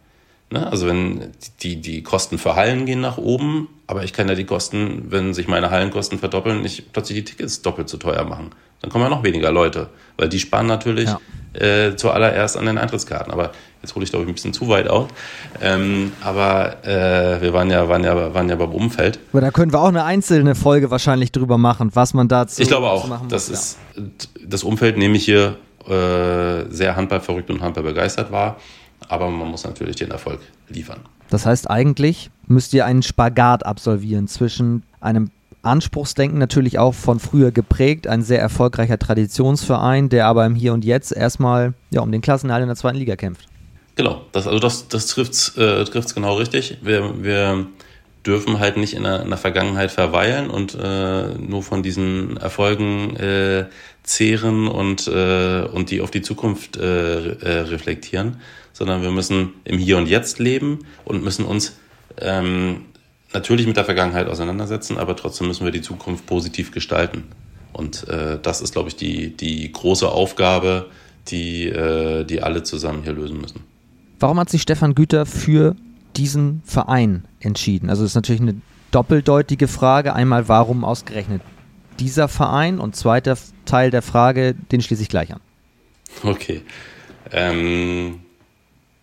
Ne? 0.52 0.66
Also 0.66 0.88
wenn 0.88 1.32
die, 1.62 1.78
die 1.78 2.04
Kosten 2.04 2.38
für 2.38 2.56
Hallen 2.56 2.86
gehen 2.86 3.02
nach 3.02 3.18
oben, 3.18 3.68
aber 3.88 4.04
ich 4.04 4.14
kann 4.14 4.28
ja 4.28 4.36
die 4.36 4.46
Kosten, 4.46 5.06
wenn 5.10 5.34
sich 5.34 5.48
meine 5.48 5.72
Hallenkosten 5.72 6.20
verdoppeln, 6.20 6.62
nicht 6.62 6.92
plötzlich 6.94 7.20
die 7.20 7.24
Tickets 7.26 7.62
doppelt 7.62 7.90
so 7.90 7.98
teuer 7.98 8.24
machen. 8.24 8.52
Dann 8.82 8.92
kommen 8.92 9.04
ja 9.04 9.10
noch 9.10 9.24
weniger 9.24 9.52
Leute, 9.52 9.90
weil 10.18 10.30
die 10.30 10.40
sparen 10.40 10.68
natürlich 10.68 11.10
ja. 11.10 11.20
äh, 11.60 11.96
zuallererst 11.96 12.58
an 12.58 12.66
den 12.66 12.78
Eintrittskarten. 12.78 13.32
Aber 13.32 13.52
Jetzt 13.86 13.94
hole 13.94 14.04
ich, 14.04 14.10
glaube 14.10 14.24
ich, 14.24 14.32
ein 14.32 14.34
bisschen 14.34 14.52
zu 14.52 14.68
weit 14.68 14.88
aus. 14.88 15.10
Ähm, 15.62 16.12
aber 16.22 16.84
äh, 16.84 17.40
wir 17.40 17.54
waren 17.54 17.70
ja, 17.70 17.88
waren, 17.88 18.04
ja, 18.04 18.34
waren 18.34 18.50
ja 18.50 18.56
beim 18.56 18.72
Umfeld. 18.72 19.20
Aber 19.32 19.42
da 19.42 19.52
können 19.52 19.72
wir 19.72 19.80
auch 19.80 19.90
eine 19.90 20.04
einzelne 20.04 20.56
Folge 20.56 20.90
wahrscheinlich 20.90 21.32
drüber 21.32 21.60
machen, 21.60 21.92
was 21.94 22.16
man 22.16 22.28
dazu 22.28 22.64
Ich 22.64 22.68
glaube 22.68 22.90
auch. 22.90 23.08
das, 23.30 23.48
ist, 23.48 23.78
ja. 23.96 24.02
das 24.44 24.64
Umfeld 24.64 24.98
nehme 24.98 25.18
ich 25.18 25.26
hier 25.26 25.58
äh, 25.88 26.68
sehr 26.74 26.96
handballverrückt 26.96 27.52
und 27.52 27.62
handballbegeistert 27.62 28.32
war. 28.32 28.58
Aber 29.08 29.30
man 29.30 29.50
muss 29.50 29.64
natürlich 29.64 29.96
den 29.98 30.12
Erfolg 30.12 30.40
liefern. 30.70 31.00
Das 31.30 31.46
heißt, 31.46 31.70
eigentlich 31.70 32.30
müsst 32.48 32.74
ihr 32.74 32.86
einen 32.86 33.04
Spagat 33.04 33.66
absolvieren 33.66 34.28
zwischen 34.28 34.84
einem 35.00 35.32
Anspruchsdenken 35.64 36.38
natürlich 36.38 36.78
auch 36.78 36.94
von 36.94 37.20
früher 37.20 37.52
geprägt, 37.52 38.08
ein 38.08 38.22
sehr 38.22 38.40
erfolgreicher 38.40 39.00
Traditionsverein, 39.00 40.10
der 40.10 40.28
aber 40.28 40.46
im 40.46 40.54
Hier 40.56 40.74
und 40.74 40.86
Jetzt 40.86 41.12
erstmal 41.12 41.74
ja, 41.90 42.02
um 42.02 42.12
den 42.12 42.22
Klassenerhalt 42.22 42.62
in 42.62 42.68
der 42.68 42.76
zweiten 42.76 42.98
Liga 42.98 43.16
kämpft. 43.16 43.48
Genau, 43.96 44.22
das, 44.32 44.46
also 44.46 44.60
das, 44.60 44.88
das 44.88 45.08
trifft 45.08 45.34
es 45.34 45.58
äh, 45.58 45.86
genau 46.14 46.36
richtig. 46.36 46.78
Wir, 46.82 47.24
wir 47.24 47.66
dürfen 48.26 48.60
halt 48.60 48.78
nicht 48.78 48.94
in 48.94 49.04
der, 49.04 49.22
in 49.22 49.30
der 49.30 49.38
Vergangenheit 49.38 49.92
verweilen 49.92 50.50
und 50.50 50.76
äh, 50.76 51.28
nur 51.36 51.64
von 51.64 51.82
diesen 51.82 52.38
Erfolgen 52.38 53.16
äh, 53.16 53.66
zehren 54.06 54.68
und, 54.68 55.08
äh, 55.08 55.64
und 55.72 55.92
die 55.92 56.02
auf 56.02 56.12
die 56.12 56.22
Zukunft 56.22 56.78
äh, 56.78 57.32
äh, 57.32 57.60
reflektieren, 57.62 58.38
sondern 58.72 59.02
wir 59.02 59.12
müssen 59.12 59.54
im 59.64 59.78
Hier 59.78 59.98
und 59.98 60.08
Jetzt 60.08 60.40
leben 60.40 60.80
und 61.04 61.24
müssen 61.24 61.46
uns 61.46 61.78
ähm, 62.20 62.82
natürlich 63.34 63.68
mit 63.68 63.78
der 63.78 63.86
Vergangenheit 63.86 64.28
auseinandersetzen, 64.28 64.98
aber 64.98 65.16
trotzdem 65.16 65.48
müssen 65.48 65.66
wir 65.66 65.72
die 65.72 65.82
Zukunft 65.82 66.26
positiv 66.26 66.72
gestalten. 66.72 67.24
Und 67.74 68.08
äh, 68.08 68.40
das 68.42 68.62
ist, 68.62 68.74
glaube 68.74 68.90
ich, 68.90 68.96
die, 68.96 69.36
die 69.36 69.72
große 69.72 70.08
Aufgabe, 70.08 70.90
die, 71.28 71.66
äh, 71.68 72.24
die 72.24 72.42
alle 72.42 72.64
zusammen 72.64 73.04
hier 73.04 73.14
lösen 73.14 73.42
müssen. 73.42 73.62
Warum 74.20 74.40
hat 74.40 74.50
sich 74.50 74.62
Stefan 74.62 74.96
Güter 74.96 75.26
für 75.26 75.76
diesen 76.16 76.62
Verein 76.66 77.26
entschieden? 77.42 77.90
Also 77.90 78.04
das 78.04 78.12
ist 78.12 78.16
natürlich 78.16 78.42
eine 78.42 78.56
doppeldeutige 78.92 79.68
Frage. 79.68 80.14
Einmal, 80.14 80.48
warum 80.48 80.86
ausgerechnet 80.86 81.42
dieser 82.00 82.28
Verein? 82.28 82.80
Und 82.80 82.96
zweiter 82.96 83.38
Teil 83.66 83.92
der 83.92 84.02
Frage, 84.02 84.56
den 84.72 84.82
schließe 84.82 85.02
ich 85.02 85.10
gleich 85.10 85.34
an. 85.34 85.40
Okay. 86.24 86.62
Ähm, 87.32 88.22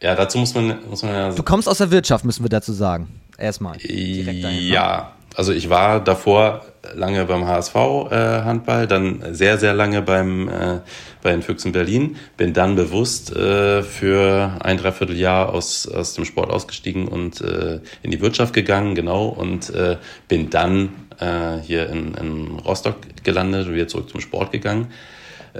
ja, 0.00 0.14
dazu 0.14 0.38
muss 0.38 0.54
man, 0.54 0.78
muss 0.88 1.02
man 1.02 1.12
ja. 1.12 1.32
Du 1.32 1.42
kommst 1.42 1.68
aus 1.68 1.78
der 1.78 1.90
Wirtschaft, 1.90 2.24
müssen 2.24 2.44
wir 2.44 2.50
dazu 2.50 2.72
sagen. 2.72 3.08
Erstmal. 3.38 3.78
Ja, 3.80 5.12
also 5.36 5.52
ich 5.52 5.70
war 5.70 6.02
davor 6.02 6.64
lange 6.94 7.24
beim 7.24 7.46
HSV 7.46 7.74
äh, 7.74 8.42
Handball, 8.42 8.86
dann 8.86 9.34
sehr, 9.34 9.58
sehr 9.58 9.72
lange 9.72 10.02
beim, 10.02 10.48
äh, 10.48 10.80
bei 11.22 11.30
den 11.30 11.42
Füchsen 11.42 11.72
Berlin, 11.72 12.16
bin 12.36 12.52
dann 12.52 12.74
bewusst 12.74 13.34
äh, 13.34 13.82
für 13.82 14.58
ein 14.60 14.78
Dreivierteljahr 14.78 15.52
aus, 15.52 15.86
aus 15.88 16.14
dem 16.14 16.24
Sport 16.24 16.50
ausgestiegen 16.50 17.08
und 17.08 17.40
äh, 17.40 17.80
in 18.02 18.10
die 18.10 18.20
Wirtschaft 18.20 18.52
gegangen, 18.52 18.94
genau, 18.94 19.26
und 19.26 19.70
äh, 19.70 19.96
bin 20.28 20.50
dann 20.50 20.90
äh, 21.22 21.60
hier 21.62 21.88
in, 21.88 22.14
in 22.14 22.58
Rostock 22.58 22.96
gelandet 23.22 23.66
und 23.66 23.74
wieder 23.74 23.88
zurück 23.88 24.10
zum 24.10 24.20
Sport 24.20 24.52
gegangen. 24.52 24.88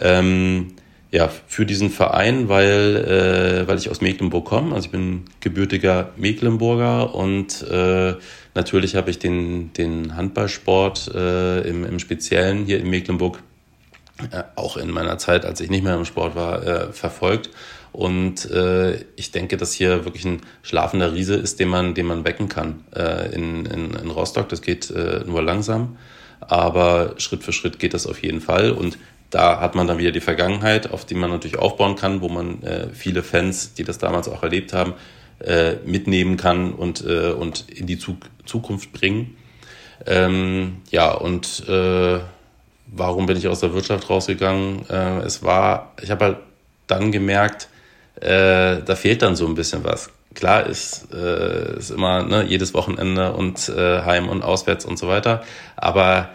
Ähm, 0.00 0.74
ja, 1.10 1.28
für 1.46 1.66
diesen 1.66 1.90
Verein, 1.90 2.48
weil, 2.48 3.64
äh, 3.64 3.68
weil 3.68 3.76
ich 3.76 3.90
aus 3.90 4.00
Mecklenburg 4.00 4.46
komme. 4.46 4.74
Also 4.74 4.86
ich 4.86 4.92
bin 4.92 5.24
gebürtiger 5.40 6.10
Mecklenburger 6.16 7.14
und 7.14 7.62
äh, 7.70 8.14
natürlich 8.54 8.96
habe 8.96 9.10
ich 9.10 9.18
den, 9.18 9.74
den 9.74 10.16
Handballsport 10.16 11.12
äh, 11.14 11.60
im, 11.68 11.84
im 11.84 11.98
Speziellen 11.98 12.64
hier 12.64 12.80
in 12.80 12.88
Mecklenburg 12.88 13.42
äh, 14.30 14.42
auch 14.56 14.78
in 14.78 14.90
meiner 14.90 15.18
Zeit, 15.18 15.44
als 15.44 15.60
ich 15.60 15.68
nicht 15.68 15.84
mehr 15.84 15.96
im 15.96 16.06
Sport 16.06 16.34
war, 16.34 16.66
äh, 16.66 16.92
verfolgt. 16.92 17.50
Und 17.92 18.50
äh, 18.50 19.04
ich 19.16 19.32
denke, 19.32 19.58
dass 19.58 19.72
hier 19.72 20.04
wirklich 20.04 20.24
ein 20.24 20.40
schlafender 20.62 21.12
Riese 21.12 21.34
ist, 21.34 21.60
den 21.60 21.68
man, 21.68 21.94
den 21.94 22.06
man 22.06 22.24
wecken 22.24 22.48
kann 22.48 22.84
äh, 22.96 23.34
in, 23.34 23.66
in, 23.66 23.94
in 23.94 24.10
Rostock. 24.10 24.48
Das 24.48 24.62
geht 24.62 24.90
äh, 24.90 25.20
nur 25.26 25.42
langsam, 25.42 25.98
aber 26.40 27.14
Schritt 27.18 27.44
für 27.44 27.52
Schritt 27.52 27.78
geht 27.78 27.92
das 27.92 28.06
auf 28.06 28.22
jeden 28.22 28.40
Fall. 28.40 28.72
Und 28.72 28.98
da 29.28 29.60
hat 29.60 29.74
man 29.74 29.86
dann 29.86 29.98
wieder 29.98 30.10
die 30.10 30.20
Vergangenheit, 30.20 30.90
auf 30.90 31.04
die 31.04 31.14
man 31.14 31.30
natürlich 31.30 31.58
aufbauen 31.58 31.96
kann, 31.96 32.22
wo 32.22 32.28
man 32.28 32.62
äh, 32.62 32.88
viele 32.92 33.22
Fans, 33.22 33.74
die 33.74 33.84
das 33.84 33.98
damals 33.98 34.28
auch 34.28 34.42
erlebt 34.42 34.72
haben, 34.72 34.94
äh, 35.44 35.74
mitnehmen 35.84 36.36
kann 36.36 36.72
und, 36.72 37.04
äh, 37.04 37.30
und 37.32 37.68
in 37.68 37.86
die 37.86 37.98
Zug 37.98 38.18
Zukunft 38.44 38.92
bringen. 38.92 39.36
Ähm, 40.06 40.78
ja, 40.90 41.12
und 41.12 41.68
äh, 41.68 42.20
warum 42.86 43.26
bin 43.26 43.36
ich 43.36 43.48
aus 43.48 43.60
der 43.60 43.72
Wirtschaft 43.72 44.10
rausgegangen? 44.10 44.88
Äh, 44.88 45.20
es 45.20 45.42
war, 45.42 45.94
ich 46.02 46.10
habe 46.10 46.24
halt 46.24 46.36
dann 46.86 47.12
gemerkt, 47.12 47.68
äh, 48.20 48.82
da 48.84 48.96
fehlt 48.96 49.22
dann 49.22 49.36
so 49.36 49.46
ein 49.46 49.54
bisschen 49.54 49.84
was. 49.84 50.10
Klar 50.34 50.66
ist, 50.66 51.08
äh, 51.12 51.76
ist 51.78 51.90
immer 51.90 52.22
ne, 52.22 52.44
jedes 52.44 52.72
Wochenende 52.74 53.32
und 53.32 53.68
äh, 53.68 54.02
heim 54.02 54.28
und 54.28 54.42
auswärts 54.42 54.84
und 54.84 54.98
so 54.98 55.08
weiter, 55.08 55.42
aber 55.76 56.30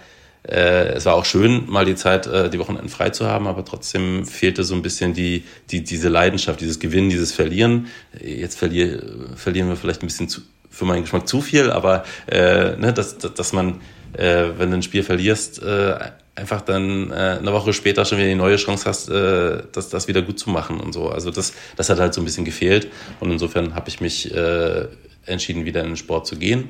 äh, 0.47 0.93
es 0.93 1.05
war 1.05 1.15
auch 1.15 1.25
schön, 1.25 1.65
mal 1.67 1.85
die 1.85 1.95
Zeit, 1.95 2.25
äh, 2.25 2.49
die 2.49 2.59
Wochenenden 2.59 2.89
frei 2.89 3.09
zu 3.09 3.27
haben, 3.27 3.47
aber 3.47 3.65
trotzdem 3.65 4.25
fehlte 4.25 4.63
so 4.63 4.75
ein 4.75 4.81
bisschen 4.81 5.13
die, 5.13 5.43
die, 5.71 5.83
diese 5.83 6.09
Leidenschaft, 6.09 6.61
dieses 6.61 6.79
Gewinnen, 6.79 7.09
dieses 7.09 7.33
Verlieren. 7.33 7.87
Jetzt 8.21 8.57
verlier, 8.57 9.01
verlieren 9.35 9.67
wir 9.67 9.75
vielleicht 9.75 10.03
ein 10.03 10.07
bisschen 10.07 10.29
zu, 10.29 10.41
für 10.69 10.85
meinen 10.85 11.01
Geschmack 11.01 11.27
zu 11.27 11.41
viel, 11.41 11.69
aber 11.69 12.03
äh, 12.27 12.77
ne, 12.77 12.93
dass, 12.93 13.17
dass 13.17 13.51
man, 13.51 13.81
äh, 14.13 14.45
wenn 14.57 14.71
du 14.71 14.77
ein 14.77 14.83
Spiel 14.83 15.03
verlierst, 15.03 15.61
äh, 15.61 15.95
einfach 16.37 16.61
dann 16.61 17.11
äh, 17.11 17.37
eine 17.39 17.51
Woche 17.51 17.73
später 17.73 18.05
schon 18.05 18.19
wieder 18.19 18.27
die 18.27 18.35
neue 18.35 18.57
Chance 18.57 18.85
hast, 18.87 19.09
äh, 19.09 19.63
das, 19.71 19.89
das 19.89 20.07
wieder 20.07 20.21
gut 20.21 20.39
zu 20.39 20.49
machen 20.49 20.79
und 20.79 20.93
so. 20.93 21.09
Also 21.09 21.31
das, 21.31 21.53
das 21.75 21.89
hat 21.89 21.99
halt 21.99 22.13
so 22.13 22.21
ein 22.21 22.25
bisschen 22.25 22.45
gefehlt. 22.45 22.89
Und 23.19 23.31
insofern 23.31 23.75
habe 23.75 23.89
ich 23.89 23.99
mich 24.01 24.33
äh, 24.33 24.85
entschieden, 25.25 25.65
wieder 25.65 25.81
in 25.81 25.87
den 25.87 25.97
Sport 25.97 26.27
zu 26.27 26.37
gehen. 26.37 26.69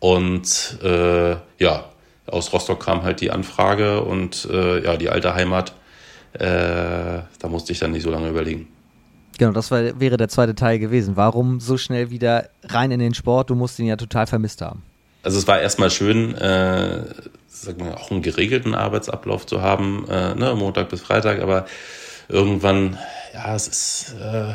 Und 0.00 0.78
äh, 0.82 1.36
ja, 1.58 1.84
aus 2.26 2.52
Rostock 2.52 2.84
kam 2.84 3.02
halt 3.02 3.20
die 3.20 3.30
Anfrage 3.30 4.00
und 4.02 4.48
äh, 4.50 4.82
ja, 4.82 4.96
die 4.96 5.10
alte 5.10 5.34
Heimat, 5.34 5.74
äh, 6.32 6.40
da 6.40 7.48
musste 7.48 7.72
ich 7.72 7.78
dann 7.78 7.92
nicht 7.92 8.02
so 8.02 8.10
lange 8.10 8.28
überlegen. 8.28 8.68
Genau, 9.38 9.52
das 9.52 9.70
war, 9.70 10.00
wäre 10.00 10.16
der 10.16 10.28
zweite 10.28 10.54
Teil 10.54 10.78
gewesen. 10.78 11.16
Warum 11.16 11.60
so 11.60 11.76
schnell 11.76 12.10
wieder 12.10 12.48
rein 12.64 12.90
in 12.90 13.00
den 13.00 13.14
Sport? 13.14 13.50
Du 13.50 13.54
musst 13.54 13.78
ihn 13.78 13.86
ja 13.86 13.96
total 13.96 14.26
vermisst 14.26 14.62
haben. 14.62 14.82
Also 15.22 15.38
es 15.38 15.46
war 15.46 15.60
erstmal 15.60 15.90
schön, 15.90 16.34
äh, 16.34 17.04
sag 17.48 17.78
mal, 17.78 17.94
auch 17.94 18.10
einen 18.10 18.22
geregelten 18.22 18.74
Arbeitsablauf 18.74 19.46
zu 19.46 19.62
haben, 19.62 20.06
äh, 20.08 20.34
ne, 20.34 20.54
Montag 20.54 20.88
bis 20.88 21.00
Freitag, 21.00 21.40
aber 21.40 21.66
irgendwann, 22.28 22.98
ja, 23.32 23.54
es 23.54 23.68
ist 23.68 24.16
äh, 24.20 24.54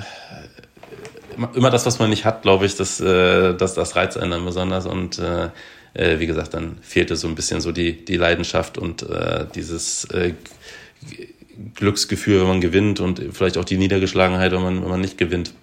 immer, 1.35 1.49
immer 1.55 1.69
das, 1.69 1.85
was 1.85 1.99
man 1.99 2.09
nicht 2.09 2.25
hat, 2.25 2.41
glaube 2.41 2.65
ich, 2.65 2.75
das, 2.75 2.99
äh, 2.99 3.53
das, 3.53 3.75
das 3.75 3.95
reizt 3.95 4.17
einen 4.17 4.31
dann 4.31 4.45
besonders 4.45 4.85
und 4.85 5.19
äh, 5.19 5.49
äh, 5.93 6.19
wie 6.19 6.27
gesagt, 6.27 6.53
dann 6.53 6.77
fehlte 6.81 7.15
so 7.15 7.27
ein 7.27 7.35
bisschen 7.35 7.61
so 7.61 7.71
die, 7.71 8.03
die 8.05 8.17
Leidenschaft 8.17 8.77
und 8.77 9.03
äh, 9.03 9.45
dieses 9.55 10.05
äh, 10.05 10.33
Glücksgefühl, 11.75 12.41
wenn 12.41 12.47
man 12.47 12.61
gewinnt 12.61 12.99
und 12.99 13.21
vielleicht 13.31 13.57
auch 13.57 13.65
die 13.65 13.77
Niedergeschlagenheit, 13.77 14.51
wenn 14.51 14.61
man, 14.61 14.81
wenn 14.81 14.89
man 14.89 15.01
nicht 15.01 15.17
gewinnt. 15.17 15.53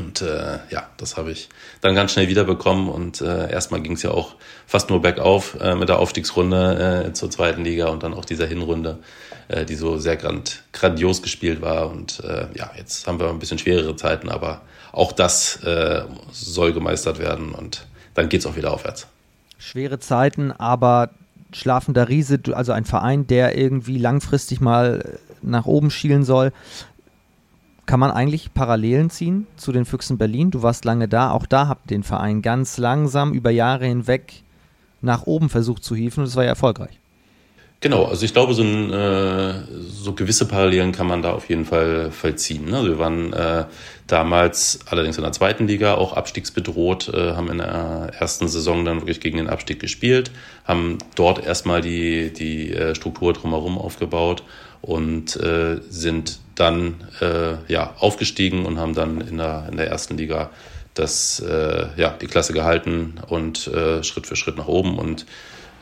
Und 0.00 0.22
äh, 0.22 0.58
ja, 0.70 0.88
das 0.96 1.16
habe 1.16 1.30
ich 1.30 1.48
dann 1.80 1.94
ganz 1.94 2.12
schnell 2.12 2.28
wiederbekommen 2.28 2.88
und 2.88 3.20
äh, 3.20 3.50
erstmal 3.50 3.80
ging 3.80 3.92
es 3.92 4.02
ja 4.02 4.10
auch 4.10 4.34
fast 4.66 4.90
nur 4.90 5.02
bergauf 5.02 5.56
äh, 5.60 5.74
mit 5.74 5.88
der 5.88 5.98
Aufstiegsrunde 5.98 7.06
äh, 7.08 7.12
zur 7.12 7.30
zweiten 7.30 7.62
Liga 7.64 7.88
und 7.88 8.02
dann 8.02 8.14
auch 8.14 8.24
dieser 8.24 8.46
Hinrunde, 8.46 8.98
äh, 9.48 9.64
die 9.64 9.74
so 9.74 9.98
sehr 9.98 10.16
grand, 10.16 10.62
grandios 10.72 11.22
gespielt 11.22 11.60
war. 11.60 11.90
Und 11.90 12.20
äh, 12.24 12.46
ja, 12.54 12.70
jetzt 12.76 13.06
haben 13.06 13.20
wir 13.20 13.28
ein 13.28 13.38
bisschen 13.38 13.58
schwerere 13.58 13.94
Zeiten, 13.96 14.28
aber 14.28 14.62
auch 14.92 15.12
das 15.12 15.62
äh, 15.62 16.02
soll 16.32 16.72
gemeistert 16.72 17.18
werden 17.18 17.54
und 17.54 17.86
dann 18.14 18.28
geht 18.28 18.40
es 18.40 18.46
auch 18.46 18.56
wieder 18.56 18.72
aufwärts 18.72 19.06
schwere 19.60 20.00
Zeiten, 20.00 20.50
aber 20.50 21.10
schlafender 21.52 22.08
Riese, 22.08 22.40
also 22.52 22.72
ein 22.72 22.84
Verein, 22.84 23.26
der 23.26 23.56
irgendwie 23.56 23.98
langfristig 23.98 24.60
mal 24.60 25.18
nach 25.42 25.66
oben 25.66 25.90
schielen 25.90 26.24
soll. 26.24 26.52
Kann 27.90 27.98
man 27.98 28.12
eigentlich 28.12 28.54
Parallelen 28.54 29.10
ziehen 29.10 29.48
zu 29.56 29.72
den 29.72 29.84
Füchsen 29.84 30.16
Berlin? 30.16 30.52
Du 30.52 30.62
warst 30.62 30.84
lange 30.84 31.08
da, 31.08 31.32
auch 31.32 31.44
da 31.44 31.66
habt 31.66 31.90
den 31.90 32.04
Verein 32.04 32.40
ganz 32.40 32.78
langsam 32.78 33.32
über 33.32 33.50
Jahre 33.50 33.84
hinweg 33.84 34.44
nach 35.00 35.26
oben 35.26 35.48
versucht 35.48 35.82
zu 35.82 35.96
hieven 35.96 36.20
und 36.20 36.28
es 36.28 36.36
war 36.36 36.44
ja 36.44 36.50
erfolgreich. 36.50 37.00
Genau, 37.80 38.04
also 38.04 38.24
ich 38.24 38.32
glaube, 38.32 38.54
so, 38.54 38.62
ein, 38.62 38.92
äh, 38.92 39.54
so 39.88 40.12
gewisse 40.12 40.46
Parallelen 40.46 40.92
kann 40.92 41.08
man 41.08 41.20
da 41.20 41.32
auf 41.32 41.48
jeden 41.48 41.64
Fall 41.64 42.12
vollziehen. 42.12 42.72
Also 42.72 42.90
wir 42.90 42.98
waren 43.00 43.32
äh, 43.32 43.64
damals 44.06 44.78
allerdings 44.88 45.16
in 45.16 45.24
der 45.24 45.32
zweiten 45.32 45.66
Liga 45.66 45.94
auch 45.94 46.12
abstiegsbedroht, 46.12 47.08
äh, 47.08 47.32
haben 47.32 47.50
in 47.50 47.58
der 47.58 48.12
ersten 48.20 48.46
Saison 48.46 48.84
dann 48.84 49.00
wirklich 49.00 49.18
gegen 49.18 49.38
den 49.38 49.48
Abstieg 49.48 49.80
gespielt, 49.80 50.30
haben 50.64 50.98
dort 51.16 51.44
erstmal 51.44 51.80
die, 51.80 52.32
die 52.32 52.72
äh, 52.72 52.94
Struktur 52.94 53.32
drumherum 53.32 53.78
aufgebaut 53.78 54.44
und 54.80 55.34
äh, 55.36 55.80
sind 55.88 56.38
dann 56.60 56.96
äh, 57.20 57.54
ja, 57.72 57.94
aufgestiegen 57.98 58.66
und 58.66 58.78
haben 58.78 58.94
dann 58.94 59.20
in 59.20 59.38
der, 59.38 59.66
in 59.70 59.76
der 59.76 59.88
ersten 59.88 60.18
Liga 60.18 60.50
das, 60.94 61.40
äh, 61.40 61.86
ja, 61.96 62.10
die 62.20 62.26
Klasse 62.26 62.52
gehalten 62.52 63.14
und 63.28 63.66
äh, 63.68 64.02
Schritt 64.04 64.26
für 64.26 64.36
Schritt 64.36 64.58
nach 64.58 64.68
oben 64.68 64.98
und 64.98 65.24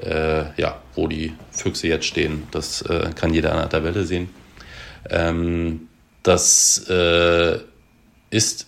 äh, 0.02 0.44
ja, 0.60 0.80
wo 0.94 1.08
die 1.08 1.34
Füchse 1.50 1.88
jetzt 1.88 2.06
stehen. 2.06 2.44
Das 2.52 2.82
äh, 2.82 3.10
kann 3.14 3.34
jeder 3.34 3.52
an 3.52 3.58
der 3.58 3.68
Tabelle 3.68 4.04
sehen. 4.04 4.30
Ähm, 5.10 5.88
das 6.22 6.88
äh, 6.88 7.58
ist 8.30 8.66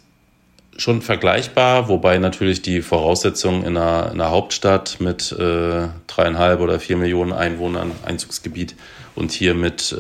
schon 0.77 1.03
vergleichbar, 1.03 1.89
wobei 1.89 2.19
natürlich 2.19 2.63
die 2.63 2.81
Voraussetzungen 2.81 3.65
in 3.65 3.77
einer, 3.77 4.07
in 4.13 4.21
einer 4.21 4.31
Hauptstadt 4.31 4.97
mit 4.99 5.31
dreieinhalb 5.37 6.61
oder 6.61 6.81
vier 6.81 6.97
Millionen 6.97 7.35
Einwohnern, 7.35 7.93
Einzugsgebiet 8.07 8.77
und 9.15 9.31
hier 9.31 9.53
mit 9.53 9.95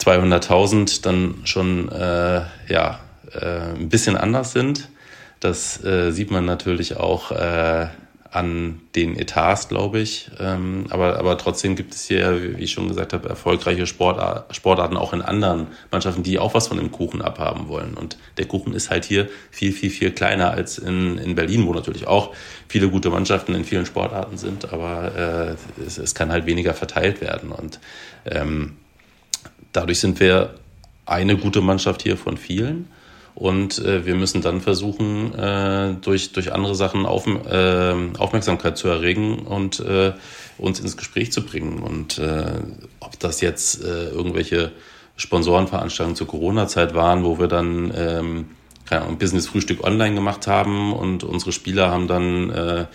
200.000 0.00 1.02
dann 1.02 1.34
schon 1.44 1.90
äh, 1.90 2.42
ja, 2.68 3.00
äh, 3.32 3.74
ein 3.76 3.88
bisschen 3.88 4.16
anders 4.16 4.52
sind. 4.52 4.88
Das 5.40 5.82
äh, 5.84 6.10
sieht 6.10 6.30
man 6.30 6.44
natürlich 6.44 6.96
auch 6.96 7.30
äh, 7.30 7.86
an 8.30 8.80
den 8.94 9.16
Etats, 9.16 9.68
glaube 9.68 9.98
ich. 9.98 10.30
Ähm, 10.38 10.86
aber, 10.90 11.18
aber 11.18 11.36
trotzdem 11.36 11.74
gibt 11.74 11.94
es 11.94 12.06
hier, 12.06 12.56
wie 12.56 12.62
ich 12.62 12.72
schon 12.72 12.88
gesagt 12.88 13.12
habe, 13.12 13.28
erfolgreiche 13.28 13.86
Sportart, 13.86 14.54
Sportarten 14.54 14.96
auch 14.96 15.12
in 15.12 15.20
anderen 15.20 15.66
Mannschaften, 15.90 16.22
die 16.22 16.38
auch 16.38 16.54
was 16.54 16.68
von 16.68 16.76
dem 16.76 16.92
Kuchen 16.92 17.22
abhaben 17.22 17.68
wollen. 17.68 17.94
Und 17.94 18.18
der 18.38 18.46
Kuchen 18.46 18.72
ist 18.72 18.90
halt 18.90 19.04
hier 19.04 19.28
viel, 19.50 19.72
viel, 19.72 19.90
viel 19.90 20.12
kleiner 20.12 20.52
als 20.52 20.78
in, 20.78 21.18
in 21.18 21.34
Berlin, 21.34 21.66
wo 21.66 21.74
natürlich 21.74 22.06
auch 22.06 22.32
viele 22.68 22.88
gute 22.88 23.10
Mannschaften 23.10 23.54
in 23.54 23.64
vielen 23.64 23.86
Sportarten 23.86 24.36
sind, 24.38 24.72
aber 24.72 25.56
äh, 25.78 25.82
es, 25.84 25.98
es 25.98 26.14
kann 26.14 26.30
halt 26.30 26.46
weniger 26.46 26.74
verteilt 26.74 27.20
werden. 27.20 27.50
Und 27.50 27.80
ähm, 28.26 28.76
dadurch 29.72 30.00
sind 30.00 30.20
wir 30.20 30.54
eine 31.06 31.36
gute 31.36 31.60
Mannschaft 31.60 32.02
hier 32.02 32.16
von 32.16 32.36
vielen. 32.36 32.88
Und 33.34 33.78
äh, 33.78 34.04
wir 34.04 34.16
müssen 34.16 34.42
dann 34.42 34.60
versuchen, 34.60 35.32
äh, 35.34 35.94
durch, 36.00 36.32
durch 36.32 36.52
andere 36.52 36.74
Sachen 36.74 37.06
auf, 37.06 37.26
äh, 37.26 37.94
Aufmerksamkeit 38.18 38.76
zu 38.76 38.88
erregen 38.88 39.40
und 39.40 39.80
äh, 39.80 40.12
uns 40.58 40.80
ins 40.80 40.96
Gespräch 40.96 41.32
zu 41.32 41.42
bringen. 41.42 41.78
Und 41.78 42.18
äh, 42.18 42.52
ob 42.98 43.18
das 43.18 43.40
jetzt 43.40 43.82
äh, 43.82 44.10
irgendwelche 44.10 44.72
Sponsorenveranstaltungen 45.16 46.16
zur 46.16 46.26
Corona-Zeit 46.26 46.94
waren, 46.94 47.24
wo 47.24 47.38
wir 47.38 47.46
dann 47.46 47.92
ähm, 47.96 48.46
Ahnung, 48.90 49.18
Business-Frühstück 49.18 49.84
online 49.84 50.16
gemacht 50.16 50.46
haben 50.46 50.92
und 50.92 51.22
unsere 51.22 51.52
Spieler 51.52 51.90
haben 51.90 52.08
dann 52.08 52.88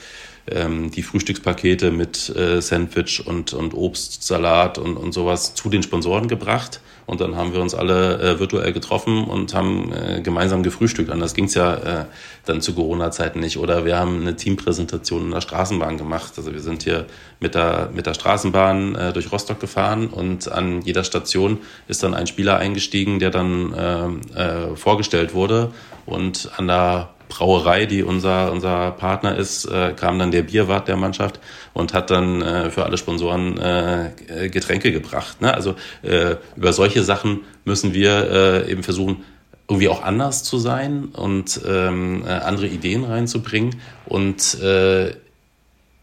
ähm, 0.47 0.91
die 0.91 1.03
Frühstückspakete 1.03 1.91
mit 1.91 2.35
äh, 2.35 2.61
Sandwich 2.61 3.25
und, 3.25 3.53
und 3.53 3.73
Obst, 3.73 4.23
Salat 4.23 4.77
und, 4.77 4.97
und 4.97 5.13
sowas 5.13 5.55
zu 5.55 5.69
den 5.69 5.83
Sponsoren 5.83 6.27
gebracht. 6.27 6.81
Und 7.07 7.21
dann 7.21 7.35
haben 7.35 7.53
wir 7.53 7.61
uns 7.61 7.75
alle 7.75 8.19
äh, 8.19 8.39
virtuell 8.39 8.73
getroffen 8.73 9.25
und 9.25 9.53
haben 9.53 9.93
äh, 9.93 10.21
gemeinsam 10.21 10.63
gefrühstückt. 10.63 11.11
Anders 11.11 11.35
ging 11.35 11.45
es 11.45 11.53
ja 11.53 11.75
äh, 11.75 12.05
dann 12.45 12.61
zu 12.61 12.73
Corona-Zeiten 12.73 13.39
nicht. 13.39 13.57
Oder 13.57 13.85
wir 13.85 13.97
haben 13.97 14.21
eine 14.21 14.35
Teampräsentation 14.35 15.25
in 15.25 15.31
der 15.31 15.41
Straßenbahn 15.41 15.97
gemacht. 15.97 16.33
Also 16.37 16.51
wir 16.51 16.61
sind 16.61 16.83
hier 16.83 17.05
mit 17.39 17.53
der, 17.53 17.89
mit 17.93 18.07
der 18.07 18.15
Straßenbahn 18.15 18.95
äh, 18.95 19.13
durch 19.13 19.31
Rostock 19.31 19.59
gefahren 19.59 20.07
und 20.07 20.51
an 20.51 20.81
jeder 20.81 21.03
Station 21.03 21.59
ist 21.87 22.01
dann 22.01 22.15
ein 22.15 22.25
Spieler 22.25 22.57
eingestiegen, 22.57 23.19
der 23.19 23.29
dann 23.29 23.73
äh, 23.73 24.39
äh, 24.39 24.75
vorgestellt 24.75 25.35
wurde. 25.35 25.71
Und 26.07 26.51
an 26.57 26.67
der 26.67 27.14
Brauerei, 27.27 27.85
die 27.85 28.03
unser, 28.03 28.51
unser 28.51 28.91
Partner 28.91 29.35
ist, 29.35 29.65
äh, 29.65 29.93
kam 29.95 30.19
dann 30.19 30.31
der 30.31 30.43
Bierwart 30.43 30.87
der 30.87 30.97
Mannschaft 30.97 31.39
und 31.73 31.93
hat 31.93 32.09
dann 32.09 32.41
äh, 32.41 32.69
für 32.71 32.85
alle 32.85 32.97
Sponsoren 32.97 33.57
äh, 33.57 34.11
Getränke 34.49 34.91
gebracht. 34.91 35.41
Ne? 35.41 35.53
Also 35.53 35.75
äh, 36.01 36.35
über 36.55 36.73
solche 36.73 37.03
Sachen 37.03 37.41
müssen 37.63 37.93
wir 37.93 38.65
äh, 38.65 38.71
eben 38.71 38.83
versuchen, 38.83 39.23
irgendwie 39.67 39.89
auch 39.89 40.03
anders 40.03 40.43
zu 40.43 40.59
sein 40.59 41.05
und 41.05 41.59
ähm, 41.67 42.23
äh, 42.25 42.29
andere 42.29 42.67
Ideen 42.67 43.03
reinzubringen 43.03 43.75
und, 44.05 44.59
äh, 44.61 45.15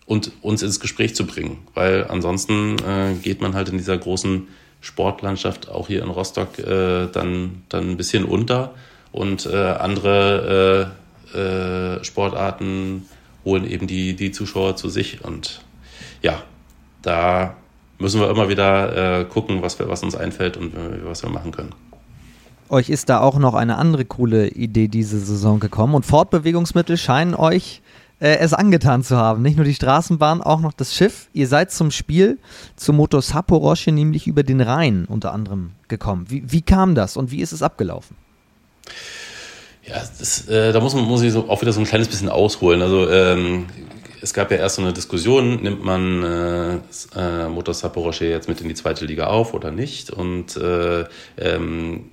und 0.06 0.32
uns 0.42 0.62
ins 0.62 0.80
Gespräch 0.80 1.14
zu 1.14 1.26
bringen. 1.26 1.58
Weil 1.74 2.06
ansonsten 2.08 2.76
äh, 2.78 3.14
geht 3.22 3.40
man 3.40 3.54
halt 3.54 3.68
in 3.68 3.78
dieser 3.78 3.96
großen 3.96 4.48
Sportlandschaft 4.80 5.68
auch 5.68 5.86
hier 5.86 6.02
in 6.02 6.10
Rostock 6.10 6.58
äh, 6.58 7.06
dann, 7.06 7.62
dann 7.68 7.90
ein 7.90 7.96
bisschen 7.96 8.24
unter 8.24 8.74
und 9.12 9.46
äh, 9.46 9.56
andere 9.56 10.90
äh, 10.96 11.01
äh, 11.34 12.02
Sportarten 12.04 13.06
holen 13.44 13.68
eben 13.68 13.86
die, 13.86 14.14
die 14.14 14.30
Zuschauer 14.30 14.76
zu 14.76 14.88
sich. 14.88 15.24
Und 15.24 15.62
ja, 16.22 16.42
da 17.02 17.56
müssen 17.98 18.20
wir 18.20 18.30
immer 18.30 18.48
wieder 18.48 19.20
äh, 19.20 19.24
gucken, 19.24 19.62
was, 19.62 19.78
wir, 19.78 19.88
was 19.88 20.02
uns 20.02 20.14
einfällt 20.14 20.56
und 20.56 20.72
was 21.04 21.22
wir 21.22 21.30
machen 21.30 21.52
können. 21.52 21.74
Euch 22.68 22.88
ist 22.88 23.08
da 23.10 23.20
auch 23.20 23.38
noch 23.38 23.54
eine 23.54 23.76
andere 23.76 24.04
coole 24.04 24.48
Idee 24.48 24.88
diese 24.88 25.18
Saison 25.18 25.60
gekommen 25.60 25.94
und 25.94 26.06
Fortbewegungsmittel 26.06 26.96
scheinen 26.96 27.34
euch 27.34 27.82
äh, 28.22 28.38
es 28.38 28.54
angetan 28.54 29.02
zu 29.02 29.16
haben. 29.16 29.42
Nicht 29.42 29.56
nur 29.56 29.66
die 29.66 29.74
Straßenbahn, 29.74 30.40
auch 30.40 30.60
noch 30.60 30.72
das 30.72 30.94
Schiff. 30.94 31.28
Ihr 31.32 31.48
seid 31.48 31.72
zum 31.72 31.90
Spiel 31.90 32.38
zum 32.76 32.96
Motor 32.96 33.20
Saporosche 33.20 33.90
nämlich 33.90 34.26
über 34.26 34.42
den 34.44 34.60
Rhein 34.60 35.06
unter 35.06 35.32
anderem 35.32 35.72
gekommen. 35.88 36.26
Wie, 36.28 36.50
wie 36.50 36.62
kam 36.62 36.94
das 36.94 37.16
und 37.16 37.30
wie 37.30 37.42
ist 37.42 37.52
es 37.52 37.62
abgelaufen? 37.62 38.16
Ja, 39.84 39.96
das, 40.18 40.48
äh, 40.48 40.72
da 40.72 40.80
muss 40.80 40.94
man 40.94 41.04
muss 41.04 41.22
ich 41.22 41.32
so 41.32 41.48
auch 41.48 41.60
wieder 41.60 41.72
so 41.72 41.80
ein 41.80 41.86
kleines 41.86 42.08
bisschen 42.08 42.28
ausholen. 42.28 42.82
Also 42.82 43.10
ähm, 43.10 43.66
es 44.20 44.32
gab 44.32 44.50
ja 44.52 44.58
erst 44.58 44.76
so 44.76 44.82
eine 44.82 44.92
Diskussion, 44.92 45.62
nimmt 45.62 45.84
man 45.84 46.22
äh, 46.22 46.74
äh, 47.16 47.48
Motor 47.48 47.74
Saporosche 47.74 48.26
jetzt 48.26 48.48
mit 48.48 48.60
in 48.60 48.68
die 48.68 48.74
zweite 48.74 49.04
Liga 49.04 49.26
auf 49.26 49.54
oder 49.54 49.72
nicht? 49.72 50.10
Und 50.10 50.56
äh, 50.56 51.04
ähm, 51.36 52.10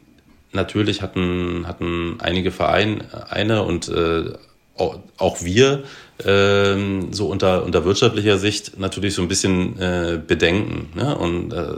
natürlich 0.52 1.04
hatten, 1.04 1.68
hatten 1.68 2.18
einige 2.20 2.52
Vereine 2.52 3.64
und 3.64 3.88
äh, 3.90 4.34
auch 4.80 5.42
wir 5.42 5.84
ähm, 6.26 7.14
so 7.14 7.28
unter, 7.28 7.64
unter 7.64 7.86
wirtschaftlicher 7.86 8.38
Sicht 8.38 8.80
natürlich 8.80 9.14
so 9.14 9.22
ein 9.22 9.28
bisschen 9.28 9.80
äh, 9.80 10.20
bedenken. 10.26 10.90
Ne? 10.96 11.18
Und 11.18 11.54
äh, 11.54 11.78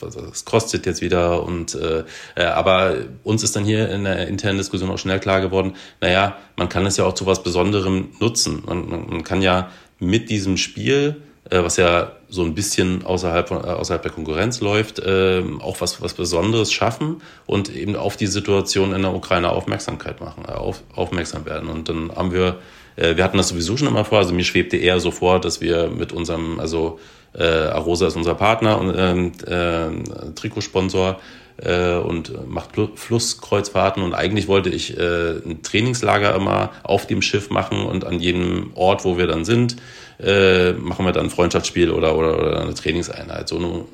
das 0.00 0.44
kostet 0.44 0.86
jetzt 0.86 1.00
wieder. 1.00 1.44
Und 1.44 1.74
äh, 1.74 2.04
äh, 2.34 2.44
aber 2.44 2.96
uns 3.22 3.42
ist 3.42 3.54
dann 3.54 3.64
hier 3.64 3.88
in 3.90 4.04
der 4.04 4.26
internen 4.28 4.58
Diskussion 4.58 4.90
auch 4.90 4.98
schnell 4.98 5.20
klar 5.20 5.40
geworden, 5.40 5.74
naja, 6.00 6.36
man 6.56 6.68
kann 6.68 6.86
es 6.86 6.96
ja 6.96 7.04
auch 7.04 7.14
zu 7.14 7.26
was 7.26 7.42
Besonderem 7.42 8.08
nutzen. 8.18 8.62
Man, 8.66 8.88
man, 8.88 9.06
man 9.08 9.24
kann 9.24 9.42
ja 9.42 9.70
mit 9.98 10.30
diesem 10.30 10.56
Spiel 10.56 11.22
was 11.50 11.76
ja 11.76 12.12
so 12.28 12.42
ein 12.42 12.54
bisschen 12.54 13.04
außerhalb, 13.04 13.48
von, 13.48 13.58
äh, 13.58 13.68
außerhalb 13.68 14.02
der 14.02 14.10
Konkurrenz 14.10 14.60
läuft, 14.60 14.98
äh, 14.98 15.42
auch 15.60 15.80
was, 15.80 16.02
was 16.02 16.14
Besonderes 16.14 16.72
schaffen 16.72 17.22
und 17.46 17.74
eben 17.74 17.96
auf 17.96 18.16
die 18.16 18.26
Situation 18.26 18.92
in 18.92 19.02
der 19.02 19.14
Ukraine 19.14 19.50
Aufmerksamkeit 19.50 20.20
machen, 20.20 20.44
äh, 20.46 20.52
auf, 20.52 20.82
aufmerksam 20.94 21.46
werden. 21.46 21.68
Und 21.68 21.88
dann 21.88 22.10
haben 22.14 22.32
wir, 22.32 22.58
äh, 22.96 23.16
wir 23.16 23.24
hatten 23.24 23.36
das 23.36 23.48
sowieso 23.48 23.76
schon 23.76 23.88
immer 23.88 24.04
vor, 24.04 24.18
also 24.18 24.34
mir 24.34 24.44
schwebte 24.44 24.76
eher 24.76 24.98
so 25.00 25.10
vor, 25.10 25.40
dass 25.40 25.60
wir 25.60 25.88
mit 25.88 26.12
unserem, 26.12 26.58
also 26.58 26.98
äh, 27.34 27.44
Arosa 27.44 28.08
ist 28.08 28.16
unser 28.16 28.34
Partner 28.34 28.80
und 28.80 28.94
ähm, 28.96 29.32
äh, 29.46 30.32
Trikotsponsor, 30.34 31.20
äh, 31.58 31.94
und 31.94 32.48
macht 32.48 32.70
Flusskreuzfahrten 32.96 34.02
und 34.02 34.14
eigentlich 34.14 34.48
wollte 34.48 34.70
ich 34.70 34.98
äh, 34.98 35.38
ein 35.38 35.62
Trainingslager 35.62 36.34
immer 36.34 36.70
auf 36.82 37.06
dem 37.06 37.22
Schiff 37.22 37.50
machen 37.50 37.86
und 37.86 38.04
an 38.04 38.20
jedem 38.20 38.72
Ort, 38.74 39.04
wo 39.04 39.16
wir 39.16 39.26
dann 39.26 39.44
sind, 39.44 39.76
äh, 40.22 40.72
machen 40.72 41.04
wir 41.04 41.12
dann 41.12 41.26
ein 41.26 41.30
Freundschaftsspiel 41.30 41.90
oder, 41.90 42.16
oder, 42.16 42.38
oder 42.38 42.60
eine 42.62 42.74
Trainingseinheit. 42.74 43.48
So 43.48 43.58
nun 43.58 43.84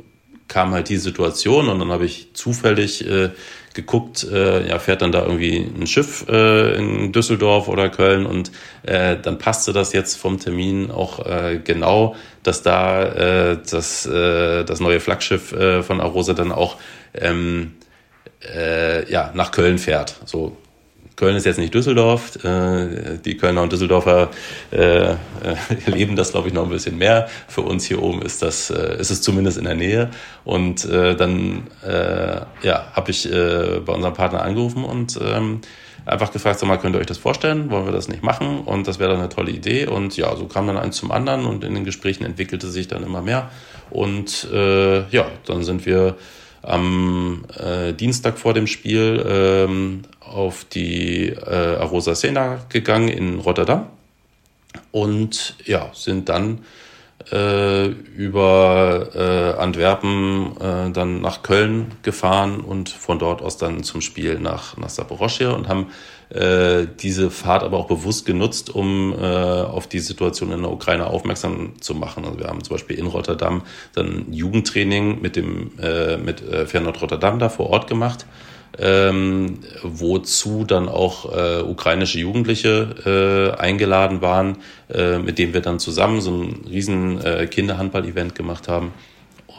kam 0.49 0.73
halt 0.73 0.89
die 0.89 0.99
Situation 0.99 1.69
und 1.69 1.79
dann 1.79 1.91
habe 1.91 2.05
ich 2.05 2.35
zufällig 2.35 3.09
äh, 3.09 3.31
geguckt, 3.75 4.25
äh, 4.31 4.69
ja, 4.69 4.79
fährt 4.79 5.01
dann 5.01 5.13
da 5.13 5.23
irgendwie 5.23 5.57
ein 5.57 5.87
Schiff 5.87 6.27
äh, 6.29 6.77
in 6.77 7.13
Düsseldorf 7.13 7.69
oder 7.69 7.89
Köln 7.89 8.27
und 8.27 8.53
äh, 8.83 9.17
dann 9.17 9.39
passte 9.39 9.73
das 9.73 9.95
jetzt 9.95 10.17
vom 10.17 10.39
Termin 10.39 10.91
auch 10.91 11.25
äh, 11.25 11.59
genau, 11.63 12.17
dass 12.43 12.63
da 12.63 13.03
äh, 13.53 13.59
das, 13.71 14.05
äh, 14.05 14.65
das 14.65 14.81
neue 14.81 15.01
Flaggschiff 15.01 15.53
äh, 15.53 15.83
von 15.83 16.01
Arosa 16.03 16.35
dann 16.35 16.53
auch 16.53 16.77
ähm, 17.15 17.77
äh, 18.55 19.11
ja, 19.11 19.31
nach 19.35 19.53
Köln 19.53 19.79
fährt. 19.79 20.17
So 20.27 20.57
Köln 21.17 21.37
ist 21.37 21.47
jetzt 21.47 21.59
nicht 21.59 21.75
Düsseldorf. 21.75 22.43
Äh, 22.45 23.19
die 23.25 23.37
Kölner 23.37 23.63
und 23.63 23.73
Düsseldorfer 23.73 24.31
äh, 24.71 25.15
erleben 25.87 26.17
das, 26.17 26.33
glaube 26.33 26.49
ich, 26.49 26.55
noch 26.55 26.65
ein 26.65 26.71
bisschen 26.71 26.99
mehr. 26.99 27.29
Für 27.49 27.63
uns 27.63 27.85
hier 27.85 28.03
oben 28.03 28.23
ist 28.23 28.43
das, 28.43 28.71
äh, 28.71 28.99
ist 28.99 29.11
es 29.11 29.23
zumindest 29.23 29.59
in 29.59 29.65
der 29.65 29.75
Nähe. 29.75 30.11
Und 30.45 30.85
äh, 30.85 31.15
dann 31.15 31.69
äh, 31.87 32.41
ja, 32.63 32.93
habe 32.93 33.11
ich 33.11 33.31
äh, 33.31 33.81
bei 33.85 33.93
unserem 33.93 34.15
Partner 34.15 34.43
angerufen 34.43 34.85
und 34.85 35.19
ähm, 35.23 35.61
einfach 36.05 36.33
gefragt, 36.33 36.59
sag 36.59 36.69
mal, 36.69 36.79
könnt 36.79 36.97
ihr 36.97 37.01
euch 37.01 37.07
das 37.07 37.19
vorstellen? 37.19 37.71
Wollen 37.71 37.85
wir 37.85 37.93
das 37.93 38.09
nicht 38.09 38.23
machen? 38.23 38.61
Und 38.61 38.89
das 38.89 38.99
wäre 38.99 39.11
dann 39.11 39.21
eine 39.21 39.29
tolle 39.29 39.51
Idee. 39.51 39.87
Und 39.87 40.17
ja, 40.17 40.35
so 40.37 40.47
kam 40.47 40.67
dann 40.67 40.79
eins 40.79 40.97
zum 40.97 41.13
anderen 41.13 41.47
und 41.47 41.65
in 41.65 41.75
den 41.75 41.85
Gesprächen 41.85 42.25
entwickelte 42.25 42.69
sich 42.69 42.89
dann 42.89 43.03
immer 43.03 43.23
mehr. 43.23 43.51
Und 43.91 44.49
äh, 44.53 45.09
ja, 45.09 45.27
dann 45.47 45.63
sind 45.63 45.87
wir 45.87 46.17
am 46.63 47.45
äh, 47.59 47.93
Dienstag 47.93 48.39
vor 48.39 48.55
dem 48.55 48.67
Spiel 48.67 49.25
ähm, 49.29 50.03
auf 50.33 50.65
die 50.65 51.29
äh, 51.29 51.77
Arosa 51.77 52.15
Sena 52.15 52.65
gegangen 52.69 53.09
in 53.09 53.39
Rotterdam 53.39 53.87
und 54.91 55.57
ja, 55.65 55.91
sind 55.93 56.29
dann 56.29 56.61
äh, 57.31 57.87
über 57.87 59.11
äh, 59.15 59.61
Antwerpen 59.61 60.57
äh, 60.61 60.91
dann 60.91 61.21
nach 61.21 61.43
Köln 61.43 61.93
gefahren 62.03 62.61
und 62.61 62.89
von 62.89 63.19
dort 63.19 63.43
aus 63.43 63.57
dann 63.57 63.85
zum 63.85 64.01
Spiel 64.01 64.39
nach, 64.39 64.77
nach 64.77 64.89
Saporoschje 64.89 65.55
und 65.55 65.69
haben 65.69 65.89
äh, 66.31 66.87
diese 67.01 67.31
Fahrt 67.31 67.63
aber 67.63 67.79
auch 67.79 67.87
bewusst 67.87 68.27
genutzt, 68.27 68.71
um 68.71 69.13
äh, 69.13 69.25
auf 69.25 69.87
die 69.87 70.01
Situation 70.01 70.51
in 70.51 70.63
der 70.63 70.73
Ukraine 70.73 71.07
aufmerksam 71.07 71.81
zu 71.81 71.95
machen. 71.95 72.25
Also 72.25 72.39
wir 72.39 72.47
haben 72.47 72.65
zum 72.65 72.75
Beispiel 72.75 72.99
in 72.99 73.07
Rotterdam 73.07 73.63
dann 73.95 74.33
Jugendtraining 74.33 75.21
mit 75.21 75.37
dem 75.37 75.73
äh, 75.79 76.17
mit 76.17 76.41
Fernand 76.41 77.01
Rotterdam 77.01 77.39
da 77.39 77.49
vor 77.49 77.71
Ort 77.71 77.87
gemacht 77.87 78.27
ähm, 78.79 79.59
wozu 79.83 80.65
dann 80.65 80.89
auch 80.89 81.33
äh, 81.33 81.63
ukrainische 81.63 82.19
Jugendliche 82.19 83.55
äh, 83.57 83.61
eingeladen 83.61 84.23
waren, 84.23 84.59
äh, 84.93 85.19
mit 85.19 85.39
denen 85.39 85.55
wir 85.55 85.61
dann 85.61 85.79
zusammen 85.79 86.21
so 86.21 86.31
ein 86.31 86.65
riesen 86.69 87.25
äh, 87.25 87.47
Kinderhandball-Event 87.47 88.35
gemacht 88.35 88.69
haben. 88.69 88.93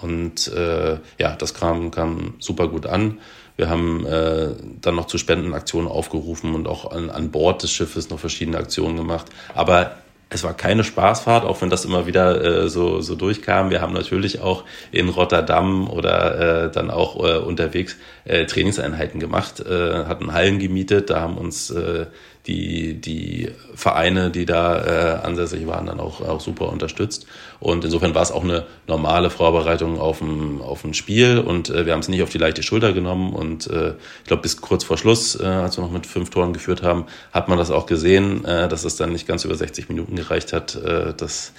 Und 0.02 0.48
äh, 0.50 0.98
ja, 1.18 1.36
das 1.38 1.54
kam, 1.54 1.92
kam 1.92 2.34
super 2.40 2.68
gut 2.68 2.86
an. 2.86 3.20
Wir 3.56 3.70
haben 3.70 4.06
äh, 4.06 4.50
dann 4.82 4.96
noch 4.96 5.06
zu 5.06 5.18
Spendenaktionen 5.18 5.88
aufgerufen 5.88 6.56
und 6.56 6.68
auch 6.68 6.92
an, 6.92 7.10
an 7.10 7.30
Bord 7.30 7.62
des 7.64 7.72
Schiffes 7.72 8.10
noch 8.10 8.20
verschiedene 8.20 8.58
Aktionen 8.58 8.98
gemacht. 8.98 9.28
Aber 9.54 9.96
es 10.34 10.44
war 10.44 10.54
keine 10.54 10.84
Spaßfahrt, 10.84 11.46
auch 11.46 11.62
wenn 11.62 11.70
das 11.70 11.86
immer 11.86 12.08
wieder 12.08 12.64
äh, 12.64 12.70
so, 12.70 13.02
so 13.02 13.16
durchkam. 13.16 13.70
Wir 13.70 13.82
haben 13.82 13.94
natürlich 13.94 14.42
auch 14.42 14.64
in 14.92 15.10
Rotterdam 15.10 15.90
oder 15.90 16.66
äh, 16.66 16.72
dann 16.72 16.90
auch 16.90 17.16
äh, 17.24 17.38
unterwegs 17.38 17.98
äh, 18.26 18.46
Trainingseinheiten 18.46 19.20
gemacht, 19.20 19.60
äh, 19.60 20.06
hatten 20.06 20.34
Hallen 20.34 20.60
gemietet, 20.60 21.10
da 21.10 21.22
haben 21.22 21.38
uns 21.38 21.70
äh, 21.70 22.08
die, 22.48 22.96
die 22.96 23.52
Vereine, 23.74 24.30
die 24.30 24.46
da 24.46 24.84
äh, 24.84 25.26
ansässig 25.26 25.66
waren, 25.66 25.86
dann 25.86 26.00
auch, 26.00 26.22
auch 26.22 26.42
super 26.42 26.70
unterstützt. 26.70 27.26
Und 27.60 27.86
insofern 27.86 28.14
war 28.16 28.22
es 28.22 28.32
auch 28.32 28.44
eine 28.44 28.66
normale 28.86 29.30
Vorbereitung 29.30 30.00
auf 30.00 30.22
ein, 30.22 30.62
auf 30.62 30.84
ein 30.84 30.94
Spiel 30.94 31.40
und 31.40 31.70
äh, 31.70 31.86
wir 31.86 31.94
haben 31.94 32.02
es 32.02 32.10
nicht 32.10 32.22
auf 32.22 32.30
die 32.30 32.38
leichte 32.38 32.62
Schulter 32.62 32.92
genommen. 32.92 33.34
Und 33.34 33.68
äh, 33.68 33.94
ich 34.22 34.28
glaube, 34.28 34.42
bis 34.42 34.60
kurz 34.60 34.84
vor 34.84 34.98
Schluss, 34.98 35.40
äh, 35.40 35.46
als 35.46 35.78
wir 35.78 35.84
noch 35.84 35.92
mit 35.92 36.06
fünf 36.06 36.30
Toren 36.32 36.52
geführt 36.52 36.84
haben, 36.84 37.06
hat 37.32 37.48
man 37.48 37.58
das 37.58 37.72
auch 37.72 37.86
gesehen, 37.86 38.44
äh, 38.44 38.68
dass 38.68 38.84
es 38.84 38.98
dann 38.98 39.14
nicht 39.14 39.26
ganz 39.28 39.46
über 39.46 39.56
60 39.56 39.88
Minuten 39.88 40.18
gereicht 40.18 40.52
hat. 40.52 40.76
Äh, 40.76 41.14
das, 41.16 41.54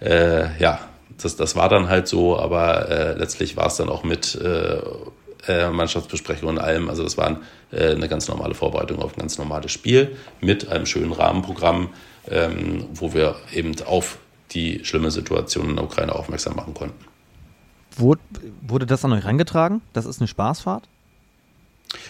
äh, 0.00 0.60
ja, 0.60 0.80
das, 1.22 1.36
das 1.36 1.56
war 1.56 1.70
dann 1.70 1.88
halt 1.88 2.06
so, 2.06 2.38
aber 2.38 2.90
äh, 2.90 3.12
letztlich 3.14 3.56
war 3.56 3.66
es 3.66 3.76
dann 3.76 3.88
auch 3.88 4.04
mit 4.04 4.34
äh, 4.34 4.78
äh, 5.46 5.70
Mannschaftsbesprechung 5.70 6.48
und 6.48 6.58
allem. 6.58 6.88
Also 6.88 7.02
das 7.02 7.16
war 7.16 7.40
äh, 7.70 7.94
eine 7.94 8.08
ganz 8.08 8.28
normale 8.28 8.54
Vorbereitung 8.54 9.00
auf 9.00 9.16
ein 9.16 9.20
ganz 9.20 9.38
normales 9.38 9.72
Spiel 9.72 10.16
mit 10.40 10.68
einem 10.68 10.86
schönen 10.86 11.12
Rahmenprogramm, 11.12 11.90
ähm, 12.28 12.86
wo 12.94 13.14
wir 13.14 13.36
eben 13.52 13.74
auf 13.84 14.18
die 14.52 14.84
schlimme 14.84 15.10
Situation 15.10 15.70
in 15.70 15.76
der 15.76 15.84
Ukraine 15.84 16.14
aufmerksam 16.14 16.56
machen 16.56 16.74
konnten. 16.74 17.04
Wurde, 17.96 18.86
das 18.86 19.04
an 19.04 19.12
euch 19.12 19.24
herangetragen? 19.24 19.80
Das 19.92 20.06
ist 20.06 20.20
eine 20.20 20.28
Spaßfahrt? 20.28 20.88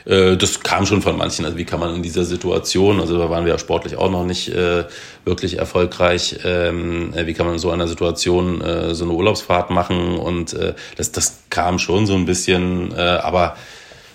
Äh, 0.05 0.37
das 0.37 0.61
kam 0.61 0.87
schon 0.87 1.03
von 1.03 1.17
manchen. 1.17 1.45
Also 1.45 1.57
wie 1.57 1.65
kann 1.65 1.81
man 1.81 1.95
in 1.95 2.03
dieser 2.03 2.25
Situation, 2.25 3.01
also 3.01 3.19
da 3.19 3.31
waren 3.31 3.45
wir 3.45 3.53
ja 3.53 3.59
sportlich 3.59 3.97
auch 3.97 4.11
noch 4.11 4.25
nicht 4.25 4.49
äh, 4.49 4.85
wirklich 5.25 5.59
erfolgreich, 5.59 6.41
ähm, 6.45 7.13
äh, 7.15 7.27
wie 7.27 7.35
kann 7.35 7.47
man 7.47 7.57
in 7.57 7.61
so 7.61 7.71
einer 7.71 7.89
Situation 7.89 8.61
äh, 8.61 8.95
so 8.95 9.05
eine 9.05 9.13
Urlaubsfahrt 9.13 9.71
machen? 9.71 10.19
Und 10.19 10.53
äh, 10.55 10.75
das, 10.97 11.13
das 11.13 11.41
kam 11.51 11.79
schon 11.79 12.07
so 12.07 12.15
ein 12.15 12.27
bisschen, 12.27 12.93
äh, 12.97 13.01
aber 13.01 13.57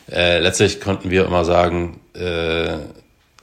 letztlich 0.06 0.82
konnten 0.82 1.10
wir 1.10 1.26
immer 1.26 1.46
sagen, 1.46 2.02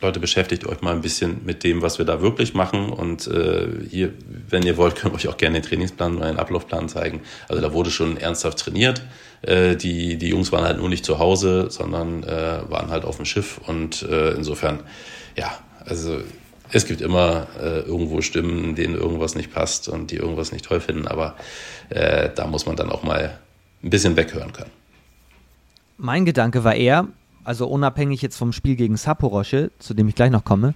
Leute, 0.02 0.18
beschäftigt 0.18 0.66
euch 0.66 0.80
mal 0.80 0.94
ein 0.94 1.02
bisschen 1.02 1.44
mit 1.44 1.62
dem, 1.62 1.82
was 1.82 1.98
wir 1.98 2.06
da 2.06 2.22
wirklich 2.22 2.54
machen. 2.54 2.90
Und 2.90 3.26
äh, 3.26 3.68
hier, 3.88 4.12
wenn 4.48 4.62
ihr 4.62 4.76
wollt, 4.76 4.94
können 4.96 5.12
wir 5.12 5.16
euch 5.16 5.28
auch 5.28 5.36
gerne 5.36 5.60
den 5.60 5.68
Trainingsplan 5.68 6.16
oder 6.16 6.26
den 6.26 6.38
Ablaufplan 6.38 6.88
zeigen. 6.88 7.20
Also 7.48 7.60
da 7.60 7.72
wurde 7.72 7.90
schon 7.90 8.16
ernsthaft 8.16 8.58
trainiert. 8.58 9.02
Äh, 9.42 9.76
die, 9.76 10.16
die 10.16 10.28
Jungs 10.28 10.52
waren 10.52 10.64
halt 10.64 10.78
nur 10.78 10.88
nicht 10.88 11.04
zu 11.04 11.18
Hause, 11.18 11.70
sondern 11.70 12.22
äh, 12.24 12.60
waren 12.68 12.90
halt 12.90 13.04
auf 13.04 13.16
dem 13.16 13.24
Schiff. 13.24 13.60
Und 13.66 14.02
äh, 14.02 14.32
insofern, 14.32 14.80
ja, 15.36 15.50
also 15.84 16.18
es 16.72 16.86
gibt 16.86 17.00
immer 17.00 17.46
äh, 17.60 17.80
irgendwo 17.80 18.20
Stimmen, 18.20 18.74
denen 18.74 18.94
irgendwas 18.94 19.34
nicht 19.34 19.52
passt 19.52 19.88
und 19.88 20.10
die 20.10 20.16
irgendwas 20.16 20.52
nicht 20.52 20.64
toll 20.64 20.80
finden. 20.80 21.08
Aber 21.08 21.36
äh, 21.88 22.30
da 22.34 22.46
muss 22.46 22.66
man 22.66 22.76
dann 22.76 22.90
auch 22.90 23.02
mal 23.02 23.38
ein 23.82 23.90
bisschen 23.90 24.16
weghören 24.16 24.52
können. 24.52 24.70
Mein 25.96 26.24
Gedanke 26.24 26.64
war 26.64 26.74
eher, 26.74 27.08
also 27.44 27.66
unabhängig 27.66 28.22
jetzt 28.22 28.36
vom 28.36 28.52
Spiel 28.52 28.76
gegen 28.76 28.96
Saporosche, 28.96 29.70
zu 29.78 29.94
dem 29.94 30.08
ich 30.08 30.14
gleich 30.14 30.30
noch 30.30 30.44
komme, 30.44 30.74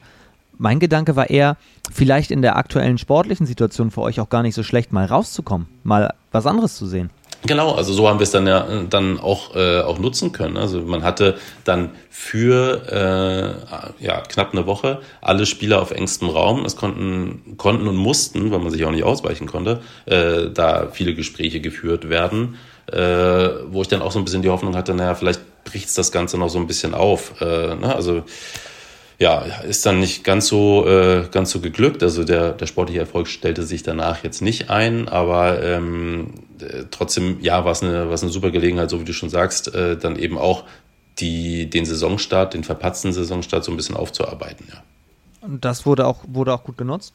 mein 0.58 0.78
Gedanke 0.78 1.16
war 1.16 1.30
eher, 1.30 1.56
vielleicht 1.92 2.30
in 2.30 2.42
der 2.42 2.56
aktuellen 2.56 2.98
sportlichen 2.98 3.46
Situation 3.46 3.90
für 3.90 4.02
euch 4.02 4.20
auch 4.20 4.28
gar 4.28 4.42
nicht 4.42 4.54
so 4.54 4.62
schlecht, 4.62 4.92
mal 4.92 5.04
rauszukommen, 5.04 5.66
mal 5.82 6.14
was 6.30 6.46
anderes 6.46 6.76
zu 6.76 6.86
sehen. 6.86 7.10
Genau, 7.46 7.72
also 7.72 7.92
so 7.92 8.08
haben 8.08 8.18
wir 8.18 8.24
es 8.24 8.30
dann 8.30 8.46
ja 8.46 8.66
dann 8.88 9.20
auch, 9.20 9.54
äh, 9.54 9.80
auch 9.80 9.98
nutzen 9.98 10.32
können. 10.32 10.56
Also 10.56 10.80
man 10.80 11.02
hatte 11.02 11.36
dann 11.64 11.90
für 12.08 13.60
äh, 14.00 14.04
ja, 14.04 14.22
knapp 14.22 14.52
eine 14.52 14.66
Woche 14.66 15.02
alle 15.20 15.44
Spieler 15.44 15.82
auf 15.82 15.90
engstem 15.90 16.30
Raum. 16.30 16.64
Es 16.64 16.74
konnten, 16.74 17.56
konnten 17.58 17.86
und 17.86 17.96
mussten, 17.96 18.50
weil 18.50 18.60
man 18.60 18.70
sich 18.70 18.82
auch 18.86 18.90
nicht 18.90 19.04
ausweichen 19.04 19.46
konnte, 19.46 19.82
äh, 20.06 20.50
da 20.54 20.88
viele 20.90 21.14
Gespräche 21.14 21.60
geführt 21.60 22.08
werden, 22.08 22.56
äh, 22.90 22.98
wo 23.66 23.82
ich 23.82 23.88
dann 23.88 24.00
auch 24.00 24.12
so 24.12 24.18
ein 24.18 24.24
bisschen 24.24 24.40
die 24.40 24.48
Hoffnung 24.48 24.74
hatte, 24.74 24.94
naja, 24.94 25.14
vielleicht 25.14 25.64
bricht 25.64 25.96
das 25.98 26.12
Ganze 26.12 26.38
noch 26.38 26.48
so 26.48 26.58
ein 26.58 26.66
bisschen 26.66 26.94
auf. 26.94 27.42
Äh, 27.42 27.74
ne? 27.74 27.94
Also 27.94 28.22
ja, 29.18 29.40
ist 29.68 29.86
dann 29.86 30.00
nicht 30.00 30.24
ganz 30.24 30.48
so, 30.48 30.86
äh, 30.86 31.28
ganz 31.30 31.50
so 31.50 31.60
geglückt. 31.60 32.02
Also 32.02 32.24
der, 32.24 32.52
der 32.52 32.66
sportliche 32.66 33.00
Erfolg 33.00 33.28
stellte 33.28 33.62
sich 33.62 33.82
danach 33.82 34.24
jetzt 34.24 34.42
nicht 34.42 34.70
ein, 34.70 35.08
aber 35.08 35.62
ähm, 35.62 36.34
äh, 36.60 36.84
trotzdem, 36.90 37.38
ja, 37.40 37.64
war 37.64 37.72
es 37.72 37.82
eine, 37.82 38.02
eine 38.02 38.16
super 38.16 38.50
Gelegenheit, 38.50 38.90
so 38.90 39.00
wie 39.00 39.04
du 39.04 39.12
schon 39.12 39.30
sagst, 39.30 39.74
äh, 39.74 39.96
dann 39.96 40.16
eben 40.16 40.38
auch 40.38 40.64
die, 41.18 41.70
den 41.70 41.84
Saisonstart, 41.84 42.54
den 42.54 42.64
verpatzten 42.64 43.12
Saisonstart 43.12 43.64
so 43.64 43.70
ein 43.70 43.76
bisschen 43.76 43.96
aufzuarbeiten. 43.96 44.66
Ja. 44.68 44.82
Und 45.40 45.64
das 45.64 45.86
wurde 45.86 46.06
auch, 46.06 46.24
wurde 46.26 46.52
auch 46.52 46.64
gut 46.64 46.76
genutzt? 46.76 47.12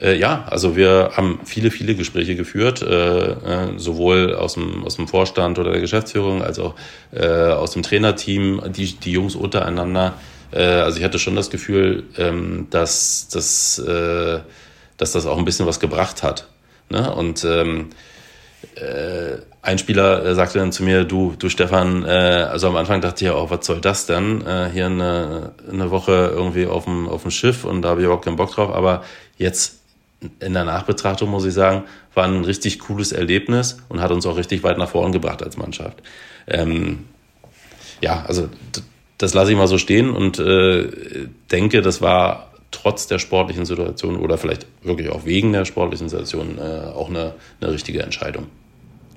Äh, 0.00 0.18
ja, 0.18 0.44
also 0.48 0.76
wir 0.76 1.10
haben 1.16 1.40
viele, 1.44 1.70
viele 1.70 1.94
Gespräche 1.94 2.36
geführt, 2.36 2.82
äh, 2.82 3.32
äh, 3.32 3.78
sowohl 3.78 4.34
aus 4.34 4.54
dem, 4.54 4.84
aus 4.84 4.96
dem 4.96 5.08
Vorstand 5.08 5.58
oder 5.58 5.72
der 5.72 5.80
Geschäftsführung 5.80 6.42
als 6.42 6.58
auch 6.58 6.74
äh, 7.12 7.26
aus 7.26 7.72
dem 7.72 7.82
Trainerteam, 7.82 8.62
die, 8.74 8.94
die 8.94 9.12
Jungs 9.12 9.34
untereinander. 9.34 10.14
Äh, 10.52 10.62
also 10.62 10.98
ich 10.98 11.04
hatte 11.04 11.18
schon 11.18 11.36
das 11.36 11.50
Gefühl, 11.50 12.04
ähm, 12.18 12.66
dass, 12.70 13.28
dass, 13.28 13.78
äh, 13.78 14.40
dass 14.96 15.12
das 15.12 15.26
auch 15.26 15.38
ein 15.38 15.44
bisschen 15.44 15.66
was 15.66 15.80
gebracht 15.80 16.22
hat. 16.22 16.48
Ne? 16.88 17.12
Und 17.14 17.44
ähm, 17.44 17.90
äh, 18.74 19.38
ein 19.62 19.78
Spieler 19.78 20.24
äh, 20.24 20.34
sagte 20.34 20.58
dann 20.58 20.72
zu 20.72 20.82
mir, 20.82 21.04
du, 21.04 21.34
du 21.38 21.48
Stefan, 21.48 22.04
äh, 22.04 22.08
also 22.08 22.68
am 22.68 22.76
Anfang 22.76 23.00
dachte 23.00 23.24
ich 23.24 23.30
ja, 23.30 23.36
oh, 23.36 23.50
was 23.50 23.66
soll 23.66 23.80
das 23.80 24.06
denn? 24.06 24.44
Äh, 24.46 24.70
hier 24.72 24.86
eine, 24.86 25.52
eine 25.70 25.90
Woche 25.90 26.32
irgendwie 26.34 26.66
auf 26.66 26.84
dem, 26.84 27.08
auf 27.08 27.22
dem 27.22 27.30
Schiff 27.30 27.64
und 27.64 27.82
da 27.82 27.90
habe 27.90 28.00
ich 28.00 28.04
überhaupt 28.04 28.24
keinen 28.24 28.36
Bock 28.36 28.52
drauf. 28.52 28.74
Aber 28.74 29.04
jetzt 29.36 29.80
in 30.40 30.52
der 30.52 30.64
Nachbetrachtung 30.64 31.30
muss 31.30 31.44
ich 31.44 31.54
sagen, 31.54 31.84
war 32.14 32.24
ein 32.24 32.44
richtig 32.44 32.78
cooles 32.80 33.12
Erlebnis 33.12 33.78
und 33.88 34.00
hat 34.00 34.10
uns 34.10 34.26
auch 34.26 34.36
richtig 34.36 34.62
weit 34.62 34.78
nach 34.78 34.90
vorn 34.90 35.12
gebracht 35.12 35.42
als 35.42 35.56
Mannschaft. 35.56 36.02
Ähm, 36.46 37.06
ja, 38.00 38.24
also 38.26 38.48
das 39.20 39.34
lasse 39.34 39.52
ich 39.52 39.56
mal 39.56 39.68
so 39.68 39.76
stehen 39.76 40.10
und 40.10 40.38
äh, 40.38 41.28
denke, 41.52 41.82
das 41.82 42.00
war 42.00 42.52
trotz 42.70 43.06
der 43.06 43.18
sportlichen 43.18 43.66
Situation 43.66 44.16
oder 44.16 44.38
vielleicht 44.38 44.66
wirklich 44.82 45.10
auch 45.10 45.26
wegen 45.26 45.52
der 45.52 45.66
sportlichen 45.66 46.08
Situation 46.08 46.56
äh, 46.56 46.86
auch 46.86 47.10
eine, 47.10 47.34
eine 47.60 47.70
richtige 47.70 48.02
Entscheidung. 48.02 48.46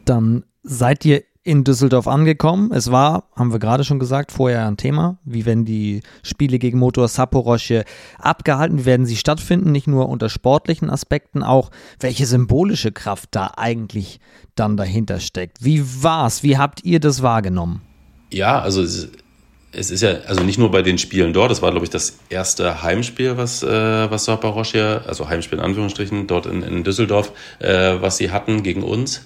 Dann 0.03 0.43
seid 0.61 1.05
ihr 1.05 1.23
in 1.45 1.63
Düsseldorf 1.63 2.07
angekommen. 2.07 2.71
Es 2.73 2.91
war, 2.91 3.29
haben 3.35 3.53
wir 3.53 3.59
gerade 3.59 3.85
schon 3.85 3.99
gesagt, 3.99 4.33
vorher 4.33 4.67
ein 4.67 4.75
Thema. 4.75 5.17
Wie 5.23 5.45
werden 5.45 5.63
die 5.63 6.01
Spiele 6.21 6.59
gegen 6.59 6.79
Motor 6.79 7.07
Saporosche 7.07 7.85
abgehalten? 8.17 8.79
Wie 8.79 8.85
werden 8.85 9.05
sie 9.05 9.17
stattfinden? 9.17 9.71
Nicht 9.71 9.87
nur 9.87 10.09
unter 10.09 10.29
sportlichen 10.29 10.89
Aspekten, 10.89 11.43
auch 11.43 11.69
welche 11.99 12.25
symbolische 12.25 12.91
Kraft 12.91 13.29
da 13.31 13.51
eigentlich 13.55 14.19
dann 14.55 14.75
dahinter 14.75 15.19
steckt. 15.19 15.63
Wie 15.63 15.81
war's? 16.03 16.43
Wie 16.43 16.57
habt 16.57 16.83
ihr 16.83 16.99
das 16.99 17.21
wahrgenommen? 17.21 17.81
Ja, 18.31 18.59
also 18.59 18.83
es, 19.73 19.91
ist 19.91 20.01
ja, 20.01 20.19
also 20.27 20.43
nicht 20.43 20.57
nur 20.57 20.71
bei 20.71 20.81
den 20.81 20.97
Spielen 20.97 21.33
dort, 21.33 21.51
das 21.51 21.61
war, 21.61 21.71
glaube 21.71 21.85
ich, 21.85 21.89
das 21.89 22.19
erste 22.29 22.83
Heimspiel, 22.83 23.37
was, 23.37 23.63
äh, 23.63 23.67
was 23.67 24.25
Saporosche, 24.25 25.01
also 25.07 25.29
Heimspiel 25.29 25.57
in 25.59 25.63
Anführungsstrichen, 25.65 26.27
dort 26.27 26.45
in, 26.45 26.61
in 26.63 26.83
Düsseldorf, 26.83 27.31
äh, 27.59 27.95
was 27.99 28.17
sie 28.17 28.31
hatten 28.31 28.63
gegen 28.63 28.83
uns. 28.83 29.25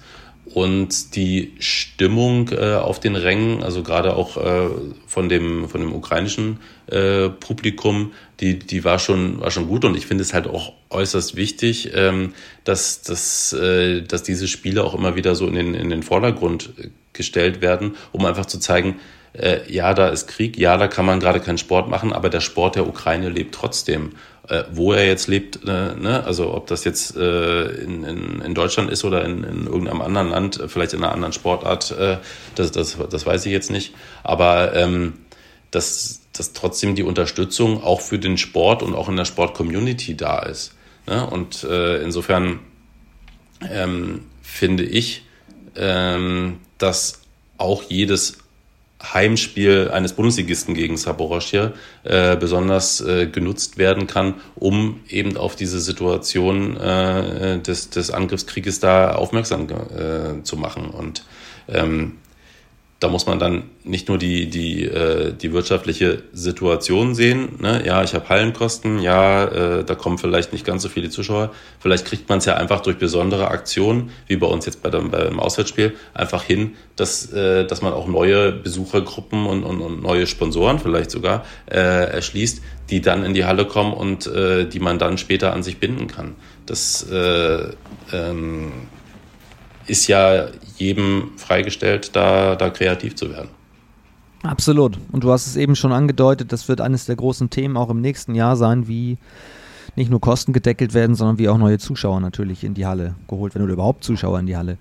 Und 0.54 1.14
die 1.14 1.52
Stimmung 1.58 2.48
äh, 2.52 2.76
auf 2.76 3.00
den 3.00 3.16
Rängen, 3.16 3.62
also 3.62 3.82
gerade 3.82 4.16
auch 4.16 4.38
äh, 4.38 4.70
von, 5.06 5.28
dem, 5.28 5.68
von 5.68 5.82
dem 5.82 5.92
ukrainischen 5.92 6.60
äh, 6.86 7.28
Publikum, 7.28 8.12
die, 8.40 8.58
die 8.58 8.82
war, 8.82 8.98
schon, 8.98 9.40
war 9.40 9.50
schon 9.50 9.68
gut. 9.68 9.84
Und 9.84 9.94
ich 9.94 10.06
finde 10.06 10.22
es 10.22 10.32
halt 10.32 10.46
auch 10.46 10.72
äußerst 10.88 11.36
wichtig, 11.36 11.90
ähm, 11.94 12.32
dass, 12.64 13.02
dass, 13.02 13.52
äh, 13.52 14.00
dass 14.00 14.22
diese 14.22 14.48
Spiele 14.48 14.84
auch 14.84 14.94
immer 14.94 15.16
wieder 15.16 15.34
so 15.34 15.46
in 15.46 15.54
den, 15.54 15.74
in 15.74 15.90
den 15.90 16.02
Vordergrund 16.02 16.70
gestellt 17.12 17.60
werden, 17.60 17.96
um 18.12 18.24
einfach 18.24 18.46
zu 18.46 18.58
zeigen, 18.58 18.96
äh, 19.32 19.60
ja, 19.70 19.94
da 19.94 20.08
ist 20.08 20.28
Krieg, 20.28 20.56
ja, 20.56 20.76
da 20.76 20.88
kann 20.88 21.06
man 21.06 21.20
gerade 21.20 21.40
keinen 21.40 21.58
Sport 21.58 21.88
machen, 21.88 22.12
aber 22.12 22.28
der 22.30 22.40
Sport 22.40 22.76
der 22.76 22.86
Ukraine 22.86 23.28
lebt 23.28 23.54
trotzdem. 23.54 24.12
Äh, 24.48 24.64
wo 24.72 24.94
er 24.94 25.06
jetzt 25.06 25.28
lebt, 25.28 25.62
äh, 25.66 25.94
ne? 25.94 26.24
also 26.24 26.54
ob 26.54 26.68
das 26.68 26.84
jetzt 26.84 27.14
äh, 27.18 27.66
in, 27.66 28.02
in, 28.02 28.40
in 28.40 28.54
Deutschland 28.54 28.90
ist 28.90 29.04
oder 29.04 29.22
in, 29.22 29.44
in 29.44 29.66
irgendeinem 29.66 30.00
anderen 30.00 30.30
Land, 30.30 30.58
äh, 30.58 30.68
vielleicht 30.68 30.94
in 30.94 31.04
einer 31.04 31.12
anderen 31.12 31.34
Sportart, 31.34 31.90
äh, 31.90 32.16
das, 32.54 32.72
das, 32.72 32.96
das 33.10 33.26
weiß 33.26 33.44
ich 33.44 33.52
jetzt 33.52 33.70
nicht. 33.70 33.94
Aber 34.24 34.74
ähm, 34.74 35.18
dass, 35.70 36.22
dass 36.32 36.54
trotzdem 36.54 36.94
die 36.94 37.02
Unterstützung 37.02 37.84
auch 37.84 38.00
für 38.00 38.18
den 38.18 38.38
Sport 38.38 38.82
und 38.82 38.94
auch 38.94 39.10
in 39.10 39.16
der 39.16 39.26
Sport-Community 39.26 40.16
da 40.16 40.38
ist. 40.38 40.74
Ne? 41.06 41.26
Und 41.26 41.62
insofern 41.62 42.60
ähm, 43.70 44.24
finde 44.40 44.84
ich, 44.84 45.26
ähm, 45.76 46.60
dass 46.78 47.20
auch 47.58 47.82
jedes 47.82 48.38
Heimspiel 49.02 49.90
eines 49.92 50.12
Bundesligisten 50.12 50.74
gegen 50.74 50.96
Saboroschje 50.96 51.72
äh, 52.02 52.36
besonders 52.36 53.00
äh, 53.00 53.26
genutzt 53.26 53.78
werden 53.78 54.06
kann, 54.06 54.34
um 54.56 55.00
eben 55.08 55.36
auf 55.36 55.54
diese 55.54 55.80
Situation 55.80 56.76
äh, 56.76 57.60
des, 57.60 57.90
des 57.90 58.10
Angriffskrieges 58.10 58.80
da 58.80 59.12
aufmerksam 59.12 59.68
äh, 59.68 60.42
zu 60.42 60.56
machen. 60.56 60.90
Und 60.90 61.24
ähm, 61.68 62.16
da 63.00 63.08
muss 63.08 63.26
man 63.26 63.38
dann 63.38 63.62
nicht 63.84 64.08
nur 64.08 64.18
die, 64.18 64.50
die, 64.50 64.84
äh, 64.84 65.32
die 65.32 65.52
wirtschaftliche 65.52 66.24
Situation 66.32 67.14
sehen. 67.14 67.50
Ne? 67.60 67.82
Ja, 67.86 68.02
ich 68.02 68.12
habe 68.14 68.28
Hallenkosten, 68.28 68.98
ja, 68.98 69.44
äh, 69.44 69.84
da 69.84 69.94
kommen 69.94 70.18
vielleicht 70.18 70.52
nicht 70.52 70.66
ganz 70.66 70.82
so 70.82 70.88
viele 70.88 71.08
Zuschauer. 71.08 71.52
Vielleicht 71.78 72.06
kriegt 72.06 72.28
man 72.28 72.38
es 72.38 72.44
ja 72.44 72.56
einfach 72.56 72.80
durch 72.80 72.98
besondere 72.98 73.52
Aktionen, 73.52 74.10
wie 74.26 74.36
bei 74.36 74.48
uns 74.48 74.66
jetzt 74.66 74.82
bei 74.82 74.90
dem, 74.90 75.12
beim 75.12 75.38
Auswärtsspiel, 75.38 75.94
einfach 76.12 76.42
hin, 76.42 76.74
dass, 76.96 77.32
äh, 77.32 77.66
dass 77.66 77.82
man 77.82 77.92
auch 77.92 78.08
neue 78.08 78.50
Besuchergruppen 78.50 79.46
und, 79.46 79.62
und, 79.62 79.80
und 79.80 80.02
neue 80.02 80.26
Sponsoren 80.26 80.80
vielleicht 80.80 81.12
sogar 81.12 81.44
äh, 81.70 81.78
erschließt, 81.78 82.62
die 82.90 83.00
dann 83.00 83.24
in 83.24 83.32
die 83.32 83.44
Halle 83.44 83.64
kommen 83.64 83.92
und 83.92 84.26
äh, 84.26 84.68
die 84.68 84.80
man 84.80 84.98
dann 84.98 85.18
später 85.18 85.52
an 85.52 85.62
sich 85.62 85.78
binden 85.78 86.08
kann. 86.08 86.34
Das 86.66 87.08
äh, 87.08 87.68
ähm, 88.12 88.72
ist 89.88 90.06
ja 90.06 90.48
jedem 90.76 91.30
freigestellt, 91.36 92.14
da, 92.14 92.56
da 92.56 92.70
kreativ 92.70 93.16
zu 93.16 93.30
werden. 93.30 93.48
Absolut. 94.42 94.98
Und 95.10 95.24
du 95.24 95.32
hast 95.32 95.46
es 95.46 95.56
eben 95.56 95.74
schon 95.74 95.92
angedeutet, 95.92 96.52
das 96.52 96.68
wird 96.68 96.80
eines 96.80 97.06
der 97.06 97.16
großen 97.16 97.50
Themen 97.50 97.76
auch 97.76 97.90
im 97.90 98.00
nächsten 98.00 98.34
Jahr 98.34 98.56
sein, 98.56 98.86
wie 98.86 99.18
nicht 99.96 100.10
nur 100.10 100.20
Kosten 100.20 100.52
gedeckelt 100.52 100.94
werden, 100.94 101.16
sondern 101.16 101.38
wie 101.38 101.48
auch 101.48 101.58
neue 101.58 101.78
Zuschauer 101.78 102.20
natürlich 102.20 102.62
in 102.62 102.74
die 102.74 102.86
Halle 102.86 103.14
geholt 103.26 103.54
werden 103.54 103.64
oder 103.64 103.72
überhaupt 103.72 104.04
Zuschauer 104.04 104.38
in 104.38 104.46
die 104.46 104.56
Halle 104.56 104.78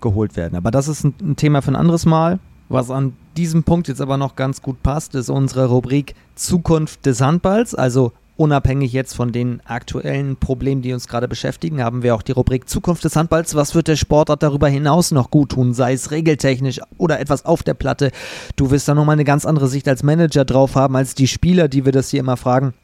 geholt 0.00 0.36
werden. 0.36 0.56
Aber 0.56 0.70
das 0.70 0.88
ist 0.88 1.04
ein, 1.04 1.14
ein 1.20 1.36
Thema 1.36 1.62
für 1.62 1.70
ein 1.70 1.76
anderes 1.76 2.06
Mal. 2.06 2.40
Was 2.68 2.90
an 2.90 3.14
diesem 3.36 3.62
Punkt 3.62 3.88
jetzt 3.88 4.00
aber 4.00 4.16
noch 4.16 4.36
ganz 4.36 4.60
gut 4.60 4.82
passt, 4.82 5.14
ist 5.14 5.30
unsere 5.30 5.66
Rubrik 5.66 6.14
Zukunft 6.34 7.06
des 7.06 7.20
Handballs. 7.20 7.74
Also 7.74 8.12
Unabhängig 8.38 8.92
jetzt 8.92 9.16
von 9.16 9.32
den 9.32 9.60
aktuellen 9.64 10.36
Problemen, 10.36 10.80
die 10.80 10.92
uns 10.92 11.08
gerade 11.08 11.26
beschäftigen, 11.26 11.82
haben 11.82 12.04
wir 12.04 12.14
auch 12.14 12.22
die 12.22 12.30
Rubrik 12.30 12.68
Zukunft 12.68 13.02
des 13.02 13.16
Handballs. 13.16 13.56
Was 13.56 13.74
wird 13.74 13.88
der 13.88 13.96
Sportart 13.96 14.44
darüber 14.44 14.68
hinaus 14.68 15.10
noch 15.10 15.32
gut 15.32 15.50
tun, 15.50 15.74
sei 15.74 15.92
es 15.92 16.12
regeltechnisch 16.12 16.80
oder 16.98 17.18
etwas 17.18 17.44
auf 17.44 17.64
der 17.64 17.74
Platte? 17.74 18.12
Du 18.54 18.70
wirst 18.70 18.86
da 18.86 18.94
nochmal 18.94 19.14
eine 19.14 19.24
ganz 19.24 19.44
andere 19.44 19.66
Sicht 19.66 19.88
als 19.88 20.04
Manager 20.04 20.44
drauf 20.44 20.76
haben, 20.76 20.94
als 20.94 21.16
die 21.16 21.26
Spieler, 21.26 21.66
die 21.66 21.84
wir 21.84 21.90
das 21.90 22.10
hier 22.10 22.20
immer 22.20 22.36
fragen. 22.36 22.74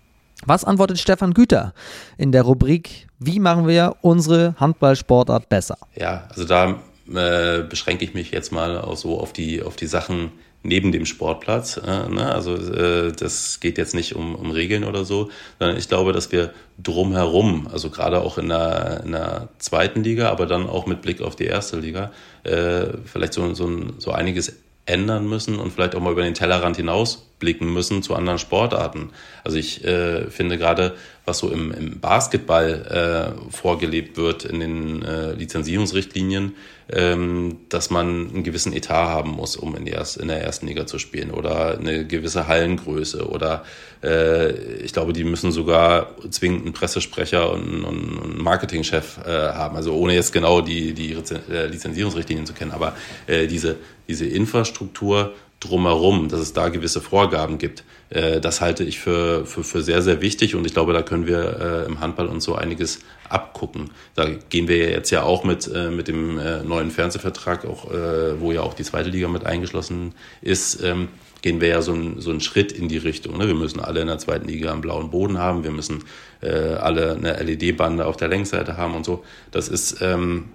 Was 0.45 0.65
antwortet 0.65 0.99
Stefan 0.99 1.35
Güter 1.35 1.73
in 2.19 2.33
der 2.33 2.43
Rubrik 2.43 3.07
Wie 3.21 3.39
machen 3.39 3.69
wir 3.69 3.95
unsere 4.03 4.57
Handballsportart 4.59 5.49
besser? 5.49 5.79
Ja, 5.95 6.27
also 6.31 6.45
da 6.45 6.81
äh, 7.09 7.63
beschränke 7.63 8.05
ich 8.05 8.13
mich 8.13 8.33
jetzt 8.33 8.51
mal 8.51 8.81
auch 8.81 8.97
so 8.97 9.21
auf 9.21 9.33
die, 9.33 9.63
auf 9.63 9.77
die 9.77 9.87
Sachen, 9.87 10.33
neben 10.65 10.91
dem 10.91 11.07
Sportplatz. 11.07 11.77
Äh, 11.77 12.09
ne? 12.09 12.35
Also 12.35 12.57
äh, 12.57 13.13
das 13.13 13.61
geht 13.61 13.79
jetzt 13.79 13.95
nicht 13.95 14.17
um, 14.17 14.35
um 14.35 14.51
Regeln 14.51 14.83
oder 14.83 15.05
so, 15.05 15.31
sondern 15.61 15.77
ich 15.77 15.89
glaube, 15.89 16.13
dass 16.13 16.33
wir 16.33 16.53
drumherum, 16.83 17.69
also 17.71 17.91
gerade 17.91 18.21
auch 18.23 18.39
in 18.39 18.49
der, 18.49 19.03
in 19.05 19.13
der 19.13 19.49
zweiten 19.59 20.03
Liga, 20.03 20.31
aber 20.31 20.47
dann 20.47 20.69
auch 20.69 20.87
mit 20.87 21.03
Blick 21.03 21.21
auf 21.21 21.37
die 21.37 21.45
erste 21.45 21.79
Liga, 21.79 22.11
äh, 22.43 22.87
vielleicht 23.05 23.35
so, 23.35 23.55
so, 23.55 23.71
so 23.99 24.11
einiges 24.11 24.64
ändern 24.87 25.27
müssen 25.27 25.59
und 25.59 25.73
vielleicht 25.73 25.95
auch 25.95 26.01
mal 26.01 26.13
über 26.13 26.23
den 26.23 26.35
Tellerrand 26.35 26.77
hinausblicken 26.77 27.73
müssen 27.73 28.03
zu 28.03 28.15
anderen 28.15 28.39
Sportarten. 28.39 29.11
Also 29.43 29.57
ich 29.57 29.85
äh, 29.85 30.31
finde 30.31 30.59
gerade, 30.59 30.95
was 31.25 31.39
so 31.39 31.51
im, 31.51 31.73
im 31.73 32.01
Basketball 32.01 33.35
äh, 33.41 33.51
vorgelebt 33.51 34.19
wird 34.19 34.45
in 34.45 34.61
den 34.61 35.03
äh, 35.03 35.33
Lizenzierungsrichtlinien, 35.33 36.55
ähm, 36.93 37.61
dass 37.71 37.89
man 37.89 38.29
einen 38.29 38.45
gewissen 38.45 38.75
Etat 38.75 39.09
haben 39.09 39.31
muss, 39.31 39.57
um 39.57 39.75
in, 39.75 39.87
erst, 39.87 40.19
in 40.19 40.29
der 40.29 40.43
ersten 40.43 40.67
Liga 40.67 40.87
zu 40.87 40.99
spielen 40.99 41.31
oder 41.31 41.79
eine 41.79 42.07
gewisse 42.07 42.47
Hallengröße 42.47 43.27
oder 43.27 43.65
äh, 44.03 44.53
ich 44.83 44.93
glaube, 44.93 45.15
die 45.15 45.25
müssen 45.25 45.51
sogar 45.51 46.15
zwingend 46.29 46.65
einen 46.65 46.75
Pressesprecher 46.75 47.51
und, 47.51 47.85
und 47.85 48.23
einen 48.23 48.43
Marketingchef 48.43 49.19
äh, 49.25 49.31
haben. 49.31 49.77
Also 49.77 49.95
ohne 49.95 50.15
jetzt 50.15 50.35
genau 50.35 50.61
die, 50.61 50.93
die 50.93 51.13
äh, 51.51 51.67
Lizenzierungsrichtlinien 51.69 52.45
zu 52.45 52.53
kennen, 52.53 52.73
aber 52.73 52.95
diese, 53.27 53.77
diese 54.09 54.27
Infrastruktur 54.27 55.35
drumherum, 55.61 56.29
dass 56.29 56.41
es 56.41 56.53
da 56.53 56.69
gewisse 56.69 57.01
Vorgaben 57.01 57.59
gibt. 57.59 57.85
Äh, 58.11 58.41
das 58.41 58.61
halte 58.61 58.85
ich 58.85 59.01
für, 59.01 59.47
für, 59.47 59.65
für 59.65 59.83
sehr, 59.83 60.03
sehr 60.03 60.21
wichtig 60.21 60.55
und 60.55 60.67
ich 60.67 60.75
glaube, 60.75 60.93
da 60.93 61.03
können 61.03 61.27
wir 61.27 61.85
äh, 61.85 61.87
im 61.87 62.01
Handball 62.01 62.27
uns 62.27 62.45
so 62.45 62.55
einiges 62.55 63.01
abgucken. 63.29 63.91
Da 64.15 64.29
gehen 64.51 64.69
wir 64.69 64.91
jetzt 64.91 65.11
ja 65.11 65.23
auch 65.23 65.45
mit, 65.45 65.71
äh, 65.73 65.91
mit 65.91 66.09
dem 66.09 66.39
neuen 66.67 66.91
Fernsehvertrag, 66.91 67.65
auch, 67.65 67.91
wo 68.39 68.53
ja 68.53 68.61
auch 68.61 68.75
die 68.75 68.85
zweite 68.85 69.09
Liga 69.09 69.29
mit 69.29 69.47
eingeschlossen 69.47 70.15
ist, 70.43 70.83
ähm, 70.83 71.09
gehen 71.43 71.61
wir 71.61 71.69
ja 71.69 71.83
so, 71.83 71.93
ein, 71.93 72.21
so 72.21 72.31
einen 72.31 72.41
Schritt 72.41 72.73
in 72.73 72.89
die 72.89 72.97
Richtung. 72.97 73.37
Ne? 73.39 73.47
Wir 73.47 73.55
müssen 73.55 73.81
alle 73.81 74.01
in 74.01 74.07
der 74.07 74.19
zweiten 74.19 74.49
Liga 74.49 74.73
einen 74.73 74.81
blauen 74.81 75.11
Boden 75.11 75.39
haben, 75.39 75.65
wir 75.65 75.71
müssen 75.71 76.05
alle 76.43 77.13
eine 77.13 77.43
LED-Bande 77.43 78.05
auf 78.05 78.19
der 78.19 78.29
Längsseite 78.29 78.77
haben 78.77 78.95
und 78.95 79.07
so. 79.07 79.25
Das 79.51 79.69
ist, 79.69 80.03
ähm, 80.03 80.51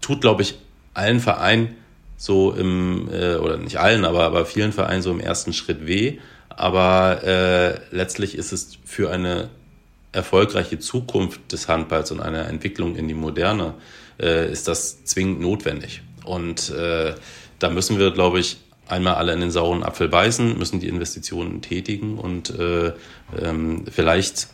tut, 0.00 0.20
glaube 0.20 0.42
ich, 0.42 0.60
allen 0.94 1.18
Vereinen 1.18 1.74
so 2.20 2.52
im, 2.52 3.08
äh, 3.10 3.36
oder 3.36 3.56
nicht 3.56 3.78
allen, 3.78 4.04
aber, 4.04 4.24
aber 4.24 4.44
vielen 4.44 4.72
Vereinen 4.72 5.00
so 5.00 5.10
im 5.10 5.20
ersten 5.20 5.54
Schritt 5.54 5.86
weh. 5.86 6.18
Aber 6.50 7.24
äh, 7.24 7.80
letztlich 7.92 8.36
ist 8.36 8.52
es 8.52 8.76
für 8.84 9.10
eine 9.10 9.48
erfolgreiche 10.12 10.78
Zukunft 10.78 11.50
des 11.50 11.66
Handballs 11.66 12.10
und 12.10 12.20
eine 12.20 12.42
Entwicklung 12.42 12.94
in 12.96 13.08
die 13.08 13.14
Moderne, 13.14 13.72
äh, 14.20 14.52
ist 14.52 14.68
das 14.68 15.02
zwingend 15.04 15.40
notwendig. 15.40 16.02
Und 16.24 16.68
äh, 16.68 17.14
da 17.58 17.70
müssen 17.70 17.98
wir, 17.98 18.10
glaube 18.10 18.38
ich, 18.38 18.58
einmal 18.86 19.14
alle 19.14 19.32
in 19.32 19.40
den 19.40 19.50
sauren 19.50 19.82
Apfel 19.82 20.08
beißen, 20.08 20.58
müssen 20.58 20.78
die 20.78 20.88
Investitionen 20.88 21.62
tätigen 21.62 22.18
und 22.18 22.50
äh, 22.50 22.92
ähm, 23.40 23.86
vielleicht 23.90 24.48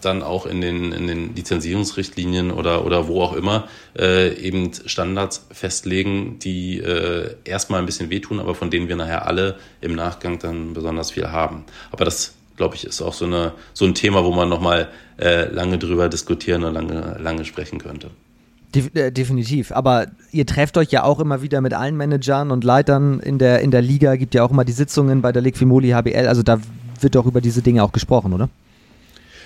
dann 0.00 0.22
auch 0.22 0.46
in 0.46 0.60
den, 0.60 0.92
in 0.92 1.06
den 1.06 1.34
Lizenzierungsrichtlinien 1.34 2.50
oder, 2.50 2.84
oder 2.84 3.08
wo 3.08 3.22
auch 3.22 3.32
immer 3.32 3.68
äh, 3.98 4.34
eben 4.34 4.70
Standards 4.86 5.46
festlegen, 5.50 6.38
die 6.38 6.78
äh, 6.78 7.34
erstmal 7.44 7.80
ein 7.80 7.86
bisschen 7.86 8.10
wehtun, 8.10 8.40
aber 8.40 8.54
von 8.54 8.70
denen 8.70 8.88
wir 8.88 8.96
nachher 8.96 9.26
alle 9.26 9.56
im 9.80 9.94
Nachgang 9.94 10.38
dann 10.38 10.74
besonders 10.74 11.10
viel 11.10 11.28
haben. 11.28 11.64
Aber 11.90 12.04
das, 12.04 12.34
glaube 12.56 12.76
ich, 12.76 12.84
ist 12.84 13.02
auch 13.02 13.14
so, 13.14 13.24
eine, 13.24 13.52
so 13.72 13.84
ein 13.84 13.94
Thema, 13.94 14.24
wo 14.24 14.32
man 14.32 14.48
nochmal 14.48 14.88
äh, 15.18 15.46
lange 15.52 15.78
drüber 15.78 16.08
diskutieren 16.08 16.64
und 16.64 16.74
lange, 16.74 17.16
lange 17.20 17.44
sprechen 17.44 17.78
könnte. 17.78 18.10
Äh, 18.94 19.12
definitiv. 19.12 19.72
Aber 19.72 20.06
ihr 20.30 20.46
trefft 20.46 20.76
euch 20.76 20.90
ja 20.90 21.04
auch 21.04 21.20
immer 21.20 21.42
wieder 21.42 21.60
mit 21.60 21.74
allen 21.74 21.96
Managern 21.96 22.50
und 22.50 22.64
Leitern 22.64 23.20
in 23.20 23.38
der, 23.38 23.60
in 23.60 23.70
der 23.70 23.82
Liga. 23.82 24.16
Gibt 24.16 24.34
ja 24.34 24.44
auch 24.44 24.50
immer 24.50 24.64
die 24.64 24.72
Sitzungen 24.72 25.22
bei 25.22 25.32
der 25.32 25.42
Liquimoli 25.42 25.90
HBL. 25.90 26.26
Also 26.26 26.42
da 26.42 26.60
wird 27.00 27.14
doch 27.14 27.26
über 27.26 27.40
diese 27.40 27.62
Dinge 27.62 27.82
auch 27.82 27.92
gesprochen, 27.92 28.32
oder? 28.32 28.48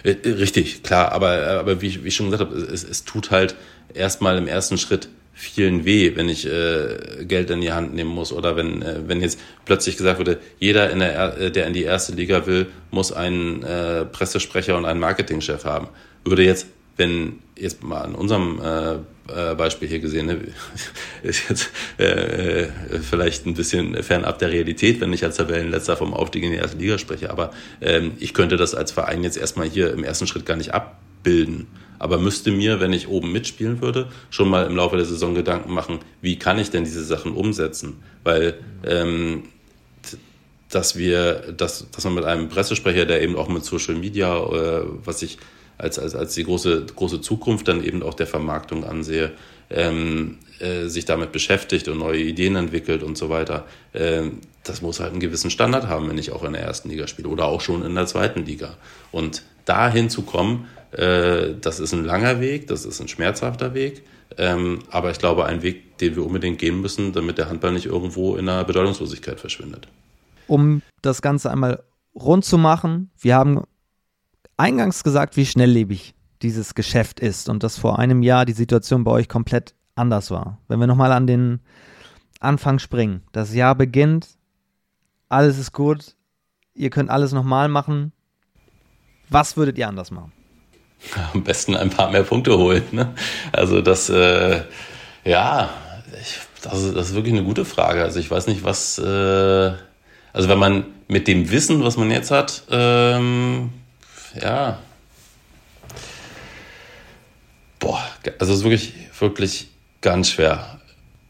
Äh, 0.03 0.11
äh, 0.11 0.31
richtig, 0.31 0.83
klar, 0.83 1.13
aber, 1.13 1.47
aber 1.49 1.81
wie, 1.83 2.03
wie 2.05 2.09
ich 2.09 2.17
schon 2.17 2.31
gesagt 2.31 2.51
habe, 2.51 2.61
es, 2.61 2.85
es 2.85 3.05
tut 3.05 3.31
halt 3.31 3.55
erstmal 3.95 4.39
im 4.39 4.49
ersten 4.49 4.79
Schritt 4.79 5.09
vielen 5.35 5.85
weh, 5.85 6.15
wenn 6.15 6.29
ich 6.29 6.47
äh, 6.47 7.25
Geld 7.25 7.51
in 7.51 7.61
die 7.61 7.73
Hand 7.73 7.95
nehmen 7.95 8.11
muss 8.11 8.33
oder 8.33 8.57
wenn, 8.57 8.83
äh, 8.83 9.01
wenn 9.07 9.21
jetzt 9.21 9.41
plötzlich 9.65 9.97
gesagt 9.97 10.19
wurde, 10.19 10.39
jeder, 10.59 10.91
in 10.91 11.01
der, 11.01 11.51
der 11.51 11.67
in 11.67 11.73
die 11.73 11.83
erste 11.83 12.13
Liga 12.13 12.47
will, 12.47 12.67
muss 12.91 13.13
einen 13.13 13.63
äh, 13.63 14.05
Pressesprecher 14.05 14.77
und 14.77 14.85
einen 14.85 15.01
Marketingchef 15.01 15.65
haben. 15.65 15.89
Würde 16.25 16.45
jetzt, 16.45 16.67
wenn 16.97 17.41
jetzt 17.57 17.83
mal 17.83 18.03
an 18.03 18.15
unserem 18.15 18.61
äh, 18.63 18.93
äh, 18.95 18.99
Beispiel 19.27 19.89
hier 19.89 20.01
gesehen, 20.01 20.27
ne, 20.27 20.41
ist 21.23 21.49
jetzt 21.49 21.71
äh, 21.99 22.67
vielleicht 23.01 23.47
ein 23.47 23.55
bisschen 23.55 24.03
fernab 24.03 24.39
der 24.39 24.51
Realität, 24.51 25.01
wenn 25.01 25.13
ich 25.13 25.25
als 25.25 25.37
Tabellenletzter 25.37 25.97
vom 25.97 26.13
Aufstieg 26.13 26.43
in 26.43 26.51
die 26.51 26.57
erste 26.57 26.77
Liga 26.77 26.99
spreche, 26.99 27.31
aber 27.31 27.53
ähm, 27.81 28.13
ich 28.19 28.35
könnte 28.35 28.57
das 28.57 28.75
als 28.75 28.93
Verein 28.93 29.23
jetzt 29.23 29.37
erstmal 29.37 29.69
hier 29.69 29.93
im 29.93 30.05
ersten 30.05 30.27
Schritt 30.27 30.47
gar 30.47 30.57
nicht 30.57 30.75
abbilden. 30.75 31.69
Aber 31.99 32.19
müsste 32.19 32.51
mir, 32.51 32.81
wenn 32.81 32.93
ich 32.93 33.07
oben 33.07 33.31
mitspielen 33.31 33.81
würde, 33.81 34.09
schon 34.31 34.49
mal 34.49 34.67
im 34.67 34.75
Laufe 34.75 34.97
der 34.97 35.05
Saison 35.05 35.37
Gedanken 35.37 35.73
machen, 35.73 36.01
wie 36.21 36.37
kann 36.37 36.59
ich 36.59 36.71
denn 36.71 36.83
diese 36.83 37.05
Sachen 37.05 37.33
umsetzen? 37.33 38.03
Weil 38.25 38.59
ähm, 38.85 39.45
dass 40.69 40.97
wir, 40.97 41.53
dass, 41.57 41.89
dass 41.91 42.05
man 42.05 42.15
mit 42.15 42.25
einem 42.25 42.49
Pressesprecher, 42.49 43.05
der 43.05 43.23
eben 43.23 43.37
auch 43.37 43.49
mit 43.49 43.65
Social 43.65 43.95
Media, 43.95 44.37
äh, 44.37 44.85
was 45.05 45.23
ich 45.23 45.39
als, 45.83 45.99
als, 45.99 46.15
als 46.15 46.35
die 46.35 46.45
große, 46.45 46.87
große 46.95 47.21
Zukunft 47.21 47.69
dann 47.69 47.85
eben 47.85 48.03
auch 48.03 48.15
der 48.15 48.29
Vermarktung 48.29 48.85
ansehe, 48.85 49.33
ähm, 49.69 50.39
äh, 50.61 50.87
sich 50.87 51.05
damit 51.05 51.33
beschäftigt 51.33 51.89
und 51.89 51.99
neue 51.99 52.21
Ideen 52.21 52.55
entwickelt 52.57 53.03
und 53.03 53.19
so 53.19 53.29
weiter. 53.29 53.67
Ähm, 53.93 54.39
das 54.63 54.81
muss 54.81 55.01
halt 55.01 55.11
einen 55.11 55.21
gewissen 55.21 55.51
Standard 55.51 55.89
haben, 55.89 56.09
wenn 56.09 56.19
ich 56.19 56.31
auch 56.31 56.45
in 56.45 56.53
der 56.53 56.63
ersten 56.63 56.89
Liga 56.89 57.09
spiele 57.09 57.29
oder 57.29 57.47
auch 57.47 57.61
schon 57.61 57.85
in 57.85 57.95
der 57.95 58.07
zweiten 58.07 58.47
Liga. 58.47 58.77
Und 59.11 59.43
dahin 59.65 60.09
zu 60.09 60.23
kommen, 60.23 60.69
äh, 60.93 61.55
das 61.61 61.81
ist 61.81 61.93
ein 61.93 62.05
langer 62.05 62.41
Weg, 62.41 62.69
das 62.69 62.85
ist 62.85 63.01
ein 63.01 63.09
schmerzhafter 63.09 63.75
Weg, 63.75 64.05
ähm, 64.39 64.81
aber 64.91 65.11
ich 65.11 65.19
glaube, 65.19 65.47
ein 65.47 65.63
Weg, 65.63 65.99
den 65.99 66.15
wir 66.15 66.25
unbedingt 66.25 66.59
gehen 66.59 66.81
müssen, 66.81 67.13
damit 67.13 67.39
der 67.39 67.49
Handball 67.49 67.73
nicht 67.73 67.87
irgendwo 67.87 68.37
in 68.37 68.49
einer 68.49 68.65
Bedeutungslosigkeit 68.65 69.41
verschwindet. 69.41 69.89
Um 70.47 70.83
das 71.03 71.23
Ganze 71.23 71.51
einmal 71.51 71.83
rund 72.15 72.45
zu 72.45 72.57
machen, 72.57 73.11
wir 73.19 73.35
haben 73.35 73.63
eingangs 74.57 75.05
gesagt, 75.05 75.37
wie 75.37 75.47
schnelllebig 75.47 76.15
dieses 76.43 76.75
Geschäft 76.75 77.21
ist 77.21 77.49
und 77.49 77.63
dass 77.63 77.79
vor 77.79 77.99
einem 77.99 78.23
Jahr 78.23 78.45
die 78.45 78.53
Situation 78.53 79.05
bei 79.05 79.13
euch 79.13 79.29
komplett 79.29 79.75
anders 79.95 80.31
war. 80.31 80.59
Wenn 80.69 80.81
wir 80.81 80.87
nochmal 80.87 81.13
an 81.13 81.27
den 81.27 81.61
Anfang 82.41 82.79
springen. 82.79 83.23
Das 83.33 83.55
Jahr 83.55 83.75
beginnt, 83.75 84.29
alles 85.29 85.59
ist 85.59 85.73
gut, 85.73 86.17
ihr 86.75 86.91
könnt 86.91 87.11
alles 87.11 87.33
nochmal 87.33 87.69
machen. 87.69 88.13
Was 89.29 89.57
würdet 89.57 89.79
ihr 89.79 89.89
anders 89.89 90.11
machen? 90.11 90.33
Am 91.33 91.43
besten 91.43 91.77
ein 91.77 91.91
paar 91.91 92.11
mehr 92.11 92.25
Punkte 92.25 92.59
holen. 92.59 92.83
Ne? 92.93 93.15
Also 93.53 93.81
das, 93.81 94.09
äh, 94.09 94.63
ja, 95.25 95.71
ich, 96.21 96.39
das, 96.63 96.83
ist, 96.83 96.97
das, 96.97 97.09
ist 97.11 97.15
wirklich 97.15 97.35
eine 97.35 97.45
gute 97.45 97.65
Frage. 97.65 98.03
Also 98.03 98.19
ich 98.19 98.31
weiß 98.31 98.47
nicht, 98.47 98.65
was, 98.65 98.99
äh, 98.99 99.73
also 100.33 100.49
wenn 100.49 100.59
man 100.59 100.85
mit 101.09 101.29
dem 101.29 101.51
Wissen, 101.51 101.83
was 101.83 101.97
man 101.97 102.11
jetzt 102.11 102.31
hat, 102.31 102.65
ähm, 102.71 103.71
ja, 104.41 104.79
boah, 107.79 108.01
also 108.39 108.53
es 108.53 108.59
ist 108.61 108.65
wirklich, 108.65 108.95
wirklich 109.19 109.69
ganz 110.01 110.31
schwer. 110.31 110.79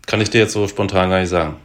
Kann 0.06 0.20
ich 0.20 0.30
dir 0.30 0.40
jetzt 0.40 0.52
so 0.52 0.68
spontan 0.68 1.10
gar 1.10 1.20
nicht 1.20 1.30
sagen. 1.30 1.56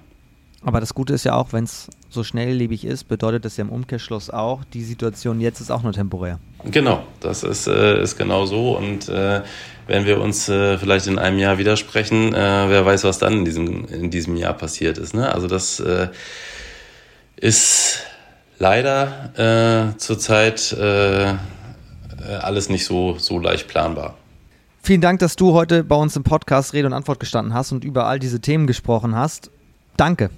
Aber 0.64 0.80
das 0.80 0.94
Gute 0.94 1.14
ist 1.14 1.24
ja 1.24 1.36
auch, 1.36 1.54
wenn 1.54 1.66
es 1.66 1.88
so 2.10 2.24
schnelllebig 2.24 2.84
ist, 2.84 3.06
bedeutet 3.06 3.46
das 3.46 3.58
ja 3.58 3.64
im 3.64 3.70
Umkehrschluss 3.70 4.30
auch, 4.30 4.64
die 4.74 4.84
Situation 4.84 5.40
jetzt 5.40 5.60
ist 5.60 5.72
auch 5.72 5.84
nur 5.84 5.94
temporär. 5.94 6.40
Genau, 6.66 7.04
das 7.20 7.44
ist, 7.44 7.68
äh, 7.68 8.02
ist 8.02 8.18
genau 8.18 8.46
so. 8.46 8.76
Und 8.76 9.08
äh, 9.08 9.42
wenn 9.86 10.06
wir 10.06 10.20
uns 10.20 10.50
äh, 10.50 10.78
vielleicht 10.78 11.08
in 11.08 11.20
einem 11.20 11.38
Jahr 11.38 11.58
widersprechen, 11.58 12.34
äh, 12.34 12.66
wer 12.70 12.86
weiß, 12.86 13.04
was 13.04 13.20
dann 13.20 13.34
in 13.34 13.46
diesem, 13.46 13.86
in 13.86 14.10
diesem 14.10 14.36
Jahr 14.36 14.54
passiert 14.54 14.98
ist. 14.98 15.14
Ne? 15.14 15.32
Also 15.34 15.48
das 15.48 15.80
äh, 15.80 16.10
ist 17.36 18.00
leider 18.60 19.94
äh, 19.94 19.98
zurzeit 19.98 20.76
alles 22.42 22.68
nicht 22.70 22.84
so, 22.84 23.18
so 23.18 23.40
leicht 23.40 23.68
planbar. 23.68 24.18
Vielen 24.88 25.02
Dank, 25.02 25.20
dass 25.20 25.36
du 25.36 25.54
heute 25.54 25.84
bei 25.84 25.96
uns 25.96 26.16
im 26.16 26.24
Podcast 26.24 26.74
Rede 26.74 26.88
und 26.88 26.94
Antwort 26.94 27.20
gestanden 27.20 27.54
hast 27.54 27.74
und 27.74 27.84
über 27.84 28.06
all 28.06 28.20
diese 28.20 28.40
Themen 28.40 28.68
gesprochen 28.68 29.16
hast. 29.16 29.52
Danke. 29.98 30.30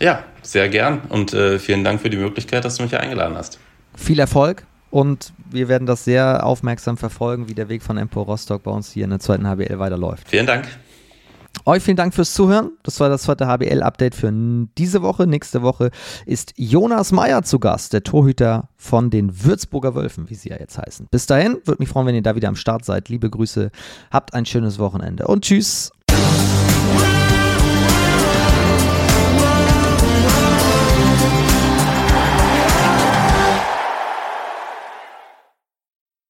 Ja, 0.00 0.24
sehr 0.42 0.68
gern 0.68 1.02
und 1.08 1.32
äh, 1.32 1.60
vielen 1.60 1.84
Dank 1.84 2.00
für 2.00 2.10
die 2.10 2.16
Möglichkeit, 2.16 2.64
dass 2.64 2.78
du 2.78 2.82
mich 2.82 2.90
hier 2.90 2.98
eingeladen 2.98 3.36
hast. 3.36 3.60
Viel 3.94 4.18
Erfolg 4.18 4.64
und 4.90 5.32
wir 5.48 5.68
werden 5.68 5.86
das 5.86 6.04
sehr 6.04 6.44
aufmerksam 6.44 6.96
verfolgen, 6.96 7.48
wie 7.48 7.54
der 7.54 7.68
Weg 7.68 7.84
von 7.84 7.96
Empo 7.96 8.22
Rostock 8.22 8.64
bei 8.64 8.72
uns 8.72 8.90
hier 8.90 9.04
in 9.04 9.10
der 9.10 9.20
zweiten 9.20 9.46
HBL 9.46 9.78
weiterläuft. 9.78 10.28
Vielen 10.28 10.46
Dank. 10.46 10.66
Euch 11.64 11.82
vielen 11.82 11.96
Dank 11.96 12.14
fürs 12.14 12.34
Zuhören. 12.34 12.72
Das 12.82 12.98
war 12.98 13.08
das 13.08 13.22
zweite 13.22 13.46
HBL-Update 13.46 14.14
für 14.14 14.32
diese 14.78 15.02
Woche. 15.02 15.26
Nächste 15.26 15.62
Woche 15.62 15.90
ist 16.26 16.54
Jonas 16.56 17.12
Meyer 17.12 17.42
zu 17.42 17.60
Gast, 17.60 17.92
der 17.92 18.02
Torhüter 18.02 18.68
von 18.76 19.10
den 19.10 19.44
Würzburger 19.44 19.94
Wölfen, 19.94 20.28
wie 20.28 20.34
sie 20.34 20.48
ja 20.48 20.56
jetzt 20.58 20.78
heißen. 20.78 21.06
Bis 21.10 21.26
dahin, 21.26 21.58
würde 21.64 21.80
mich 21.80 21.88
freuen, 21.88 22.06
wenn 22.06 22.14
ihr 22.14 22.22
da 22.22 22.34
wieder 22.34 22.48
am 22.48 22.56
Start 22.56 22.84
seid. 22.84 23.08
Liebe 23.08 23.30
Grüße, 23.30 23.70
habt 24.10 24.34
ein 24.34 24.44
schönes 24.44 24.78
Wochenende 24.78 25.26
und 25.26 25.44
tschüss. 25.44 25.92